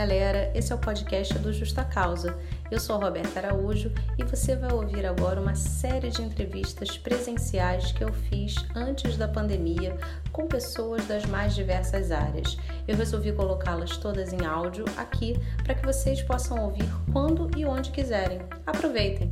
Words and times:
galera, 0.00 0.50
esse 0.54 0.72
é 0.72 0.74
o 0.74 0.78
podcast 0.78 1.38
do 1.40 1.52
Justa 1.52 1.84
Causa. 1.84 2.34
Eu 2.70 2.80
sou 2.80 2.98
Roberta 2.98 3.38
Araújo 3.38 3.92
e 4.18 4.24
você 4.24 4.56
vai 4.56 4.72
ouvir 4.72 5.04
agora 5.04 5.38
uma 5.38 5.54
série 5.54 6.08
de 6.08 6.22
entrevistas 6.22 6.96
presenciais 6.96 7.92
que 7.92 8.02
eu 8.02 8.10
fiz 8.10 8.54
antes 8.74 9.18
da 9.18 9.28
pandemia 9.28 9.94
com 10.32 10.46
pessoas 10.46 11.06
das 11.06 11.26
mais 11.26 11.54
diversas 11.54 12.10
áreas. 12.10 12.56
Eu 12.88 12.96
resolvi 12.96 13.30
colocá-las 13.30 13.98
todas 13.98 14.32
em 14.32 14.46
áudio 14.46 14.86
aqui 14.96 15.38
para 15.62 15.74
que 15.74 15.84
vocês 15.84 16.22
possam 16.22 16.64
ouvir 16.64 16.88
quando 17.12 17.50
e 17.54 17.66
onde 17.66 17.90
quiserem. 17.90 18.40
Aproveitem! 18.66 19.30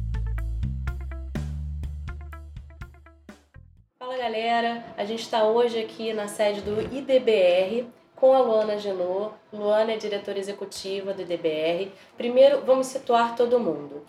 Fala 3.98 4.18
galera, 4.18 4.84
a 4.98 5.06
gente 5.06 5.22
está 5.22 5.44
hoje 5.44 5.78
aqui 5.78 6.12
na 6.12 6.28
sede 6.28 6.60
do 6.60 6.78
IDBR 6.94 7.86
com 8.20 8.34
a 8.34 8.40
Luana 8.40 8.78
Genot. 8.78 9.34
Luana 9.52 9.92
é 9.92 9.96
diretora 9.96 10.38
executiva 10.38 11.14
do 11.14 11.22
IDBR. 11.22 11.90
Primeiro, 12.16 12.62
vamos 12.64 12.88
situar 12.88 13.36
todo 13.36 13.58
mundo. 13.58 14.04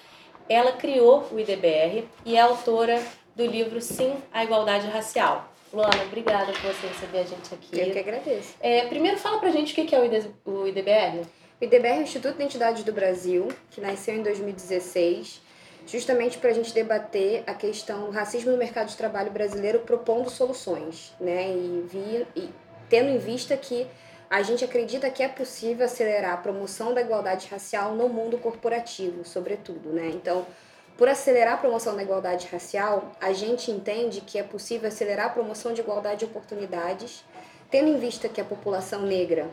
Ela 0.47 0.71
criou 0.73 1.27
o 1.31 1.39
IDBR 1.39 2.07
e 2.25 2.35
é 2.35 2.41
autora 2.41 3.01
do 3.35 3.45
livro 3.45 3.79
Sim 3.81 4.15
à 4.33 4.43
Igualdade 4.43 4.87
Racial. 4.87 5.47
Luana, 5.71 6.03
obrigada 6.07 6.51
por 6.51 6.73
você 6.73 6.87
receber 6.87 7.19
a 7.19 7.23
gente 7.23 7.53
aqui. 7.53 7.79
Eu 7.79 7.91
que 7.91 7.99
agradeço. 7.99 8.55
É, 8.59 8.87
primeiro, 8.87 9.17
fala 9.17 9.37
pra 9.37 9.51
gente 9.51 9.79
o 9.79 9.85
que 9.85 9.95
é 9.95 9.99
o 9.99 10.05
IDBR. 10.67 11.27
O 11.61 11.63
IDBR 11.63 11.97
é 11.97 11.99
o 11.99 12.01
Instituto 12.01 12.37
de 12.37 12.41
Identidade 12.41 12.83
do 12.83 12.91
Brasil, 12.91 13.47
que 13.69 13.79
nasceu 13.79 14.15
em 14.15 14.23
2016, 14.23 15.41
justamente 15.85 16.39
para 16.39 16.49
a 16.49 16.53
gente 16.53 16.73
debater 16.73 17.43
a 17.45 17.53
questão 17.53 18.05
do 18.05 18.11
racismo 18.11 18.51
no 18.51 18.57
mercado 18.57 18.87
de 18.87 18.97
trabalho 18.97 19.29
brasileiro, 19.29 19.79
propondo 19.79 20.29
soluções, 20.29 21.13
né? 21.19 21.51
E, 21.51 21.85
via, 21.87 22.27
e 22.35 22.49
tendo 22.89 23.09
em 23.09 23.17
vista 23.17 23.55
que 23.55 23.87
a 24.29 24.41
gente 24.41 24.63
acredita 24.63 25.09
que 25.09 25.23
é 25.23 25.27
possível 25.27 25.85
acelerar 25.85 26.33
a 26.33 26.37
promoção 26.37 26.93
da 26.93 27.01
igualdade 27.01 27.47
racial 27.49 27.95
no 27.95 28.09
mundo 28.09 28.37
corporativo, 28.37 29.25
sobretudo, 29.25 29.89
né? 29.89 30.09
Então, 30.13 30.45
por 30.97 31.07
acelerar 31.07 31.53
a 31.53 31.57
promoção 31.57 31.95
da 31.95 32.03
igualdade 32.03 32.47
racial, 32.51 33.11
a 33.21 33.31
gente 33.31 33.71
entende 33.71 34.21
que 34.21 34.37
é 34.37 34.43
possível 34.43 34.87
acelerar 34.87 35.27
a 35.27 35.29
promoção 35.29 35.73
de 35.73 35.81
igualdade 35.81 36.19
de 36.19 36.25
oportunidades, 36.25 37.23
tendo 37.71 37.87
em 37.87 37.97
vista 37.97 38.27
que 38.27 38.41
a 38.41 38.45
população 38.45 39.03
negra 39.03 39.49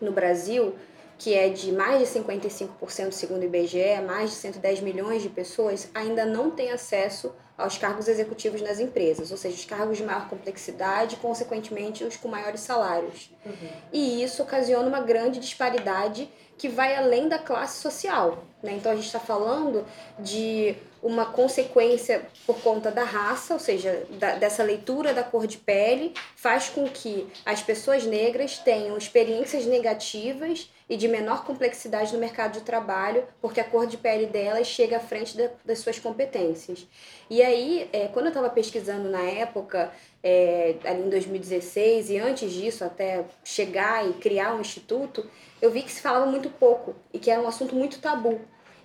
no 0.00 0.10
Brasil 0.10 0.74
que 1.22 1.34
é 1.34 1.48
de 1.48 1.70
mais 1.70 2.00
de 2.00 2.18
55% 2.18 3.12
segundo 3.12 3.42
o 3.42 3.44
IBGE, 3.44 4.00
mais 4.04 4.30
de 4.30 4.36
110 4.36 4.80
milhões 4.80 5.22
de 5.22 5.28
pessoas, 5.28 5.88
ainda 5.94 6.26
não 6.26 6.50
tem 6.50 6.72
acesso 6.72 7.32
aos 7.56 7.78
cargos 7.78 8.08
executivos 8.08 8.60
nas 8.60 8.80
empresas, 8.80 9.30
ou 9.30 9.36
seja, 9.36 9.54
os 9.54 9.64
cargos 9.64 9.98
de 9.98 10.02
maior 10.02 10.28
complexidade, 10.28 11.14
consequentemente 11.14 12.02
os 12.02 12.16
com 12.16 12.26
maiores 12.26 12.62
salários. 12.62 13.30
Uhum. 13.46 13.68
E 13.92 14.20
isso 14.24 14.42
ocasiona 14.42 14.88
uma 14.88 14.98
grande 14.98 15.38
disparidade 15.38 16.28
que 16.58 16.68
vai 16.68 16.96
além 16.96 17.28
da 17.28 17.38
classe 17.38 17.80
social. 17.80 18.44
Né? 18.60 18.72
Então 18.72 18.90
a 18.90 18.96
gente 18.96 19.06
está 19.06 19.20
falando 19.20 19.84
de 20.18 20.74
uma 21.00 21.26
consequência 21.26 22.22
por 22.46 22.60
conta 22.62 22.90
da 22.90 23.04
raça, 23.04 23.54
ou 23.54 23.60
seja, 23.60 24.06
da, 24.10 24.34
dessa 24.36 24.62
leitura 24.62 25.14
da 25.14 25.22
cor 25.22 25.46
de 25.46 25.58
pele, 25.58 26.14
faz 26.36 26.68
com 26.68 26.88
que 26.88 27.28
as 27.44 27.62
pessoas 27.62 28.04
negras 28.04 28.58
tenham 28.58 28.96
experiências 28.96 29.66
negativas 29.66 30.70
e 30.92 30.96
de 30.98 31.08
menor 31.08 31.42
complexidade 31.46 32.12
no 32.12 32.18
mercado 32.18 32.52
de 32.52 32.60
trabalho, 32.60 33.24
porque 33.40 33.58
a 33.58 33.64
cor 33.64 33.86
de 33.86 33.96
pele 33.96 34.26
delas 34.26 34.66
chega 34.66 34.98
à 34.98 35.00
frente 35.00 35.34
da, 35.34 35.48
das 35.64 35.78
suas 35.78 35.98
competências. 35.98 36.86
E 37.30 37.40
aí, 37.40 37.88
é, 37.94 38.08
quando 38.08 38.26
eu 38.26 38.28
estava 38.28 38.50
pesquisando 38.50 39.08
na 39.08 39.22
época, 39.22 39.90
é, 40.22 40.74
ali 40.84 41.00
em 41.00 41.08
2016, 41.08 42.10
e 42.10 42.18
antes 42.18 42.52
disso, 42.52 42.84
até 42.84 43.24
chegar 43.42 44.06
e 44.06 44.12
criar 44.12 44.54
um 44.54 44.60
instituto, 44.60 45.26
eu 45.62 45.70
vi 45.70 45.80
que 45.80 45.90
se 45.90 46.02
falava 46.02 46.26
muito 46.26 46.50
pouco 46.50 46.94
e 47.10 47.18
que 47.18 47.30
era 47.30 47.40
um 47.40 47.48
assunto 47.48 47.74
muito 47.74 47.98
tabu. 47.98 48.38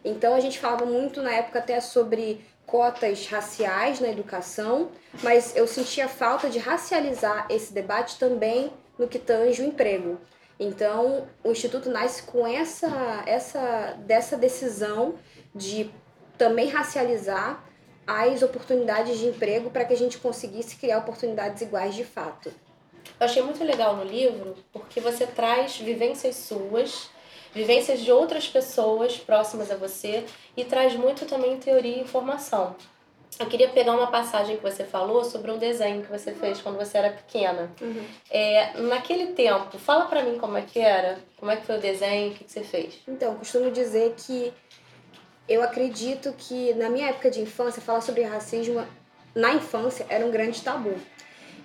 Então 0.05 0.33
a 0.33 0.39
gente 0.39 0.59
falava 0.59 0.85
muito 0.85 1.21
na 1.21 1.33
época 1.33 1.59
até 1.59 1.81
sobre 1.81 2.39
cotas 2.65 3.27
raciais 3.27 3.99
na 3.99 4.07
educação, 4.07 4.91
mas 5.21 5.57
eu 5.57 5.67
sentia 5.67 6.07
falta 6.07 6.49
de 6.49 6.57
racializar 6.57 7.47
esse 7.49 7.73
debate 7.73 8.17
também 8.17 8.71
no 8.97 9.09
que 9.09 9.19
tange 9.19 9.61
o 9.61 9.65
emprego. 9.65 10.17
Então, 10.59 11.27
o 11.43 11.51
instituto 11.51 11.89
nasce 11.89 12.23
com 12.23 12.47
essa 12.47 13.23
essa 13.25 13.95
dessa 13.99 14.35
decisão 14.35 15.15
de 15.53 15.89
também 16.37 16.67
racializar 16.67 17.63
as 18.05 18.41
oportunidades 18.41 19.19
de 19.19 19.27
emprego 19.27 19.69
para 19.69 19.85
que 19.85 19.93
a 19.93 19.97
gente 19.97 20.17
conseguisse 20.17 20.77
criar 20.77 20.99
oportunidades 20.99 21.61
iguais 21.61 21.93
de 21.93 22.05
fato. 22.05 22.51
Eu 23.19 23.25
achei 23.25 23.41
muito 23.41 23.63
legal 23.63 23.95
no 23.95 24.03
livro 24.03 24.55
porque 24.71 24.99
você 24.99 25.27
traz 25.27 25.77
vivências 25.77 26.35
suas 26.35 27.09
vivências 27.53 28.01
de 28.01 28.11
outras 28.11 28.47
pessoas 28.47 29.17
próximas 29.17 29.71
a 29.71 29.75
você 29.75 30.25
e 30.55 30.63
traz 30.63 30.95
muito 30.95 31.25
também 31.25 31.57
teoria 31.57 31.97
e 31.97 32.01
informação. 32.01 32.75
Eu 33.39 33.45
queria 33.45 33.69
pegar 33.69 33.93
uma 33.93 34.07
passagem 34.07 34.57
que 34.57 34.63
você 34.63 34.83
falou 34.83 35.23
sobre 35.23 35.51
um 35.51 35.57
desenho 35.57 36.01
que 36.01 36.09
você 36.09 36.31
fez 36.31 36.59
quando 36.59 36.77
você 36.77 36.97
era 36.97 37.11
pequena. 37.11 37.71
Uhum. 37.79 38.03
É, 38.31 38.79
naquele 38.81 39.27
tempo, 39.33 39.77
fala 39.77 40.05
para 40.05 40.23
mim 40.23 40.37
como 40.39 40.57
é 40.57 40.61
que 40.61 40.79
era, 40.79 41.19
como 41.37 41.51
é 41.51 41.55
que 41.55 41.65
foi 41.65 41.77
o 41.77 41.81
desenho, 41.81 42.31
o 42.31 42.33
que, 42.33 42.43
que 42.43 42.51
você 42.51 42.63
fez. 42.63 42.95
Então, 43.07 43.35
costumo 43.35 43.69
dizer 43.69 44.15
que 44.17 44.51
eu 45.47 45.61
acredito 45.61 46.33
que 46.37 46.73
na 46.73 46.89
minha 46.89 47.09
época 47.09 47.29
de 47.29 47.39
infância, 47.39 47.81
falar 47.81 48.01
sobre 48.01 48.23
racismo 48.23 48.85
na 49.35 49.53
infância 49.53 50.05
era 50.09 50.25
um 50.25 50.31
grande 50.31 50.61
tabu. 50.61 50.95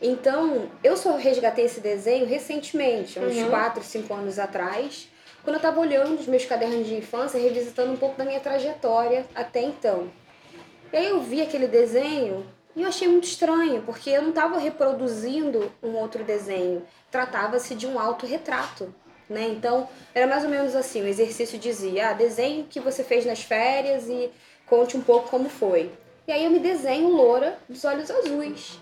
Então, 0.01 0.69
eu 0.83 0.97
só 0.97 1.17
resgatei 1.17 1.65
esse 1.65 1.81
desenho 1.81 2.27
recentemente, 2.27 3.19
uns 3.19 3.37
uhum. 3.37 3.51
4, 3.51 3.83
5 3.83 4.13
anos 4.13 4.39
atrás, 4.39 5.09
quando 5.43 5.55
eu 5.55 5.59
estava 5.59 5.81
olhando 5.81 6.19
os 6.21 6.27
meus 6.27 6.45
cadernos 6.45 6.87
de 6.87 6.95
infância, 6.95 7.41
revisitando 7.41 7.93
um 7.93 7.97
pouco 7.97 8.17
da 8.19 8.25
minha 8.25 8.41
trajetória 8.41 9.27
até 9.35 9.63
então. 9.63 10.11
E 10.93 10.97
aí 10.97 11.09
eu 11.09 11.21
vi 11.21 11.41
aquele 11.41 11.67
desenho 11.67 12.47
e 12.77 12.83
eu 12.83 12.89
achei 12.89 13.09
muito 13.09 13.25
estranho, 13.25 13.83
porque 13.83 14.11
eu 14.11 14.23
não 14.23 14.31
estava 14.31 14.59
reproduzindo 14.59 15.73
um 15.83 15.95
outro 15.95 16.25
desenho. 16.25 16.83
Tratava-se 17.11 17.75
de 17.75 17.87
um 17.87 17.99
autorretrato. 17.99 18.95
Né? 19.29 19.49
Então, 19.49 19.89
era 20.15 20.27
mais 20.27 20.45
ou 20.45 20.51
menos 20.51 20.75
assim, 20.75 21.03
o 21.03 21.07
exercício 21.07 21.59
dizia, 21.59 22.11
ah, 22.11 22.13
desenhe 22.13 22.63
o 22.63 22.67
que 22.67 22.81
você 22.81 23.03
fez 23.03 23.25
nas 23.25 23.43
férias 23.43 24.09
e 24.09 24.31
conte 24.67 24.97
um 24.97 25.01
pouco 25.01 25.31
como 25.31 25.49
foi. 25.49 25.91
E 26.27 26.33
aí 26.33 26.45
eu 26.45 26.51
me 26.51 26.59
desenho 26.59 27.09
loura 27.09 27.59
dos 27.69 27.85
olhos 27.85 28.11
azuis. 28.11 28.79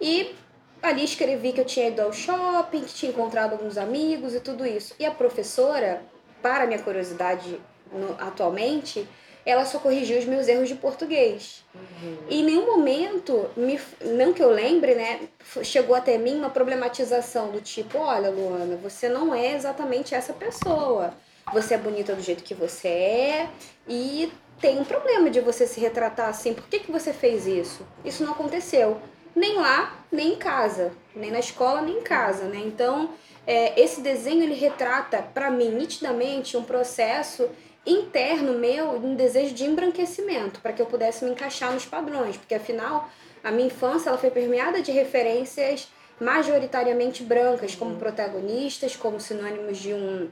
E 0.00 0.34
Ali 0.82 1.04
escrevi 1.04 1.52
que 1.52 1.60
eu 1.60 1.64
tinha 1.64 1.88
ido 1.88 2.00
ao 2.00 2.12
shopping, 2.12 2.82
que 2.82 2.94
tinha 2.94 3.10
encontrado 3.10 3.52
alguns 3.52 3.76
amigos 3.76 4.34
e 4.34 4.40
tudo 4.40 4.66
isso. 4.66 4.94
E 4.98 5.04
a 5.04 5.10
professora, 5.10 6.02
para 6.42 6.66
minha 6.66 6.78
curiosidade 6.78 7.60
no, 7.90 8.14
atualmente, 8.20 9.08
ela 9.46 9.64
só 9.64 9.78
corrigiu 9.78 10.18
os 10.18 10.24
meus 10.24 10.48
erros 10.48 10.68
de 10.68 10.74
português. 10.74 11.64
Uhum. 11.74 12.16
E 12.28 12.40
em 12.40 12.44
nenhum 12.44 12.66
momento, 12.66 13.48
me, 13.56 13.80
não 14.04 14.32
que 14.32 14.42
eu 14.42 14.50
lembre, 14.50 14.96
né, 14.96 15.20
chegou 15.62 15.94
até 15.94 16.18
mim 16.18 16.36
uma 16.36 16.50
problematização 16.50 17.52
do 17.52 17.60
tipo: 17.60 17.98
olha, 17.98 18.28
Luana, 18.28 18.76
você 18.76 19.08
não 19.08 19.32
é 19.32 19.54
exatamente 19.54 20.14
essa 20.14 20.32
pessoa. 20.32 21.14
Você 21.52 21.74
é 21.74 21.78
bonita 21.78 22.12
do 22.12 22.20
jeito 22.20 22.42
que 22.42 22.54
você 22.54 22.88
é 22.88 23.48
e 23.88 24.32
tem 24.60 24.80
um 24.80 24.84
problema 24.84 25.30
de 25.30 25.40
você 25.40 25.64
se 25.64 25.78
retratar 25.78 26.28
assim. 26.28 26.52
Por 26.52 26.66
que, 26.66 26.80
que 26.80 26.90
você 26.90 27.12
fez 27.12 27.46
isso? 27.46 27.86
Isso 28.04 28.24
não 28.24 28.32
aconteceu 28.32 29.00
nem 29.36 29.56
lá, 29.56 29.94
nem 30.10 30.32
em 30.32 30.36
casa, 30.36 30.92
nem 31.14 31.30
na 31.30 31.38
escola, 31.38 31.82
nem 31.82 31.98
em 31.98 32.02
casa, 32.02 32.44
né? 32.44 32.62
Então, 32.64 33.10
é, 33.46 33.78
esse 33.80 34.00
desenho 34.00 34.42
ele 34.42 34.54
retrata 34.54 35.22
para 35.22 35.50
mim 35.50 35.68
nitidamente 35.68 36.56
um 36.56 36.64
processo 36.64 37.48
interno 37.86 38.54
meu, 38.58 38.90
um 38.92 39.14
desejo 39.14 39.54
de 39.54 39.64
embranquecimento, 39.64 40.60
para 40.60 40.72
que 40.72 40.82
eu 40.82 40.86
pudesse 40.86 41.24
me 41.24 41.30
encaixar 41.30 41.72
nos 41.72 41.86
padrões, 41.86 42.36
porque 42.36 42.54
afinal 42.54 43.08
a 43.44 43.50
minha 43.50 43.68
infância 43.68 44.08
ela 44.08 44.18
foi 44.18 44.30
permeada 44.30 44.82
de 44.82 44.90
referências 44.90 45.88
majoritariamente 46.20 47.22
brancas 47.22 47.74
como 47.74 47.92
uhum. 47.92 47.98
protagonistas, 47.98 48.96
como 48.96 49.20
sinônimos 49.20 49.78
de 49.78 49.92
um 49.92 50.28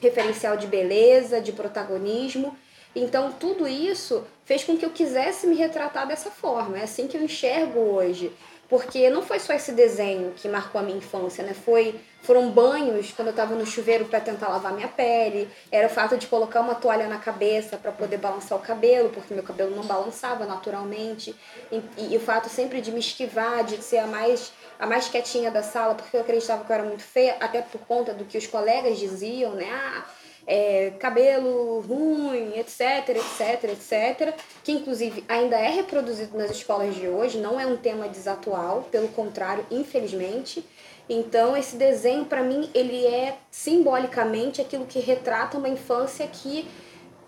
referencial 0.00 0.56
de 0.56 0.66
beleza, 0.66 1.40
de 1.40 1.52
protagonismo. 1.52 2.56
Então, 2.94 3.32
tudo 3.32 3.68
isso 3.68 4.24
fez 4.44 4.64
com 4.64 4.76
que 4.76 4.84
eu 4.84 4.90
quisesse 4.90 5.46
me 5.46 5.56
retratar 5.56 6.06
dessa 6.06 6.30
forma. 6.30 6.78
É 6.78 6.84
assim 6.84 7.06
que 7.06 7.16
eu 7.16 7.22
enxergo 7.22 7.78
hoje. 7.78 8.32
Porque 8.68 9.08
não 9.10 9.22
foi 9.22 9.38
só 9.38 9.52
esse 9.52 9.70
desenho 9.70 10.32
que 10.34 10.48
marcou 10.48 10.80
a 10.80 10.84
minha 10.84 10.98
infância, 10.98 11.44
né? 11.44 11.54
Foi, 11.54 12.00
foram 12.22 12.50
banhos 12.50 13.12
quando 13.12 13.28
eu 13.28 13.30
estava 13.30 13.54
no 13.54 13.64
chuveiro 13.64 14.06
para 14.06 14.20
tentar 14.20 14.48
lavar 14.48 14.72
minha 14.72 14.88
pele. 14.88 15.48
Era 15.70 15.86
o 15.86 15.90
fato 15.90 16.16
de 16.16 16.26
colocar 16.26 16.60
uma 16.60 16.74
toalha 16.74 17.06
na 17.06 17.18
cabeça 17.18 17.76
para 17.76 17.92
poder 17.92 18.16
balançar 18.16 18.58
o 18.58 18.60
cabelo, 18.60 19.10
porque 19.10 19.32
meu 19.32 19.44
cabelo 19.44 19.74
não 19.74 19.84
balançava 19.84 20.44
naturalmente. 20.46 21.32
E, 21.70 21.76
e, 21.96 22.14
e, 22.14 22.16
o 22.16 22.20
fato 22.20 22.48
sempre 22.48 22.80
de 22.80 22.90
me 22.90 22.98
esquivar, 22.98 23.62
de 23.62 23.80
ser 23.82 23.98
a 23.98 24.06
mais, 24.08 24.52
a 24.80 24.86
mais 24.86 25.08
quietinha 25.08 25.50
da 25.50 25.62
sala, 25.62 25.94
porque 25.94 26.16
eu 26.16 26.22
acreditava 26.22 26.64
que 26.64 26.70
eu 26.70 26.74
era 26.74 26.84
muito 26.84 27.04
feia, 27.04 27.36
até 27.38 27.62
por 27.62 27.80
conta 27.82 28.12
do 28.12 28.24
que 28.24 28.36
os 28.36 28.48
colegas 28.48 28.98
diziam, 28.98 29.52
né? 29.52 29.70
Ah, 29.70 30.04
é, 30.46 30.92
cabelo 30.98 31.80
ruim, 31.80 32.56
etc, 32.56 33.08
etc, 33.08 33.64
etc, 33.64 34.34
que 34.62 34.72
inclusive 34.72 35.24
ainda 35.28 35.56
é 35.56 35.68
reproduzido 35.68 36.38
nas 36.38 36.50
escolas 36.50 36.94
de 36.94 37.08
hoje, 37.08 37.38
não 37.38 37.58
é 37.58 37.66
um 37.66 37.76
tema 37.76 38.08
desatual, 38.08 38.86
pelo 38.90 39.08
contrário, 39.08 39.66
infelizmente. 39.70 40.64
Então, 41.08 41.56
esse 41.56 41.76
desenho, 41.76 42.24
para 42.24 42.42
mim, 42.42 42.68
ele 42.74 43.06
é 43.06 43.36
simbolicamente 43.50 44.60
aquilo 44.60 44.86
que 44.86 44.98
retrata 44.98 45.56
uma 45.56 45.68
infância 45.68 46.26
que 46.26 46.66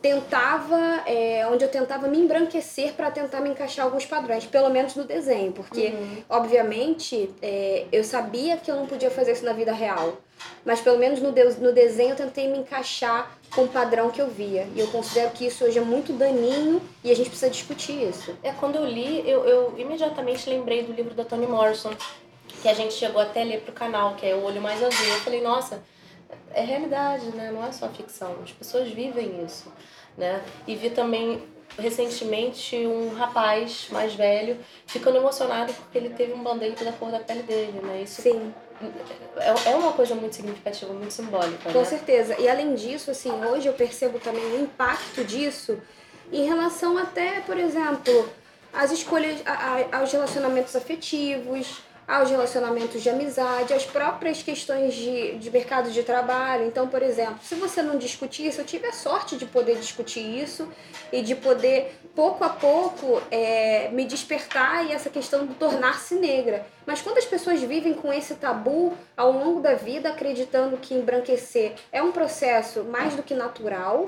tentava, 0.00 1.02
é, 1.06 1.46
onde 1.50 1.64
eu 1.64 1.68
tentava 1.68 2.06
me 2.06 2.18
embranquecer 2.18 2.92
para 2.92 3.10
tentar 3.10 3.40
me 3.40 3.50
encaixar 3.50 3.84
alguns 3.84 4.06
padrões, 4.06 4.46
pelo 4.46 4.70
menos 4.70 4.94
no 4.94 5.04
desenho, 5.04 5.52
porque, 5.52 5.88
uhum. 5.88 6.22
obviamente, 6.28 7.30
é, 7.42 7.84
eu 7.90 8.04
sabia 8.04 8.56
que 8.56 8.70
eu 8.70 8.76
não 8.76 8.86
podia 8.86 9.10
fazer 9.10 9.32
isso 9.32 9.44
na 9.44 9.52
vida 9.52 9.72
real, 9.72 10.18
mas 10.64 10.80
pelo 10.80 10.98
menos 10.98 11.20
no, 11.20 11.32
de, 11.32 11.44
no 11.60 11.72
desenho 11.72 12.10
eu 12.10 12.16
tentei 12.16 12.48
me 12.48 12.58
encaixar 12.58 13.36
com 13.54 13.62
o 13.62 13.68
padrão 13.68 14.10
que 14.10 14.20
eu 14.20 14.28
via. 14.28 14.68
E 14.74 14.78
eu 14.78 14.86
considero 14.88 15.30
que 15.30 15.46
isso 15.46 15.64
hoje 15.64 15.78
é 15.78 15.82
muito 15.82 16.12
daninho 16.12 16.80
e 17.02 17.10
a 17.10 17.16
gente 17.16 17.28
precisa 17.28 17.50
discutir 17.50 18.08
isso. 18.08 18.36
É, 18.42 18.52
quando 18.52 18.76
eu 18.76 18.84
li, 18.84 19.28
eu, 19.28 19.44
eu 19.44 19.74
imediatamente 19.76 20.48
lembrei 20.48 20.84
do 20.84 20.92
livro 20.92 21.14
da 21.14 21.24
Toni 21.24 21.46
Morrison, 21.46 21.90
que 22.62 22.68
a 22.68 22.74
gente 22.74 22.94
chegou 22.94 23.20
até 23.20 23.42
a 23.42 23.44
ler 23.44 23.60
pro 23.62 23.72
canal, 23.72 24.14
que 24.14 24.26
é 24.26 24.34
O 24.34 24.44
Olho 24.44 24.60
Mais 24.60 24.82
Azul. 24.82 25.06
Eu 25.06 25.20
falei, 25.20 25.40
nossa, 25.40 25.82
é 26.52 26.62
realidade, 26.62 27.26
né? 27.28 27.50
Não 27.52 27.64
é 27.64 27.72
só 27.72 27.88
ficção. 27.88 28.36
As 28.42 28.52
pessoas 28.52 28.88
vivem 28.90 29.44
isso, 29.44 29.72
né? 30.16 30.42
E 30.66 30.74
vi 30.74 30.90
também 30.90 31.42
recentemente 31.78 32.76
um 32.86 33.14
rapaz 33.14 33.88
mais 33.90 34.14
velho 34.14 34.58
ficando 34.86 35.18
emocionado 35.18 35.72
porque 35.72 35.98
ele 35.98 36.10
teve 36.10 36.32
um 36.32 36.42
band-aid 36.42 36.82
da 36.82 36.92
cor 36.92 37.10
da 37.10 37.20
pele 37.20 37.42
dele, 37.42 37.80
né? 37.82 38.02
Isso 38.02 38.22
Sim. 38.22 38.52
É, 39.36 39.70
é 39.70 39.76
uma 39.76 39.92
coisa 39.92 40.14
muito 40.14 40.36
significativa, 40.36 40.92
muito 40.92 41.12
simbólica. 41.12 41.70
Com 41.72 41.78
né? 41.78 41.84
certeza. 41.84 42.36
E 42.38 42.48
além 42.48 42.74
disso, 42.74 43.10
assim, 43.10 43.30
hoje 43.30 43.66
eu 43.66 43.72
percebo 43.72 44.18
também 44.18 44.44
o 44.44 44.60
impacto 44.60 45.24
disso 45.24 45.80
em 46.32 46.46
relação 46.46 46.96
até, 46.96 47.40
por 47.40 47.58
exemplo, 47.58 48.28
às 48.72 48.92
escolhas, 48.92 49.40
aos 49.92 50.12
relacionamentos 50.12 50.76
afetivos, 50.76 51.82
aos 52.08 52.30
relacionamentos 52.30 53.02
de 53.02 53.10
amizade, 53.10 53.74
às 53.74 53.84
próprias 53.84 54.42
questões 54.42 54.94
de, 54.94 55.36
de 55.36 55.50
mercado 55.50 55.90
de 55.90 56.02
trabalho. 56.02 56.66
Então, 56.66 56.88
por 56.88 57.02
exemplo, 57.02 57.36
se 57.42 57.54
você 57.54 57.82
não 57.82 57.98
discutir 57.98 58.46
isso, 58.46 58.62
eu 58.62 58.64
tive 58.64 58.86
a 58.86 58.92
sorte 58.92 59.36
de 59.36 59.44
poder 59.44 59.76
discutir 59.76 60.20
isso 60.20 60.66
e 61.12 61.20
de 61.20 61.34
poder, 61.34 62.00
pouco 62.14 62.42
a 62.42 62.48
pouco, 62.48 63.22
é, 63.30 63.90
me 63.90 64.06
despertar 64.06 64.86
e 64.86 64.92
essa 64.92 65.10
questão 65.10 65.46
de 65.46 65.52
tornar-se 65.54 66.14
negra. 66.14 66.64
Mas 66.86 67.02
quando 67.02 67.18
as 67.18 67.26
pessoas 67.26 67.60
vivem 67.60 67.92
com 67.92 68.10
esse 68.10 68.36
tabu 68.36 68.96
ao 69.14 69.30
longo 69.30 69.60
da 69.60 69.74
vida, 69.74 70.08
acreditando 70.08 70.78
que 70.78 70.94
embranquecer 70.94 71.74
é 71.92 72.02
um 72.02 72.10
processo 72.10 72.84
mais 72.84 73.14
do 73.14 73.22
que 73.22 73.34
natural, 73.34 74.06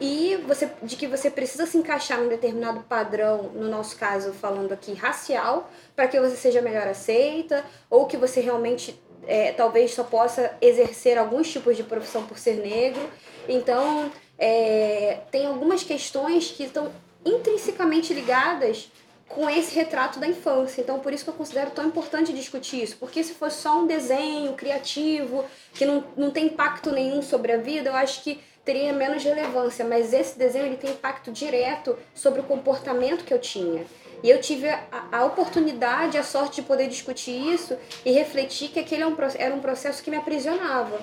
e 0.00 0.36
você, 0.46 0.70
de 0.82 0.96
que 0.96 1.06
você 1.06 1.30
precisa 1.30 1.66
se 1.66 1.76
encaixar 1.76 2.20
num 2.20 2.28
determinado 2.28 2.80
padrão, 2.80 3.50
no 3.54 3.68
nosso 3.68 3.96
caso 3.96 4.32
falando 4.32 4.72
aqui 4.72 4.94
racial, 4.94 5.70
para 5.94 6.08
que 6.08 6.18
você 6.18 6.36
seja 6.36 6.60
melhor 6.60 6.88
aceita, 6.88 7.64
ou 7.88 8.06
que 8.06 8.16
você 8.16 8.40
realmente 8.40 9.00
é, 9.26 9.52
talvez 9.52 9.94
só 9.94 10.02
possa 10.02 10.56
exercer 10.60 11.18
alguns 11.18 11.50
tipos 11.50 11.76
de 11.76 11.84
profissão 11.84 12.24
por 12.24 12.38
ser 12.38 12.56
negro. 12.56 13.08
Então, 13.48 14.10
é, 14.38 15.20
tem 15.30 15.46
algumas 15.46 15.82
questões 15.82 16.50
que 16.50 16.64
estão 16.64 16.90
intrinsecamente 17.24 18.12
ligadas 18.12 18.90
com 19.28 19.48
esse 19.48 19.74
retrato 19.74 20.18
da 20.18 20.26
infância. 20.26 20.80
Então, 20.82 20.98
por 20.98 21.12
isso 21.12 21.24
que 21.24 21.30
eu 21.30 21.34
considero 21.34 21.70
tão 21.70 21.86
importante 21.86 22.32
discutir 22.32 22.82
isso. 22.82 22.96
Porque 22.98 23.22
se 23.24 23.32
fosse 23.32 23.62
só 23.62 23.78
um 23.78 23.86
desenho 23.86 24.52
criativo, 24.54 25.44
que 25.72 25.86
não, 25.86 26.04
não 26.16 26.30
tem 26.30 26.46
impacto 26.46 26.90
nenhum 26.90 27.22
sobre 27.22 27.52
a 27.52 27.56
vida, 27.56 27.88
eu 27.88 27.96
acho 27.96 28.22
que 28.22 28.40
teria 28.64 28.92
menos 28.92 29.24
relevância, 29.24 29.84
mas 29.84 30.12
esse 30.12 30.38
desenho 30.38 30.66
ele 30.66 30.76
tem 30.76 30.90
impacto 30.90 31.32
direto 31.32 31.98
sobre 32.14 32.40
o 32.40 32.44
comportamento 32.44 33.24
que 33.24 33.34
eu 33.34 33.38
tinha. 33.38 33.84
E 34.22 34.30
eu 34.30 34.40
tive 34.40 34.68
a, 34.68 34.82
a 35.10 35.24
oportunidade, 35.24 36.16
a 36.16 36.22
sorte 36.22 36.60
de 36.60 36.62
poder 36.62 36.86
discutir 36.86 37.32
isso 37.32 37.76
e 38.04 38.12
refletir 38.12 38.68
que 38.68 38.78
aquele 38.78 39.02
era 39.36 39.54
um 39.54 39.60
processo 39.60 40.02
que 40.02 40.10
me 40.10 40.16
aprisionava. 40.16 41.00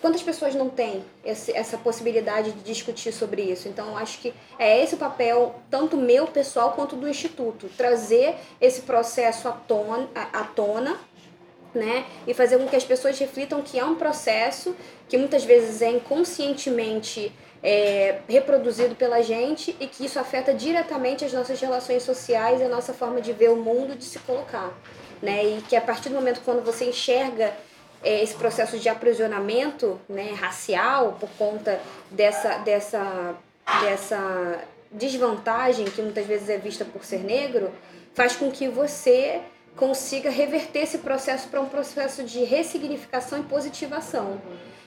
Quantas 0.00 0.22
pessoas 0.22 0.54
não 0.54 0.68
têm 0.68 1.04
esse, 1.24 1.52
essa 1.52 1.76
possibilidade 1.76 2.52
de 2.52 2.62
discutir 2.62 3.12
sobre 3.12 3.42
isso? 3.42 3.66
Então, 3.66 3.96
acho 3.96 4.20
que 4.20 4.32
é 4.58 4.82
esse 4.82 4.94
o 4.94 4.98
papel, 4.98 5.56
tanto 5.70 5.96
meu 5.96 6.26
pessoal 6.26 6.72
quanto 6.72 6.96
do 6.96 7.08
Instituto, 7.08 7.68
trazer 7.76 8.36
esse 8.60 8.82
processo 8.82 9.48
à 9.48 9.52
tona, 9.52 10.08
à 10.14 10.44
tona 10.44 10.98
né? 11.76 12.06
E 12.26 12.34
fazer 12.34 12.58
com 12.58 12.66
que 12.66 12.74
as 12.74 12.84
pessoas 12.84 13.18
reflitam 13.18 13.62
que 13.62 13.78
é 13.78 13.84
um 13.84 13.94
processo 13.94 14.74
que 15.08 15.16
muitas 15.16 15.44
vezes 15.44 15.82
é 15.82 15.90
inconscientemente 15.90 17.32
é, 17.62 18.20
reproduzido 18.28 18.94
pela 18.94 19.22
gente 19.22 19.76
e 19.78 19.86
que 19.86 20.04
isso 20.04 20.18
afeta 20.18 20.52
diretamente 20.52 21.24
as 21.24 21.32
nossas 21.32 21.60
relações 21.60 22.02
sociais 22.02 22.60
a 22.62 22.68
nossa 22.68 22.92
forma 22.92 23.20
de 23.20 23.32
ver 23.32 23.50
o 23.50 23.56
mundo, 23.56 23.96
de 23.96 24.04
se 24.04 24.18
colocar, 24.20 24.72
né? 25.22 25.44
E 25.44 25.62
que 25.68 25.76
a 25.76 25.80
partir 25.80 26.08
do 26.08 26.14
momento 26.14 26.40
quando 26.44 26.64
você 26.64 26.86
enxerga 26.86 27.52
é, 28.02 28.22
esse 28.22 28.34
processo 28.34 28.78
de 28.78 28.88
aprisionamento, 28.88 30.00
né, 30.08 30.32
racial 30.32 31.16
por 31.20 31.28
conta 31.38 31.80
dessa 32.10 32.58
dessa 32.58 33.34
dessa 33.82 34.60
desvantagem 34.90 35.84
que 35.86 36.00
muitas 36.00 36.24
vezes 36.24 36.48
é 36.48 36.56
vista 36.56 36.84
por 36.84 37.04
ser 37.04 37.20
negro, 37.20 37.72
faz 38.14 38.36
com 38.36 38.50
que 38.50 38.68
você 38.68 39.40
consiga 39.76 40.30
reverter 40.30 40.80
esse 40.80 40.98
processo 40.98 41.48
para 41.48 41.60
um 41.60 41.68
processo 41.68 42.24
de 42.24 42.42
ressignificação 42.42 43.40
e 43.40 43.42
positivação. 43.44 44.40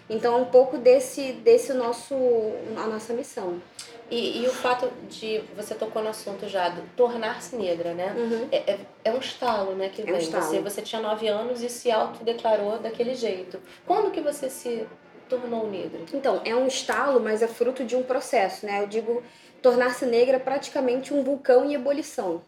Então, 0.09 0.33
é 0.33 0.37
um 0.37 0.45
pouco 0.45 0.77
desse, 0.77 1.33
desse 1.33 1.71
nosso, 1.71 2.15
a 2.75 2.87
nossa 2.87 3.13
missão. 3.13 3.61
E, 4.09 4.41
e 4.41 4.47
o 4.47 4.51
fato 4.51 4.91
de, 5.07 5.43
você 5.55 5.75
tocou 5.75 6.01
no 6.01 6.09
assunto 6.09 6.49
já, 6.49 6.67
do 6.69 6.81
tornar-se 6.95 7.55
negra, 7.55 7.93
né? 7.93 8.15
Uhum. 8.17 8.47
É, 8.51 8.71
é, 8.71 8.79
é, 9.05 9.13
um 9.13 9.19
estalo, 9.19 9.75
né, 9.75 9.89
que 9.89 10.01
é 10.01 10.05
vem. 10.05 10.15
Um 10.15 10.31
você, 10.31 10.59
você 10.59 10.81
tinha 10.81 10.99
nove 10.99 11.27
anos 11.27 11.61
e 11.61 11.69
se 11.69 11.91
autodeclarou 11.91 12.79
daquele 12.79 13.13
jeito. 13.13 13.61
Quando 13.85 14.09
que 14.09 14.19
você 14.19 14.49
se 14.49 14.87
tornou 15.29 15.69
negra? 15.69 16.01
Então, 16.11 16.41
é 16.43 16.55
um 16.55 16.65
estalo, 16.65 17.19
mas 17.19 17.43
é 17.43 17.47
fruto 17.47 17.85
de 17.85 17.95
um 17.95 18.01
processo, 18.01 18.65
né? 18.65 18.81
Eu 18.81 18.87
digo, 18.87 19.21
tornar-se 19.61 20.07
negra 20.07 20.37
é 20.37 20.39
praticamente 20.39 21.13
um 21.13 21.23
vulcão 21.23 21.63
em 21.65 21.75
ebulição 21.75 22.41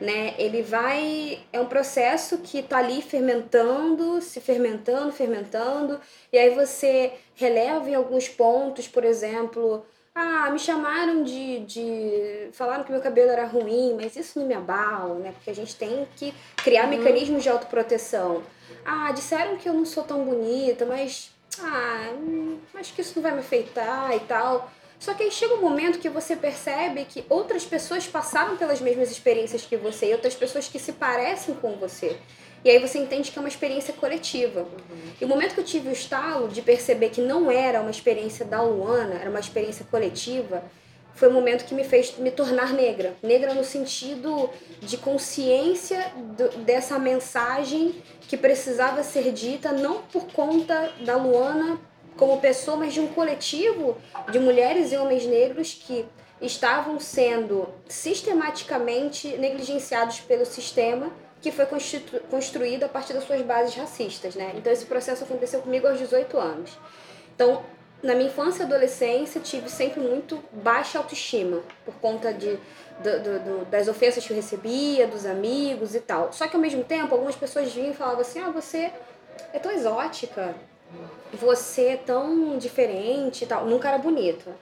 né? 0.00 0.34
Ele 0.38 0.62
vai 0.62 1.40
é 1.52 1.60
um 1.60 1.66
processo 1.66 2.38
que 2.38 2.58
está 2.58 2.78
ali 2.78 3.02
fermentando, 3.02 4.20
se 4.20 4.40
fermentando, 4.40 5.12
fermentando, 5.12 6.00
e 6.32 6.38
aí 6.38 6.54
você 6.54 7.12
releva 7.34 7.88
em 7.88 7.94
alguns 7.94 8.28
pontos, 8.28 8.88
por 8.88 9.04
exemplo, 9.04 9.84
ah, 10.14 10.48
me 10.50 10.58
chamaram 10.58 11.24
de, 11.24 11.60
de 11.60 12.48
falaram 12.52 12.84
que 12.84 12.92
meu 12.92 13.00
cabelo 13.00 13.30
era 13.30 13.44
ruim, 13.46 13.96
mas 14.00 14.14
isso 14.14 14.38
não 14.38 14.46
me 14.46 14.54
abala, 14.54 15.14
né? 15.16 15.32
Porque 15.32 15.50
a 15.50 15.54
gente 15.54 15.74
tem 15.74 16.06
que 16.16 16.32
criar 16.56 16.84
uhum. 16.84 16.90
mecanismos 16.90 17.42
de 17.42 17.48
autoproteção. 17.48 18.42
Ah, 18.84 19.10
disseram 19.12 19.56
que 19.56 19.68
eu 19.68 19.72
não 19.72 19.84
sou 19.84 20.04
tão 20.04 20.24
bonita, 20.24 20.86
mas 20.86 21.32
ah, 21.60 22.12
hum, 22.16 22.58
acho 22.74 22.94
que 22.94 23.00
isso 23.00 23.14
não 23.16 23.22
vai 23.22 23.32
me 23.32 23.40
afetar 23.40 24.14
e 24.14 24.20
tal. 24.20 24.70
Só 25.04 25.12
que 25.12 25.22
aí 25.22 25.30
chega 25.30 25.52
um 25.52 25.60
momento 25.60 25.98
que 25.98 26.08
você 26.08 26.34
percebe 26.34 27.04
que 27.04 27.26
outras 27.28 27.62
pessoas 27.62 28.06
passaram 28.06 28.56
pelas 28.56 28.80
mesmas 28.80 29.10
experiências 29.10 29.60
que 29.60 29.76
você 29.76 30.06
e 30.06 30.12
outras 30.14 30.34
pessoas 30.34 30.66
que 30.66 30.78
se 30.78 30.94
parecem 30.94 31.54
com 31.56 31.72
você. 31.72 32.16
E 32.64 32.70
aí 32.70 32.78
você 32.78 32.98
entende 32.98 33.30
que 33.30 33.38
é 33.38 33.40
uma 33.40 33.48
experiência 33.48 33.92
coletiva. 33.92 34.60
Uhum. 34.60 35.12
E 35.20 35.24
o 35.26 35.28
momento 35.28 35.52
que 35.52 35.60
eu 35.60 35.64
tive 35.64 35.90
o 35.90 35.92
estalo 35.92 36.48
de 36.48 36.62
perceber 36.62 37.10
que 37.10 37.20
não 37.20 37.50
era 37.50 37.82
uma 37.82 37.90
experiência 37.90 38.46
da 38.46 38.62
Luana, 38.62 39.16
era 39.20 39.28
uma 39.28 39.40
experiência 39.40 39.84
coletiva, 39.90 40.64
foi 41.14 41.28
o 41.28 41.32
momento 41.32 41.66
que 41.66 41.74
me 41.74 41.84
fez 41.84 42.16
me 42.16 42.30
tornar 42.30 42.72
negra. 42.72 43.14
Negra 43.22 43.52
no 43.52 43.62
sentido 43.62 44.48
de 44.80 44.96
consciência 44.96 46.14
do, 46.16 46.48
dessa 46.64 46.98
mensagem 46.98 48.02
que 48.22 48.38
precisava 48.38 49.02
ser 49.02 49.32
dita 49.32 49.70
não 49.70 50.00
por 50.00 50.24
conta 50.32 50.90
da 51.04 51.14
Luana 51.16 51.78
como 52.16 52.40
pessoa, 52.40 52.76
mas 52.76 52.92
de 52.92 53.00
um 53.00 53.08
coletivo 53.08 53.96
de 54.30 54.38
mulheres 54.38 54.92
e 54.92 54.96
homens 54.96 55.26
negros 55.26 55.74
que 55.74 56.06
estavam 56.40 57.00
sendo 57.00 57.68
sistematicamente 57.88 59.36
negligenciados 59.36 60.20
pelo 60.20 60.44
sistema 60.44 61.10
que 61.40 61.52
foi 61.52 61.66
construído 62.30 62.84
a 62.84 62.88
partir 62.88 63.12
das 63.12 63.24
suas 63.24 63.42
bases 63.42 63.74
racistas, 63.74 64.34
né? 64.34 64.52
Então 64.56 64.72
esse 64.72 64.86
processo 64.86 65.24
aconteceu 65.24 65.60
comigo 65.60 65.86
aos 65.86 65.98
18 65.98 66.38
anos. 66.38 66.78
Então, 67.34 67.62
na 68.02 68.14
minha 68.14 68.28
infância 68.28 68.62
e 68.62 68.66
adolescência, 68.66 69.40
tive 69.40 69.68
sempre 69.68 70.00
muito 70.00 70.42
baixa 70.52 70.98
autoestima 70.98 71.62
por 71.84 71.94
conta 71.96 72.32
de, 72.32 72.58
do, 73.02 73.22
do, 73.22 73.38
do, 73.40 73.64
das 73.66 73.88
ofensas 73.88 74.26
que 74.26 74.32
eu 74.32 74.36
recebia, 74.36 75.06
dos 75.06 75.26
amigos 75.26 75.94
e 75.94 76.00
tal. 76.00 76.32
Só 76.32 76.48
que 76.48 76.56
ao 76.56 76.62
mesmo 76.62 76.82
tempo, 76.82 77.14
algumas 77.14 77.36
pessoas 77.36 77.72
vinham 77.72 77.90
e 77.90 77.94
falavam 77.94 78.20
assim: 78.22 78.40
ah, 78.40 78.50
você 78.50 78.90
é 79.52 79.58
tão 79.58 79.70
exótica, 79.70 80.54
você 81.32 81.88
é 81.88 81.96
tão 81.96 82.56
diferente 82.58 83.44
e 83.44 83.46
tal. 83.46 83.66
Nunca 83.66 83.88
era 83.88 83.98
bonita. 83.98 84.54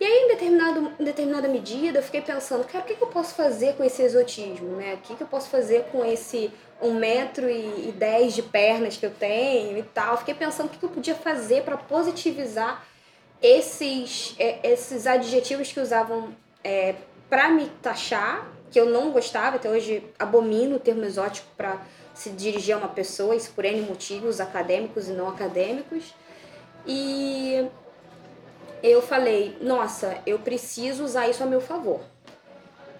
E 0.00 0.04
aí, 0.04 0.24
em, 0.24 0.28
determinado, 0.28 0.92
em 0.98 1.04
determinada 1.04 1.48
medida, 1.48 1.98
eu 1.98 2.02
fiquei 2.02 2.20
pensando, 2.20 2.64
cara, 2.64 2.84
o 2.84 2.86
que, 2.86 2.94
que 2.94 3.02
eu 3.02 3.08
posso 3.08 3.34
fazer 3.34 3.74
com 3.74 3.84
esse 3.84 4.02
exotismo, 4.02 4.76
né? 4.76 4.94
O 4.94 4.98
que, 4.98 5.14
que 5.14 5.22
eu 5.22 5.26
posso 5.26 5.48
fazer 5.48 5.84
com 5.92 6.04
esse 6.04 6.50
um 6.82 6.94
metro 6.94 7.48
e, 7.48 7.92
dez 7.96 8.34
de 8.34 8.42
pernas 8.42 8.96
que 8.96 9.06
eu 9.06 9.10
tenho 9.10 9.78
e 9.78 9.82
tal? 9.82 10.18
Fiquei 10.18 10.34
pensando 10.34 10.66
o 10.66 10.68
que, 10.70 10.78
que 10.78 10.84
eu 10.84 10.90
podia 10.90 11.14
fazer 11.14 11.62
para 11.62 11.76
positivizar 11.76 12.84
esses, 13.40 14.34
é, 14.38 14.58
esses 14.72 15.06
adjetivos 15.06 15.70
que 15.70 15.78
usavam 15.78 16.34
é, 16.62 16.96
para 17.30 17.48
me 17.50 17.68
taxar, 17.80 18.50
que 18.70 18.80
eu 18.80 18.86
não 18.86 19.12
gostava, 19.12 19.56
até 19.56 19.70
hoje 19.70 20.02
abomino 20.18 20.76
o 20.76 20.80
termo 20.80 21.04
exótico 21.04 21.46
para 21.56 21.78
se 22.14 22.30
dirigir 22.30 22.74
a 22.74 22.78
uma 22.78 22.88
pessoa, 22.88 23.34
isso 23.34 23.50
por 23.52 23.64
N 23.64 23.82
motivos, 23.82 24.40
acadêmicos 24.40 25.08
e 25.08 25.12
não 25.12 25.28
acadêmicos. 25.28 26.14
E 26.86 27.66
eu 28.82 29.02
falei, 29.02 29.56
nossa, 29.60 30.18
eu 30.24 30.38
preciso 30.38 31.04
usar 31.04 31.28
isso 31.28 31.42
a 31.42 31.46
meu 31.46 31.60
favor. 31.60 32.00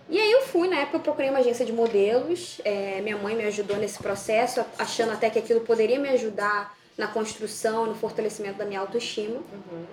E 0.08 0.20
aí 0.20 0.32
eu 0.32 0.42
fui, 0.42 0.68
na 0.68 0.80
época 0.80 0.98
eu 0.98 1.00
procurei 1.00 1.30
uma 1.30 1.38
agência 1.38 1.64
de 1.64 1.72
modelos, 1.72 2.60
é, 2.64 3.00
minha 3.00 3.16
mãe 3.16 3.34
me 3.34 3.44
ajudou 3.44 3.76
nesse 3.78 3.98
processo, 3.98 4.64
achando 4.78 5.12
até 5.12 5.30
que 5.30 5.38
aquilo 5.38 5.60
poderia 5.60 5.98
me 5.98 6.08
ajudar 6.10 6.76
na 6.96 7.06
construção, 7.06 7.86
no 7.86 7.94
fortalecimento 7.94 8.58
da 8.58 8.64
minha 8.64 8.80
autoestima. 8.80 9.36
Uhum. 9.36 9.84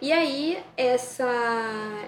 E 0.00 0.12
aí 0.12 0.62
essa, 0.76 1.28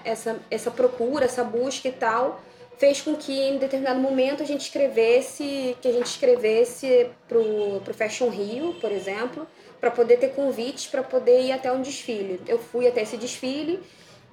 essa, 0.03 0.39
essa 0.49 0.71
procura, 0.71 1.25
essa 1.25 1.43
busca 1.43 1.87
e 1.87 1.91
tal, 1.91 2.41
fez 2.81 2.99
com 2.99 3.15
que 3.15 3.31
em 3.31 3.59
determinado 3.59 3.99
momento 3.99 4.41
a 4.41 4.45
gente 4.45 4.61
escrevesse, 4.61 5.77
que 5.79 5.87
a 5.87 5.91
gente 5.91 6.07
escrevesse 6.07 7.11
pro, 7.29 7.79
pro 7.85 7.93
Fashion 7.93 8.29
Rio, 8.29 8.73
por 8.81 8.91
exemplo, 8.91 9.47
para 9.79 9.91
poder 9.91 10.17
ter 10.17 10.29
convites 10.29 10.87
para 10.87 11.03
poder 11.03 11.41
ir 11.41 11.51
até 11.51 11.71
um 11.71 11.83
desfile. 11.83 12.41
Eu 12.47 12.57
fui 12.57 12.87
até 12.87 13.03
esse 13.03 13.17
desfile 13.17 13.79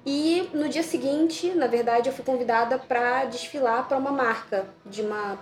e 0.03 0.49
no 0.51 0.67
dia 0.67 0.81
seguinte, 0.81 1.51
na 1.51 1.67
verdade, 1.67 2.09
eu 2.09 2.13
fui 2.13 2.25
convidada 2.25 2.79
para 2.79 3.25
desfilar 3.25 3.87
para 3.87 3.99
uma 3.99 4.11
marca 4.11 4.65
de 4.83 5.03
uma 5.03 5.37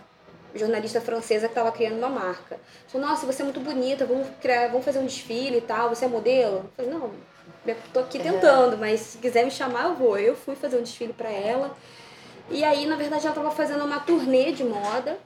jornalista 0.54 1.00
francesa 1.00 1.48
que 1.48 1.54
estava 1.54 1.72
criando 1.72 1.98
uma 1.98 2.10
marca. 2.10 2.60
Falou, 2.90 3.08
nossa, 3.08 3.26
você 3.26 3.42
é 3.42 3.46
muito 3.46 3.62
bonita, 3.62 4.06
vamos, 4.06 4.28
criar, 4.42 4.68
vamos 4.68 4.84
fazer 4.84 5.00
um 5.00 5.06
desfile 5.06 5.60
e 5.60 5.62
tal, 5.62 5.88
você 5.88 6.04
é 6.04 6.08
modelo? 6.10 6.58
Eu 6.58 6.86
falei, 6.86 6.92
não, 6.92 7.12
tô 7.94 8.02
aqui 8.02 8.20
tentando, 8.20 8.78
mas 8.78 9.00
se 9.00 9.18
quiser 9.18 9.46
me 9.46 9.52
chamar, 9.52 9.86
eu 9.86 9.96
vou. 9.96 10.18
Eu 10.20 10.36
fui 10.36 10.58
fazer 10.58 10.78
um 10.78 10.84
desfile 10.84 11.14
para 11.14 11.30
ela. 11.30 11.74
E 12.50 12.64
aí, 12.64 12.86
na 12.86 12.96
verdade, 12.96 13.26
ela 13.26 13.36
estava 13.36 13.52
fazendo 13.52 13.84
uma 13.84 14.00
turnê 14.00 14.52
de 14.52 14.64
moda, 14.64 15.18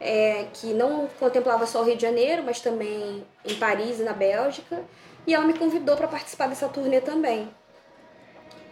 é, 0.00 0.46
que 0.52 0.68
não 0.74 1.08
contemplava 1.18 1.66
só 1.66 1.80
o 1.80 1.84
Rio 1.84 1.96
de 1.96 2.02
Janeiro, 2.02 2.42
mas 2.44 2.60
também 2.60 3.24
em 3.44 3.54
Paris 3.54 4.00
e 4.00 4.02
na 4.02 4.12
Bélgica. 4.12 4.82
E 5.26 5.34
ela 5.34 5.44
me 5.44 5.54
convidou 5.54 5.96
para 5.96 6.08
participar 6.08 6.48
dessa 6.48 6.68
turnê 6.68 7.00
também. 7.00 7.48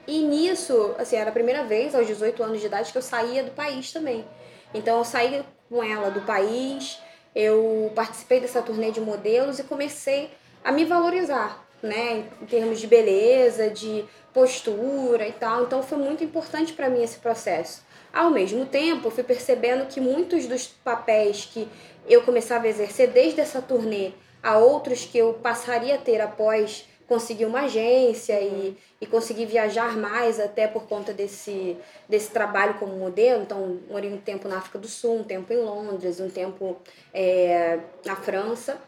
E 0.06 0.22
nisso, 0.22 0.94
assim, 0.98 1.16
era 1.16 1.30
a 1.30 1.32
primeira 1.32 1.64
vez, 1.64 1.94
aos 1.94 2.06
18 2.06 2.42
anos 2.42 2.60
de 2.60 2.66
idade, 2.66 2.92
que 2.92 2.98
eu 2.98 3.02
saía 3.02 3.42
do 3.42 3.50
país 3.50 3.92
também. 3.92 4.24
Então 4.72 4.98
eu 4.98 5.04
saí 5.04 5.44
com 5.68 5.82
ela 5.82 6.10
do 6.10 6.20
país, 6.20 7.00
eu 7.34 7.90
participei 7.94 8.40
dessa 8.40 8.62
turnê 8.62 8.90
de 8.90 9.00
modelos 9.00 9.58
e 9.58 9.64
comecei 9.64 10.30
a 10.62 10.70
me 10.70 10.84
valorizar, 10.84 11.66
né, 11.82 12.24
em 12.40 12.46
termos 12.46 12.80
de 12.80 12.86
beleza, 12.86 13.68
de 13.68 14.04
postura 14.32 15.26
e 15.26 15.32
tal. 15.32 15.64
Então 15.64 15.82
foi 15.82 15.98
muito 15.98 16.22
importante 16.22 16.72
para 16.72 16.88
mim 16.88 17.02
esse 17.02 17.18
processo. 17.18 17.85
Ao 18.12 18.30
mesmo 18.30 18.64
tempo, 18.66 19.10
fui 19.10 19.22
percebendo 19.22 19.86
que 19.86 20.00
muitos 20.00 20.46
dos 20.46 20.66
papéis 20.66 21.44
que 21.44 21.68
eu 22.08 22.22
começava 22.22 22.66
a 22.66 22.68
exercer 22.68 23.08
desde 23.10 23.40
essa 23.40 23.60
turnê 23.60 24.12
a 24.42 24.58
outros 24.58 25.04
que 25.04 25.18
eu 25.18 25.34
passaria 25.34 25.96
a 25.96 25.98
ter 25.98 26.20
após 26.20 26.86
conseguir 27.08 27.44
uma 27.44 27.62
agência 27.62 28.40
e, 28.40 28.76
e 29.00 29.06
conseguir 29.06 29.46
viajar 29.46 29.96
mais 29.96 30.40
até 30.40 30.66
por 30.66 30.86
conta 30.86 31.12
desse, 31.12 31.76
desse 32.08 32.30
trabalho 32.30 32.74
como 32.74 32.96
modelo. 32.96 33.42
Então, 33.42 33.80
morei 33.88 34.12
um 34.12 34.18
tempo 34.18 34.48
na 34.48 34.58
África 34.58 34.78
do 34.78 34.88
Sul, 34.88 35.20
um 35.20 35.24
tempo 35.24 35.52
em 35.52 35.58
Londres, 35.58 36.20
um 36.20 36.28
tempo 36.28 36.76
é, 37.14 37.78
na 38.04 38.16
França. 38.16 38.80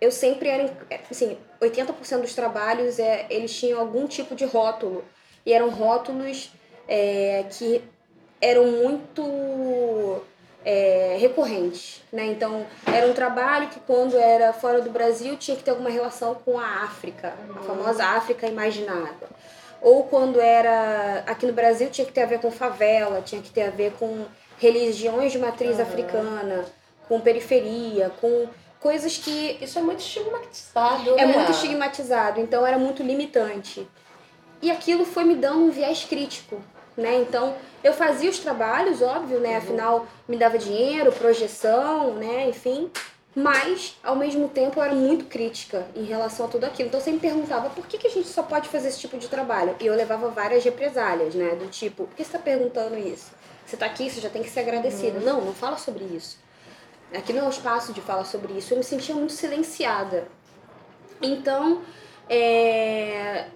Eu 0.00 0.10
sempre 0.10 0.48
era, 0.48 0.76
assim, 1.10 1.36
80% 1.60 2.20
dos 2.20 2.34
trabalhos 2.34 2.98
é, 2.98 3.26
eles 3.30 3.56
tinham 3.56 3.80
algum 3.80 4.06
tipo 4.06 4.34
de 4.34 4.44
rótulo. 4.44 5.04
E 5.44 5.52
eram 5.52 5.70
rótulos 5.70 6.52
é, 6.94 7.46
que 7.48 7.82
eram 8.38 8.66
muito 8.66 10.20
é, 10.62 11.16
recorrentes, 11.18 12.02
né? 12.12 12.26
Então 12.26 12.66
era 12.86 13.06
um 13.06 13.14
trabalho 13.14 13.68
que 13.68 13.80
quando 13.80 14.18
era 14.18 14.52
fora 14.52 14.82
do 14.82 14.90
Brasil 14.90 15.38
tinha 15.38 15.56
que 15.56 15.62
ter 15.62 15.70
alguma 15.70 15.88
relação 15.88 16.34
com 16.34 16.58
a 16.58 16.84
África, 16.84 17.32
a 17.56 17.62
famosa 17.62 18.04
África 18.04 18.46
imaginada. 18.46 19.26
Ou 19.80 20.04
quando 20.04 20.38
era 20.38 21.24
aqui 21.26 21.46
no 21.46 21.54
Brasil 21.54 21.88
tinha 21.88 22.06
que 22.06 22.12
ter 22.12 22.24
a 22.24 22.26
ver 22.26 22.40
com 22.40 22.50
favela, 22.50 23.22
tinha 23.22 23.40
que 23.40 23.50
ter 23.50 23.62
a 23.62 23.70
ver 23.70 23.94
com 23.98 24.26
religiões 24.58 25.32
de 25.32 25.38
matriz 25.38 25.76
uhum. 25.76 25.82
africana, 25.82 26.66
com 27.08 27.18
periferia, 27.20 28.12
com 28.20 28.48
coisas 28.78 29.16
que 29.16 29.56
isso 29.62 29.78
é 29.78 29.82
muito 29.82 30.00
estigmatizado. 30.00 31.18
É 31.18 31.24
né? 31.24 31.32
muito 31.32 31.52
estigmatizado, 31.52 32.38
então 32.38 32.66
era 32.66 32.76
muito 32.76 33.02
limitante. 33.02 33.88
E 34.60 34.70
aquilo 34.70 35.04
foi 35.06 35.24
me 35.24 35.34
dando 35.34 35.64
um 35.64 35.70
viés 35.70 36.04
crítico, 36.04 36.62
né? 36.96 37.20
Então, 37.20 37.54
eu 37.82 37.92
fazia 37.92 38.30
os 38.30 38.38
trabalhos, 38.38 39.02
óbvio, 39.02 39.40
né? 39.40 39.56
Afinal, 39.56 40.06
me 40.28 40.36
dava 40.36 40.58
dinheiro, 40.58 41.12
projeção, 41.12 42.14
né? 42.14 42.48
Enfim. 42.48 42.90
Mas, 43.34 43.96
ao 44.02 44.14
mesmo 44.14 44.48
tempo, 44.48 44.78
eu 44.78 44.82
era 44.82 44.94
muito 44.94 45.24
crítica 45.24 45.86
em 45.96 46.04
relação 46.04 46.46
a 46.46 46.48
tudo 46.48 46.64
aquilo. 46.64 46.88
Então, 46.88 47.00
sempre 47.00 47.20
perguntava 47.20 47.70
por 47.70 47.86
que, 47.86 47.96
que 47.96 48.06
a 48.06 48.10
gente 48.10 48.28
só 48.28 48.42
pode 48.42 48.68
fazer 48.68 48.88
esse 48.88 49.00
tipo 49.00 49.16
de 49.16 49.26
trabalho? 49.28 49.74
E 49.80 49.86
eu 49.86 49.94
levava 49.94 50.28
várias 50.28 50.62
represálias, 50.62 51.34
né? 51.34 51.54
Do 51.54 51.66
tipo, 51.68 52.04
por 52.06 52.14
que 52.14 52.22
você 52.22 52.28
está 52.28 52.38
perguntando 52.38 52.98
isso? 52.98 53.30
Você 53.64 53.76
está 53.76 53.86
aqui, 53.86 54.10
você 54.10 54.20
já 54.20 54.28
tem 54.28 54.42
que 54.42 54.50
ser 54.50 54.60
agradecido. 54.60 55.18
Uhum. 55.18 55.24
Não, 55.24 55.40
não 55.40 55.54
fala 55.54 55.78
sobre 55.78 56.04
isso. 56.04 56.38
Aqui 57.14 57.32
não 57.32 57.44
é 57.44 57.46
o 57.46 57.50
espaço 57.50 57.92
de 57.92 58.02
falar 58.02 58.24
sobre 58.24 58.52
isso. 58.52 58.74
Eu 58.74 58.78
me 58.78 58.84
sentia 58.84 59.14
muito 59.14 59.32
silenciada. 59.32 60.28
Então, 61.22 61.82
é... 62.28 63.46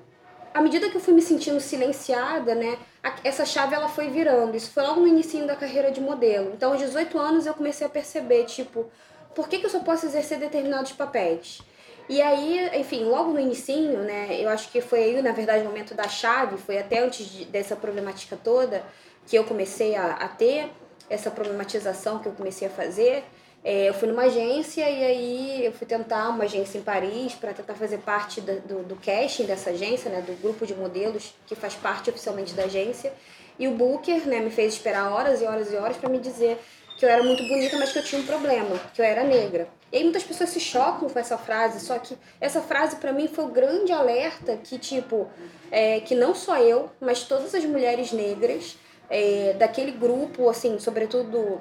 à 0.55 0.61
medida 0.63 0.89
que 0.89 0.97
eu 0.97 1.01
fui 1.01 1.13
me 1.13 1.23
sentindo 1.23 1.61
silenciada, 1.61 2.55
né? 2.55 2.79
Essa 3.25 3.45
chave 3.45 3.75
ela 3.75 3.89
foi 3.89 4.09
virando. 4.09 4.57
Isso 4.57 4.71
foi 4.71 4.83
logo 4.83 5.01
no 5.01 5.07
início 5.07 5.47
da 5.47 5.57
carreira 5.57 5.91
de 5.91 6.01
modelo. 6.01 6.53
Então, 6.55 6.73
aos 6.73 6.81
18 6.81 7.19
anos, 7.19 7.47
eu 7.47 7.55
comecei 7.55 7.87
a 7.87 7.91
perceber, 7.91 8.45
tipo, 8.45 8.91
por 9.35 9.49
que, 9.49 9.59
que 9.59 9.67
eu 9.67 9.71
só 9.71 9.81
posso 9.81 10.07
exercer 10.07 10.39
determinados 10.39 10.93
papéis? 10.93 11.61
E 12.09 12.23
aí, 12.23 12.71
enfim, 12.79 13.05
logo 13.05 13.33
no 13.33 13.41
início, 13.41 13.99
né, 13.99 14.41
eu 14.41 14.49
acho 14.49 14.71
que 14.71 14.81
foi 14.81 15.03
aí, 15.03 15.23
na 15.23 15.33
verdade, 15.33 15.63
o 15.63 15.67
momento 15.67 15.95
da 15.95 16.09
chave, 16.09 16.57
foi 16.57 16.79
até 16.79 17.01
antes 17.01 17.27
de, 17.27 17.45
dessa 17.47 17.75
problemática 17.75 18.39
toda 18.43 18.85
que 19.27 19.37
eu 19.37 19.43
comecei 19.43 19.97
a, 19.97 20.13
a 20.13 20.29
ter, 20.29 20.71
essa 21.11 21.31
problematização 21.31 22.21
que 22.21 22.27
eu 22.29 22.33
comecei 22.33 22.69
a 22.69 22.71
fazer. 22.71 23.25
É, 23.69 23.89
eu 23.89 23.95
fui 23.95 24.07
numa 24.07 24.23
agência 24.23 24.89
e 24.89 25.05
aí 25.05 25.65
eu 25.67 25.73
fui 25.73 25.89
tentar 25.89 26.29
uma 26.29 26.45
agência 26.45 26.79
em 26.79 26.83
Paris 26.83 27.35
para 27.35 27.53
tentar 27.53 27.75
fazer 27.75 27.99
parte 27.99 28.41
do, 28.41 28.61
do, 28.61 28.83
do, 28.85 28.95
casting 28.95 29.45
dessa 29.45 29.71
agência, 29.71 30.09
né, 30.09 30.21
do 30.21 30.41
grupo 30.41 30.65
de 30.65 30.73
modelos 30.73 31.35
que 31.49 31.57
faz 31.57 31.75
parte 31.75 32.09
oficialmente 32.09 32.55
da 32.55 32.63
agência. 32.63 33.13
E 33.59 33.67
o 33.67 33.73
Booker 33.73 34.25
né, 34.29 34.39
me 34.39 34.51
fez 34.51 34.75
esperar 34.75 35.11
horas 35.11 35.43
e 35.43 35.45
horas 35.45 35.73
e 35.73 35.75
horas 35.75 35.97
para 35.97 36.09
me 36.09 36.21
dizer 36.21 36.61
que 36.97 37.05
eu 37.05 37.09
era 37.09 37.25
muito 37.25 37.43
bonita, 37.43 37.77
mas 37.77 37.93
que 37.93 37.99
eu 37.99 38.05
tinha 38.05 38.23
um 38.23 38.25
problema, 38.25 38.79
que 38.95 39.03
eu 39.03 39.05
era 39.05 39.25
negra. 39.25 39.67
E 39.91 39.97
aí 39.97 40.05
muitas 40.05 40.23
pessoas 40.23 40.51
se 40.51 40.61
chocam 40.61 41.09
com 41.09 41.19
essa 41.19 41.37
frase, 41.37 41.85
só 41.85 41.99
que 41.99 42.17
essa 42.41 42.61
frase 42.61 42.95
para 42.97 43.13
mim 43.13 43.27
foi 43.27 43.47
o 43.47 43.49
um 43.49 43.53
grande 43.53 43.91
alerta 43.91 44.59
que, 44.59 44.79
tipo, 44.79 45.29
é, 45.73 45.99
que 45.99 46.15
não 46.15 46.37
só 46.37 46.57
eu, 46.59 46.89
mas 47.01 47.25
todas 47.25 47.53
as 47.53 47.65
mulheres 47.65 48.13
negras 48.13 48.79
é, 49.11 49.57
daquele 49.59 49.91
grupo, 49.91 50.49
assim, 50.49 50.79
sobretudo 50.79 51.61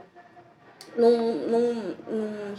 num, 0.97 1.33
num, 1.47 1.95
num, 2.07 2.55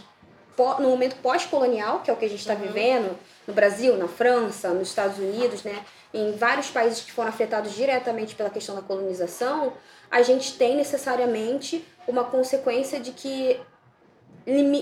num 0.81 0.91
momento 0.91 1.17
pós-colonial, 1.17 2.01
que 2.01 2.11
é 2.11 2.13
o 2.13 2.17
que 2.17 2.25
a 2.25 2.29
gente 2.29 2.41
está 2.41 2.55
uhum. 2.55 2.61
vivendo 2.61 3.19
no 3.47 3.55
Brasil, 3.55 3.97
na 3.97 4.09
França, 4.09 4.71
nos 4.71 4.89
Estados 4.89 5.19
Unidos, 5.19 5.63
né, 5.63 5.85
em 6.13 6.33
vários 6.33 6.71
países 6.71 7.03
que 7.03 7.13
foram 7.13 7.29
afetados 7.29 7.73
diretamente 7.75 8.35
pela 8.35 8.51
questão 8.51 8.75
da 8.75 8.83
colonização, 8.83 9.73
a 10.11 10.23
gente 10.23 10.57
tem 10.57 10.77
necessariamente 10.77 11.85
uma 12.07 12.25
consequência 12.25 12.99
de 13.01 13.13
que, 13.13 13.61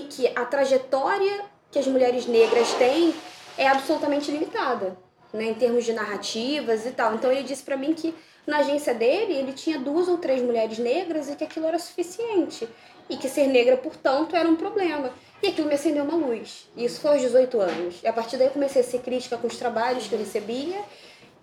que 0.09 0.27
a 0.35 0.45
trajetória 0.45 1.43
que 1.71 1.79
as 1.79 1.87
mulheres 1.87 2.25
negras 2.25 2.73
têm 2.75 3.13
é 3.57 3.67
absolutamente 3.67 4.31
limitada, 4.31 4.97
né, 5.33 5.45
em 5.45 5.53
termos 5.53 5.83
de 5.83 5.93
narrativas 5.93 6.85
e 6.85 6.91
tal. 6.91 7.15
Então 7.15 7.31
ele 7.31 7.43
disse 7.43 7.63
para 7.63 7.75
mim 7.75 7.93
que 7.93 8.15
na 8.47 8.59
agência 8.59 8.93
dele 8.93 9.33
ele 9.33 9.53
tinha 9.53 9.79
duas 9.79 10.07
ou 10.07 10.17
três 10.17 10.41
mulheres 10.41 10.77
negras 10.77 11.29
e 11.29 11.35
que 11.35 11.43
aquilo 11.43 11.65
era 11.65 11.79
suficiente 11.79 12.67
e 13.09 13.17
que 13.17 13.29
ser 13.29 13.47
negra, 13.47 13.77
portanto, 13.77 14.35
era 14.35 14.47
um 14.47 14.55
problema. 14.55 15.11
E 15.41 15.47
aquilo 15.47 15.67
me 15.67 15.75
acendeu 15.75 16.03
uma 16.03 16.15
luz. 16.15 16.67
Isso 16.75 16.99
foi 17.01 17.11
aos 17.11 17.21
18 17.21 17.59
anos. 17.59 17.95
E 18.03 18.07
a 18.07 18.13
partir 18.13 18.37
daí 18.37 18.47
eu 18.47 18.51
comecei 18.51 18.81
a 18.81 18.85
ser 18.85 18.99
crítica 18.99 19.37
com 19.37 19.47
os 19.47 19.57
trabalhos 19.57 20.07
que 20.07 20.13
eu 20.13 20.19
recebia. 20.19 20.81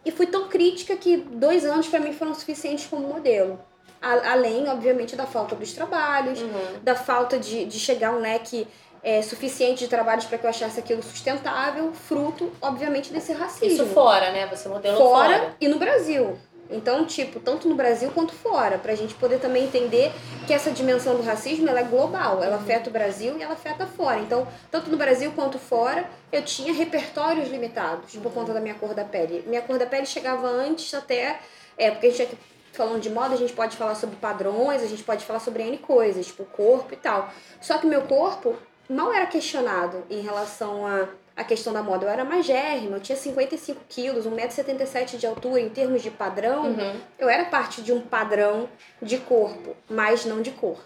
E 0.05 0.11
fui 0.11 0.27
tão 0.27 0.49
crítica 0.49 0.97
que 0.97 1.17
dois 1.17 1.65
anos 1.65 1.87
para 1.87 2.01
mim 2.01 2.13
foram 2.13 2.35
suficientes 2.35 2.87
como 2.87 3.07
modelo. 3.07 3.61
Além, 4.01 4.69
obviamente, 4.69 5.15
da 5.15 5.27
falta 5.27 5.55
dos 5.55 5.73
trabalhos, 5.73 6.41
uhum. 6.41 6.81
da 6.83 6.97
falta 6.97 7.39
de, 7.39 7.65
de 7.65 7.79
chegar 7.79 8.09
a 8.09 8.17
um 8.17 8.19
leque 8.19 8.67
é, 9.01 9.23
suficiente 9.23 9.85
de 9.85 9.89
trabalhos 9.89 10.25
para 10.25 10.39
que 10.39 10.45
eu 10.45 10.51
achasse 10.51 10.81
aquilo 10.81 11.03
sustentável, 11.03 11.93
fruto, 11.93 12.51
obviamente, 12.61 13.13
desse 13.13 13.33
racismo. 13.33 13.85
Isso 13.85 13.87
fora, 13.87 14.33
né? 14.33 14.47
Você 14.49 14.69
modelou 14.69 14.99
fora. 14.99 15.39
Fora 15.39 15.57
e 15.61 15.69
no 15.69 15.79
Brasil. 15.79 16.37
Então, 16.73 17.05
tipo, 17.05 17.39
tanto 17.41 17.69
no 17.69 17.75
Brasil 17.75 18.11
quanto 18.11 18.33
fora, 18.33 18.79
pra 18.79 18.95
gente 18.95 19.15
poder 19.15 19.39
também 19.39 19.65
entender 19.65 20.13
que 20.47 20.53
essa 20.53 20.71
dimensão 20.71 21.17
do 21.17 21.23
racismo 21.23 21.69
ela 21.69 21.81
é 21.81 21.85
global, 21.85 22.43
ela 22.43 22.57
afeta 22.57 22.91
o 22.91 22.93
Brasil 22.93 23.39
e 23.39 23.43
ela 23.43 23.53
afeta 23.55 23.87
fora. 23.87 24.19
Então, 24.21 24.47
tanto 24.71 24.91
no 24.91 24.97
Brasil 24.97 25.33
quanto 25.33 25.59
fora, 25.59 26.09
eu 26.31 26.43
tinha 26.43 26.73
repertórios 26.73 27.49
limitados 27.49 28.17
por 28.17 28.33
conta 28.33 28.53
da 28.53 28.61
minha 28.61 28.75
cor 28.75 28.95
da 28.95 29.05
pele. 29.05 29.45
Minha 29.47 29.63
cor 29.63 29.79
da 29.79 29.87
pele 29.87 30.07
chegava 30.07 30.49
antes 30.49 30.93
até. 30.95 31.41
É, 31.77 31.91
porque 31.91 32.09
a 32.09 32.11
gente 32.11 32.39
falando 32.73 33.01
de 33.01 33.11
moda, 33.11 33.35
a 33.35 33.37
gente 33.37 33.53
pode 33.53 33.77
falar 33.77 33.95
sobre 33.95 34.17
padrões, 34.17 34.83
a 34.83 34.87
gente 34.87 35.05
pode 35.05 35.25
falar 35.25 35.41
sobre 35.41 35.63
N 35.63 35.79
coisas, 35.79 36.27
tipo 36.27 36.45
corpo 36.45 36.93
e 36.95 36.97
tal. 36.97 37.31
Só 37.61 37.79
que 37.79 37.87
meu 37.87 38.03
corpo 38.03 38.57
mal 38.89 39.13
era 39.13 39.27
questionado 39.27 40.05
em 40.11 40.21
relação 40.21 40.87
a 40.87 41.09
a 41.37 41.45
questão 41.45 41.73
da 41.73 41.83
moda. 41.83 42.07
Eu 42.07 42.11
era 42.11 42.25
magérrima, 42.25 42.97
eu 42.97 43.01
tinha 43.01 43.17
55 43.17 43.81
quilos, 43.89 44.27
1,77m 44.27 45.17
de 45.17 45.27
altura. 45.27 45.61
Em 45.61 45.69
termos 45.69 46.03
de 46.03 46.11
padrão, 46.11 46.67
uhum. 46.67 47.01
eu 47.19 47.29
era 47.29 47.47
parte 47.47 47.83
de 47.83 47.93
um 47.93 48.01
padrão 48.01 48.69
de 49.01 49.19
corpo, 49.19 49.77
mas 49.89 50.25
não 50.25 50.43
de 50.43 50.51
cor. 50.51 50.79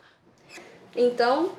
Então, 0.95 1.53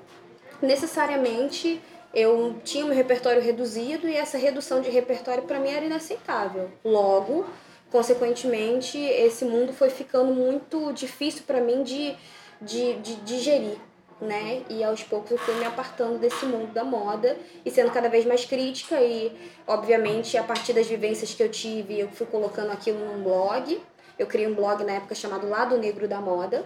necessariamente, 0.62 1.82
eu 2.14 2.56
tinha 2.64 2.86
um 2.86 2.94
repertório 2.94 3.42
reduzido 3.42 4.08
e 4.08 4.16
essa 4.16 4.38
redução 4.38 4.82
de 4.82 4.90
repertório 4.90 5.44
para 5.44 5.60
mim 5.60 5.70
era 5.70 5.86
inaceitável. 5.86 6.72
Logo, 6.84 7.46
consequentemente, 7.92 8.98
esse 8.98 9.46
mundo 9.46 9.74
foi 9.74 9.90
ficando 9.90 10.34
muito 10.34 10.92
difícil 10.94 11.44
para 11.46 11.62
mim 11.62 11.84
de, 11.84 12.16
de, 12.62 12.94
de 12.96 13.16
digerir 13.18 13.78
né? 14.20 14.64
E 14.70 14.84
aos 14.84 15.04
poucos 15.04 15.32
eu 15.32 15.38
fui 15.38 15.56
me 15.56 15.66
apartando 15.66 16.18
desse 16.18 16.46
mundo 16.46 16.74
da 16.74 16.84
moda 16.84 17.38
e 17.64 17.70
sendo 17.70 17.92
cada 17.92 18.10
vez 18.10 18.26
mais 18.26 18.46
crítica 18.46 19.00
e, 19.02 19.32
obviamente, 19.68 20.38
a 20.38 20.44
partir 20.44 20.74
das 20.74 20.88
vivências 20.88 21.34
que 21.34 21.44
eu 21.44 21.50
tive, 21.50 22.00
eu 22.00 22.10
fui 22.10 22.26
colocando 22.26 22.72
aquilo 22.72 23.00
num 23.00 23.24
blog. 23.24 23.80
Eu 24.18 24.26
criei 24.26 24.48
um 24.48 24.56
blog 24.56 24.84
na 24.84 24.94
época 24.94 25.14
chamado 25.14 25.48
Lado 25.48 25.78
Negro 25.78 26.08
da 26.08 26.20
Moda, 26.20 26.66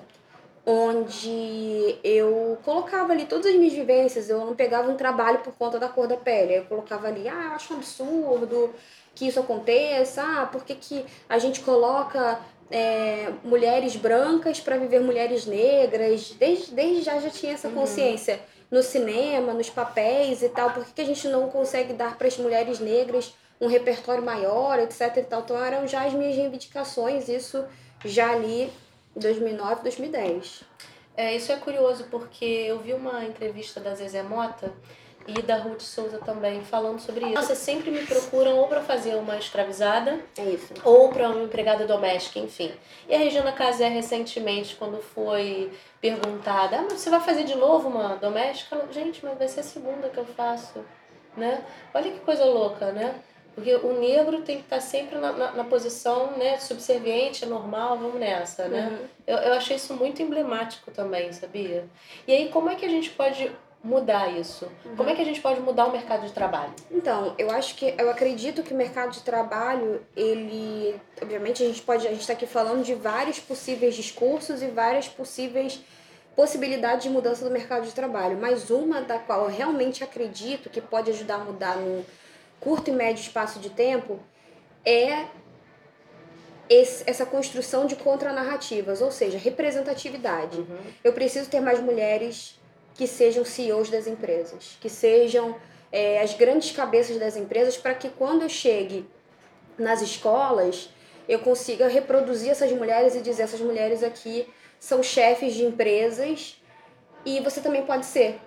onde 0.66 1.98
eu 2.04 2.58
colocava 2.64 3.12
ali 3.12 3.26
todas 3.26 3.48
as 3.48 3.56
minhas 3.56 3.74
vivências, 3.74 4.30
eu 4.30 4.46
não 4.46 4.56
pegava 4.56 4.90
um 4.90 4.96
trabalho 4.96 5.40
por 5.40 5.54
conta 5.54 5.80
da 5.80 5.90
cor 5.90 6.08
da 6.08 6.16
pele, 6.16 6.58
eu 6.58 6.66
colocava 6.66 7.08
ali, 7.08 7.28
ah, 7.28 7.46
eu 7.48 7.52
acho 7.54 7.74
um 7.74 7.78
absurdo 7.78 8.74
que 9.14 9.28
isso 9.28 9.40
aconteça, 9.40 10.24
ah, 10.24 10.46
por 10.46 10.64
que, 10.64 10.76
que 10.76 11.06
a 11.28 11.38
gente 11.38 11.62
coloca 11.62 12.40
é, 12.72 13.32
mulheres 13.44 13.96
brancas 13.96 14.60
para 14.60 14.78
viver 14.78 15.02
mulheres 15.02 15.46
negras. 15.46 16.32
Desde, 16.40 16.74
desde 16.74 17.04
já 17.04 17.20
já 17.20 17.30
tinha 17.30 17.54
essa 17.54 17.68
uhum. 17.68 17.76
consciência. 17.76 18.36
Uhum. 18.36 18.62
No 18.72 18.82
cinema, 18.82 19.54
nos 19.54 19.70
papéis 19.70 20.42
e 20.42 20.50
tal. 20.50 20.72
Por 20.72 20.86
que, 20.86 20.94
que 20.94 21.02
a 21.02 21.06
gente 21.06 21.28
não 21.28 21.50
consegue 21.50 21.94
dar 21.94 22.18
para 22.18 22.28
as 22.28 22.38
mulheres 22.38 22.80
negras 22.80 23.34
um 23.62 23.68
repertório 23.68 24.24
maior, 24.24 24.80
etc 24.80 25.18
e 25.18 25.22
tal. 25.22 25.42
Então 25.42 25.64
eram 25.64 25.88
já 25.88 26.06
as 26.06 26.14
minhas 26.14 26.36
reivindicações, 26.36 27.30
isso 27.30 27.64
já 28.04 28.32
ali 28.32 28.74
em 29.16 29.20
2009, 29.20 29.84
2010. 29.84 30.64
É, 31.16 31.36
isso 31.36 31.52
é 31.52 31.58
curioso 31.58 32.06
porque 32.10 32.44
eu 32.44 32.80
vi 32.80 32.94
uma 32.94 33.24
entrevista 33.24 33.80
da 33.80 33.94
Zezé 33.94 34.24
Mota 34.24 34.74
e 35.28 35.42
da 35.42 35.58
Ruth 35.58 35.82
Souza 35.82 36.20
também 36.20 36.62
falando 36.64 37.00
sobre 37.00 37.26
isso. 37.26 37.42
Vocês 37.42 37.60
sempre 37.60 37.92
me 37.92 38.06
procuram 38.06 38.58
ou 38.58 38.68
para 38.68 38.82
fazer 38.82 39.16
uma 39.16 39.38
escravizada, 39.38 40.20
é 40.38 40.44
isso. 40.44 40.74
ou 40.84 41.10
para 41.10 41.30
uma 41.30 41.44
empregada 41.44 41.86
doméstica, 41.86 42.40
enfim. 42.40 42.72
E 43.08 43.16
a 43.16 43.18
Regina 43.18 43.52
Casé 43.52 43.88
recentemente, 43.88 44.76
quando 44.76 45.02
foi 45.02 45.72
perguntada, 46.00 46.80
ah, 46.80 46.84
você 46.90 47.10
vai 47.10 47.20
fazer 47.20 47.44
de 47.44 47.56
novo 47.56 47.88
uma 47.90 48.16
doméstica? 48.16 48.76
Ela, 48.76 48.92
Gente, 48.92 49.24
mas 49.24 49.38
vai 49.38 49.48
ser 49.48 49.62
a 49.62 49.64
segunda 49.64 50.10
que 50.10 50.18
eu 50.18 50.26
faço, 50.26 50.84
né? 51.38 51.64
Olha 51.94 52.12
que 52.12 52.20
coisa 52.20 52.46
louca, 52.46 52.92
né? 52.92 53.16
Porque 53.54 53.76
o 53.76 54.00
negro 54.00 54.42
tem 54.42 54.58
que 54.58 54.64
estar 54.64 54.80
sempre 54.80 55.18
na, 55.18 55.34
na, 55.34 55.52
na 55.52 55.64
posição 55.66 56.32
né, 56.38 56.58
subserviente, 56.58 57.46
normal, 57.46 57.98
vamos 57.98 58.20
nessa, 58.20 58.68
né? 58.68 58.88
Uhum. 58.90 59.08
Eu, 59.28 59.38
eu 59.38 59.54
achei 59.54 59.76
isso 59.76 59.94
muito 59.94 60.22
emblemático 60.22 60.90
também, 60.92 61.34
sabia? 61.34 61.86
E 62.26 62.32
aí, 62.32 62.50
como 62.50 62.70
é 62.70 62.76
que 62.76 62.86
a 62.86 62.90
gente 62.90 63.10
pode 63.10 63.52
mudar 63.84 64.30
isso? 64.30 64.70
Uhum. 64.86 64.96
Como 64.96 65.10
é 65.10 65.16
que 65.16 65.22
a 65.22 65.26
gente 65.26 65.42
pode 65.42 65.60
mudar 65.60 65.88
o 65.88 65.92
mercado 65.92 66.26
de 66.26 66.32
trabalho? 66.32 66.74
Então, 66.92 67.34
eu 67.38 67.50
acho 67.50 67.76
que 67.76 67.96
eu 67.98 68.10
acredito 68.10 68.62
que 68.62 68.74
o 68.74 68.78
mercado 68.78 69.12
de 69.12 69.22
trabalho, 69.22 70.02
ele, 70.16 70.96
obviamente 71.22 71.64
a 71.64 71.68
gente 71.68 71.82
pode, 71.82 72.08
a 72.08 72.12
gente 72.12 72.22
está 72.22 72.34
aqui 72.34 72.46
falando 72.46 72.84
de 72.84 72.94
vários 72.94 73.40
possíveis 73.40 73.96
discursos 73.96 74.62
e 74.62 74.68
várias 74.68 75.08
possíveis 75.08 75.82
possibilidades 76.36 77.04
de 77.04 77.10
mudança 77.10 77.44
do 77.44 77.52
mercado 77.52 77.86
de 77.86 77.94
trabalho, 77.94 78.38
mas 78.40 78.70
uma 78.70 79.02
da 79.02 79.20
qual 79.20 79.44
eu 79.44 79.50
realmente 79.50 80.04
acredito 80.04 80.70
que 80.70 80.80
pode 80.80 81.10
ajudar 81.10 81.36
a 81.36 81.40
mudar 81.40 81.76
no 81.76 82.06
curto 82.60 82.90
e 82.90 82.94
médio 82.94 83.22
espaço 83.22 83.60
de 83.60 83.70
tempo 83.70 84.20
é 84.86 85.26
esse, 86.70 87.04
essa 87.06 87.26
construção 87.26 87.86
de 87.86 87.98
contranarrativas, 87.98 89.02
ou 89.02 89.12
seja, 89.12 89.38
representatividade. 89.38 90.60
Uhum. 90.60 90.78
Eu 91.04 91.12
preciso 91.12 91.50
ter 91.50 91.60
mais 91.60 91.82
mulheres 91.82 92.61
que 93.02 93.08
sejam 93.08 93.44
CEOs 93.44 93.90
das 93.90 94.06
empresas, 94.06 94.78
que 94.80 94.88
sejam 94.88 95.56
é, 95.92 96.22
as 96.22 96.36
grandes 96.36 96.72
cabeças 96.72 97.18
das 97.18 97.36
empresas, 97.36 97.76
para 97.76 97.96
que 97.96 98.10
quando 98.10 98.44
eu 98.44 98.50
chegue 98.50 99.10
nas 99.76 100.04
escolas 100.04 100.88
eu 101.28 101.40
consiga 101.40 101.88
reproduzir 101.88 102.52
essas 102.52 102.72
mulheres 102.72 103.16
e 103.16 103.22
dizer: 103.22 103.42
essas 103.42 103.60
mulheres 103.60 104.04
aqui 104.04 104.48
são 104.80 105.02
chefes 105.02 105.56
de 105.56 105.66
empresas 105.66 106.62
e 107.26 107.40
você 107.40 107.60
também 107.60 107.84
pode 107.84 108.06
ser. 108.06 108.40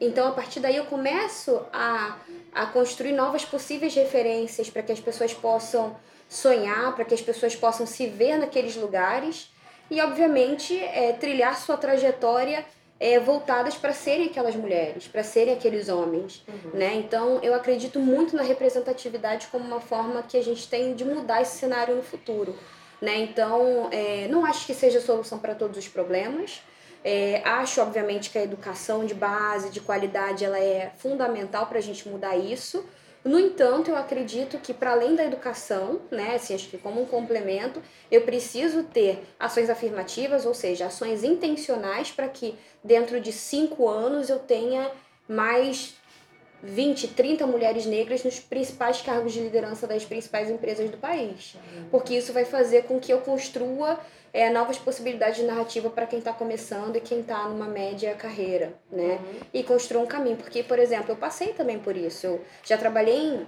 Então, 0.00 0.26
a 0.26 0.32
partir 0.32 0.58
daí, 0.58 0.74
eu 0.74 0.86
começo 0.86 1.64
a, 1.72 2.18
a 2.52 2.66
construir 2.66 3.12
novas 3.12 3.44
possíveis 3.44 3.94
referências 3.94 4.68
para 4.68 4.82
que 4.82 4.90
as 4.90 4.98
pessoas 4.98 5.32
possam 5.32 5.96
sonhar, 6.28 6.96
para 6.96 7.04
que 7.04 7.14
as 7.14 7.22
pessoas 7.22 7.54
possam 7.54 7.86
se 7.86 8.08
ver 8.08 8.38
naqueles 8.38 8.74
lugares 8.74 9.52
e, 9.88 10.00
obviamente, 10.00 10.76
é, 10.76 11.12
trilhar 11.12 11.56
sua 11.56 11.76
trajetória 11.76 12.66
é, 12.98 13.18
voltadas 13.18 13.74
para 13.74 13.92
serem 13.92 14.26
aquelas 14.26 14.54
mulheres, 14.54 15.08
para 15.08 15.22
serem 15.22 15.54
aqueles 15.54 15.88
homens, 15.88 16.44
uhum. 16.48 16.70
né? 16.78 16.94
Então 16.94 17.40
eu 17.42 17.54
acredito 17.54 17.98
muito 17.98 18.36
na 18.36 18.42
representatividade 18.42 19.48
como 19.48 19.64
uma 19.64 19.80
forma 19.80 20.22
que 20.22 20.36
a 20.36 20.42
gente 20.42 20.68
tem 20.68 20.94
de 20.94 21.04
mudar 21.04 21.42
esse 21.42 21.58
cenário 21.58 21.96
no 21.96 22.02
futuro, 22.02 22.56
né? 23.00 23.18
Então 23.18 23.88
é, 23.90 24.28
não 24.28 24.44
acho 24.44 24.66
que 24.66 24.74
seja 24.74 24.98
a 24.98 25.02
solução 25.02 25.38
para 25.38 25.54
todos 25.54 25.76
os 25.76 25.88
problemas. 25.88 26.62
É, 27.06 27.42
acho 27.44 27.82
obviamente 27.82 28.30
que 28.30 28.38
a 28.38 28.42
educação 28.42 29.04
de 29.04 29.12
base, 29.12 29.68
de 29.68 29.80
qualidade, 29.80 30.42
ela 30.42 30.58
é 30.58 30.90
fundamental 30.96 31.66
para 31.66 31.78
a 31.78 31.82
gente 31.82 32.08
mudar 32.08 32.34
isso. 32.34 32.84
No 33.24 33.40
entanto, 33.40 33.90
eu 33.90 33.96
acredito 33.96 34.58
que 34.58 34.74
para 34.74 34.92
além 34.92 35.14
da 35.14 35.24
educação, 35.24 36.02
né, 36.10 36.34
assim, 36.34 36.54
acho 36.54 36.68
que 36.68 36.76
como 36.76 37.00
um 37.00 37.06
complemento, 37.06 37.82
eu 38.10 38.20
preciso 38.20 38.82
ter 38.82 39.24
ações 39.40 39.70
afirmativas, 39.70 40.44
ou 40.44 40.52
seja, 40.52 40.86
ações 40.86 41.24
intencionais 41.24 42.10
para 42.10 42.28
que 42.28 42.54
dentro 42.82 43.18
de 43.20 43.32
cinco 43.32 43.88
anos 43.88 44.28
eu 44.28 44.38
tenha 44.38 44.90
mais 45.26 45.94
20, 46.62 47.08
30 47.08 47.46
mulheres 47.46 47.86
negras 47.86 48.22
nos 48.24 48.38
principais 48.38 49.00
cargos 49.00 49.32
de 49.32 49.40
liderança 49.40 49.86
das 49.86 50.04
principais 50.04 50.50
empresas 50.50 50.90
do 50.90 50.98
país. 50.98 51.56
Porque 51.90 52.14
isso 52.14 52.32
vai 52.32 52.44
fazer 52.44 52.84
com 52.84 53.00
que 53.00 53.12
eu 53.12 53.20
construa 53.20 53.98
é, 54.34 54.50
novas 54.50 54.76
possibilidades 54.76 55.36
de 55.36 55.44
narrativa 55.44 55.88
para 55.88 56.06
quem 56.06 56.18
está 56.18 56.32
começando 56.32 56.96
e 56.96 57.00
quem 57.00 57.20
está 57.20 57.48
numa 57.48 57.66
média 57.66 58.12
carreira, 58.16 58.74
né? 58.90 59.20
Uhum. 59.22 59.40
E 59.54 59.62
construir 59.62 60.02
um 60.02 60.06
caminho. 60.06 60.36
Porque, 60.36 60.64
por 60.64 60.76
exemplo, 60.80 61.12
eu 61.12 61.16
passei 61.16 61.52
também 61.52 61.78
por 61.78 61.96
isso. 61.96 62.26
Eu 62.26 62.44
já 62.64 62.76
trabalhei 62.76 63.16
em, 63.16 63.46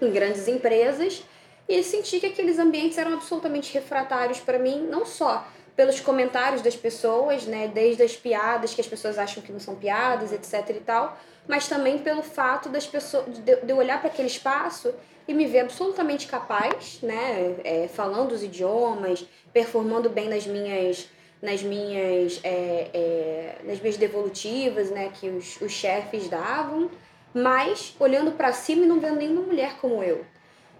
em 0.00 0.12
grandes 0.12 0.46
empresas 0.46 1.24
e 1.68 1.82
senti 1.82 2.20
que 2.20 2.26
aqueles 2.26 2.60
ambientes 2.60 2.98
eram 2.98 3.14
absolutamente 3.14 3.74
refratários 3.74 4.38
para 4.38 4.60
mim, 4.60 4.86
não 4.88 5.04
só 5.04 5.44
pelos 5.74 5.98
comentários 5.98 6.62
das 6.62 6.76
pessoas, 6.76 7.44
né, 7.44 7.66
desde 7.66 8.04
as 8.04 8.14
piadas 8.14 8.74
que 8.74 8.80
as 8.80 8.86
pessoas 8.86 9.18
acham 9.18 9.42
que 9.42 9.50
não 9.50 9.58
são 9.58 9.74
piadas, 9.74 10.30
etc 10.30 10.68
e 10.70 10.80
tal, 10.80 11.18
mas 11.48 11.66
também 11.66 11.98
pelo 11.98 12.22
fato 12.22 12.68
das 12.68 12.86
pessoas 12.86 13.24
de, 13.26 13.58
eu 13.66 13.76
olhar 13.76 13.98
para 13.98 14.08
aquele 14.08 14.28
espaço 14.28 14.94
e 15.26 15.34
me 15.34 15.46
ver 15.46 15.60
absolutamente 15.60 16.26
capaz, 16.26 17.00
né, 17.02 17.56
é, 17.64 17.88
falando 17.88 18.32
os 18.32 18.42
idiomas, 18.42 19.24
performando 19.52 20.08
bem 20.08 20.28
nas 20.28 20.46
minhas 20.46 21.08
nas 21.40 21.60
minhas 21.60 22.38
é, 22.44 22.90
é, 22.94 23.56
nas 23.64 23.80
minhas 23.80 23.96
devolutivas, 23.96 24.90
né, 24.90 25.10
que 25.12 25.28
os, 25.28 25.60
os 25.60 25.72
chefes 25.72 26.28
davam, 26.28 26.88
mas 27.34 27.96
olhando 27.98 28.32
para 28.32 28.52
cima 28.52 28.84
e 28.84 28.86
não 28.86 29.00
vendo 29.00 29.16
nenhuma 29.16 29.42
mulher 29.42 29.76
como 29.80 30.02
eu. 30.02 30.24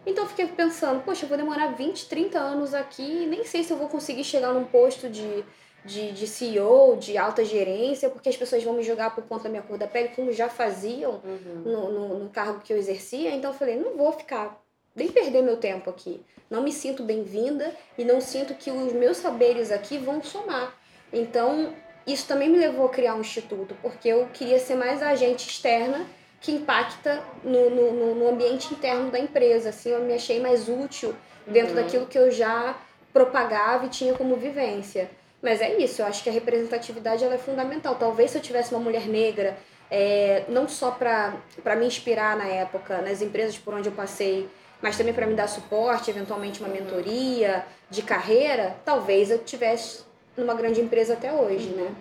Então 0.06 0.24
eu 0.24 0.28
fiquei 0.28 0.46
pensando, 0.46 1.02
poxa, 1.02 1.24
eu 1.24 1.28
vou 1.28 1.38
demorar 1.38 1.68
20, 1.68 2.08
30 2.08 2.38
anos 2.38 2.74
aqui, 2.74 3.26
nem 3.26 3.44
sei 3.44 3.62
se 3.62 3.72
eu 3.72 3.76
vou 3.76 3.88
conseguir 3.88 4.24
chegar 4.24 4.52
num 4.52 4.64
posto 4.64 5.08
de, 5.08 5.44
de, 5.84 6.12
de 6.12 6.26
CEO, 6.26 6.96
de 6.96 7.18
alta 7.18 7.44
gerência, 7.44 8.08
porque 8.08 8.28
as 8.28 8.36
pessoas 8.36 8.62
vão 8.62 8.74
me 8.74 8.82
jogar 8.82 9.14
por 9.14 9.24
conta 9.24 9.44
da 9.44 9.50
minha 9.50 9.62
cor 9.62 9.76
da 9.76 9.86
pele, 9.86 10.10
como 10.14 10.32
já 10.32 10.48
faziam 10.48 11.20
uhum. 11.24 11.62
no, 11.64 11.90
no, 11.90 12.18
no 12.20 12.30
cargo 12.30 12.60
que 12.60 12.72
eu 12.72 12.76
exercia. 12.76 13.30
Então 13.34 13.50
eu 13.50 13.56
falei, 13.56 13.76
não 13.76 13.96
vou 13.96 14.12
ficar, 14.12 14.62
nem 14.94 15.08
perder 15.08 15.42
meu 15.42 15.56
tempo 15.56 15.90
aqui. 15.90 16.22
Não 16.48 16.62
me 16.62 16.72
sinto 16.72 17.02
bem-vinda 17.02 17.74
e 17.96 18.04
não 18.04 18.20
sinto 18.20 18.54
que 18.54 18.70
os 18.70 18.92
meus 18.92 19.16
saberes 19.16 19.72
aqui 19.72 19.98
vão 19.98 20.22
somar. 20.22 20.74
Então, 21.12 21.74
isso 22.06 22.26
também 22.26 22.48
me 22.48 22.58
levou 22.58 22.86
a 22.86 22.90
criar 22.90 23.14
um 23.14 23.20
instituto, 23.20 23.76
porque 23.80 24.08
eu 24.08 24.28
queria 24.32 24.58
ser 24.58 24.74
mais 24.74 25.02
agente 25.02 25.48
externa 25.48 26.06
que 26.40 26.52
impacta 26.52 27.22
no, 27.42 27.70
no, 27.70 28.14
no 28.14 28.28
ambiente 28.28 28.72
interno 28.74 29.10
da 29.10 29.18
empresa. 29.18 29.70
Assim, 29.70 29.90
eu 29.90 30.00
me 30.00 30.12
achei 30.12 30.40
mais 30.40 30.68
útil 30.68 31.14
dentro 31.46 31.76
uhum. 31.76 31.82
daquilo 31.82 32.06
que 32.06 32.18
eu 32.18 32.30
já 32.30 32.76
propagava 33.12 33.86
e 33.86 33.88
tinha 33.88 34.14
como 34.14 34.36
vivência. 34.36 35.10
Mas 35.42 35.60
é 35.60 35.76
isso, 35.76 36.00
eu 36.00 36.06
acho 36.06 36.22
que 36.22 36.30
a 36.30 36.32
representatividade 36.32 37.24
ela 37.24 37.34
é 37.34 37.38
fundamental. 37.38 37.96
Talvez 37.96 38.30
se 38.30 38.38
eu 38.38 38.42
tivesse 38.42 38.72
uma 38.72 38.80
mulher 38.80 39.08
negra, 39.08 39.58
é, 39.90 40.44
não 40.48 40.68
só 40.68 40.92
para 40.92 41.76
me 41.76 41.84
inspirar 41.84 42.36
na 42.36 42.46
época, 42.46 43.02
nas 43.02 43.20
empresas 43.20 43.58
por 43.58 43.74
onde 43.74 43.88
eu 43.88 43.92
passei, 43.92 44.48
mas 44.80 44.96
também 44.96 45.12
para 45.12 45.26
me 45.26 45.34
dar 45.34 45.48
suporte, 45.48 46.10
eventualmente 46.10 46.60
uma 46.60 46.68
mentoria 46.68 47.66
de 47.90 48.02
carreira, 48.02 48.76
talvez 48.84 49.30
eu 49.30 49.38
tivesse 49.38 50.04
numa 50.36 50.54
grande 50.54 50.80
empresa 50.80 51.14
até 51.14 51.32
hoje, 51.32 51.68
né? 51.70 51.92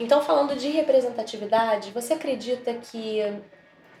Então, 0.00 0.22
falando 0.22 0.56
de 0.56 0.68
representatividade, 0.68 1.90
você 1.92 2.14
acredita 2.14 2.74
que 2.74 3.20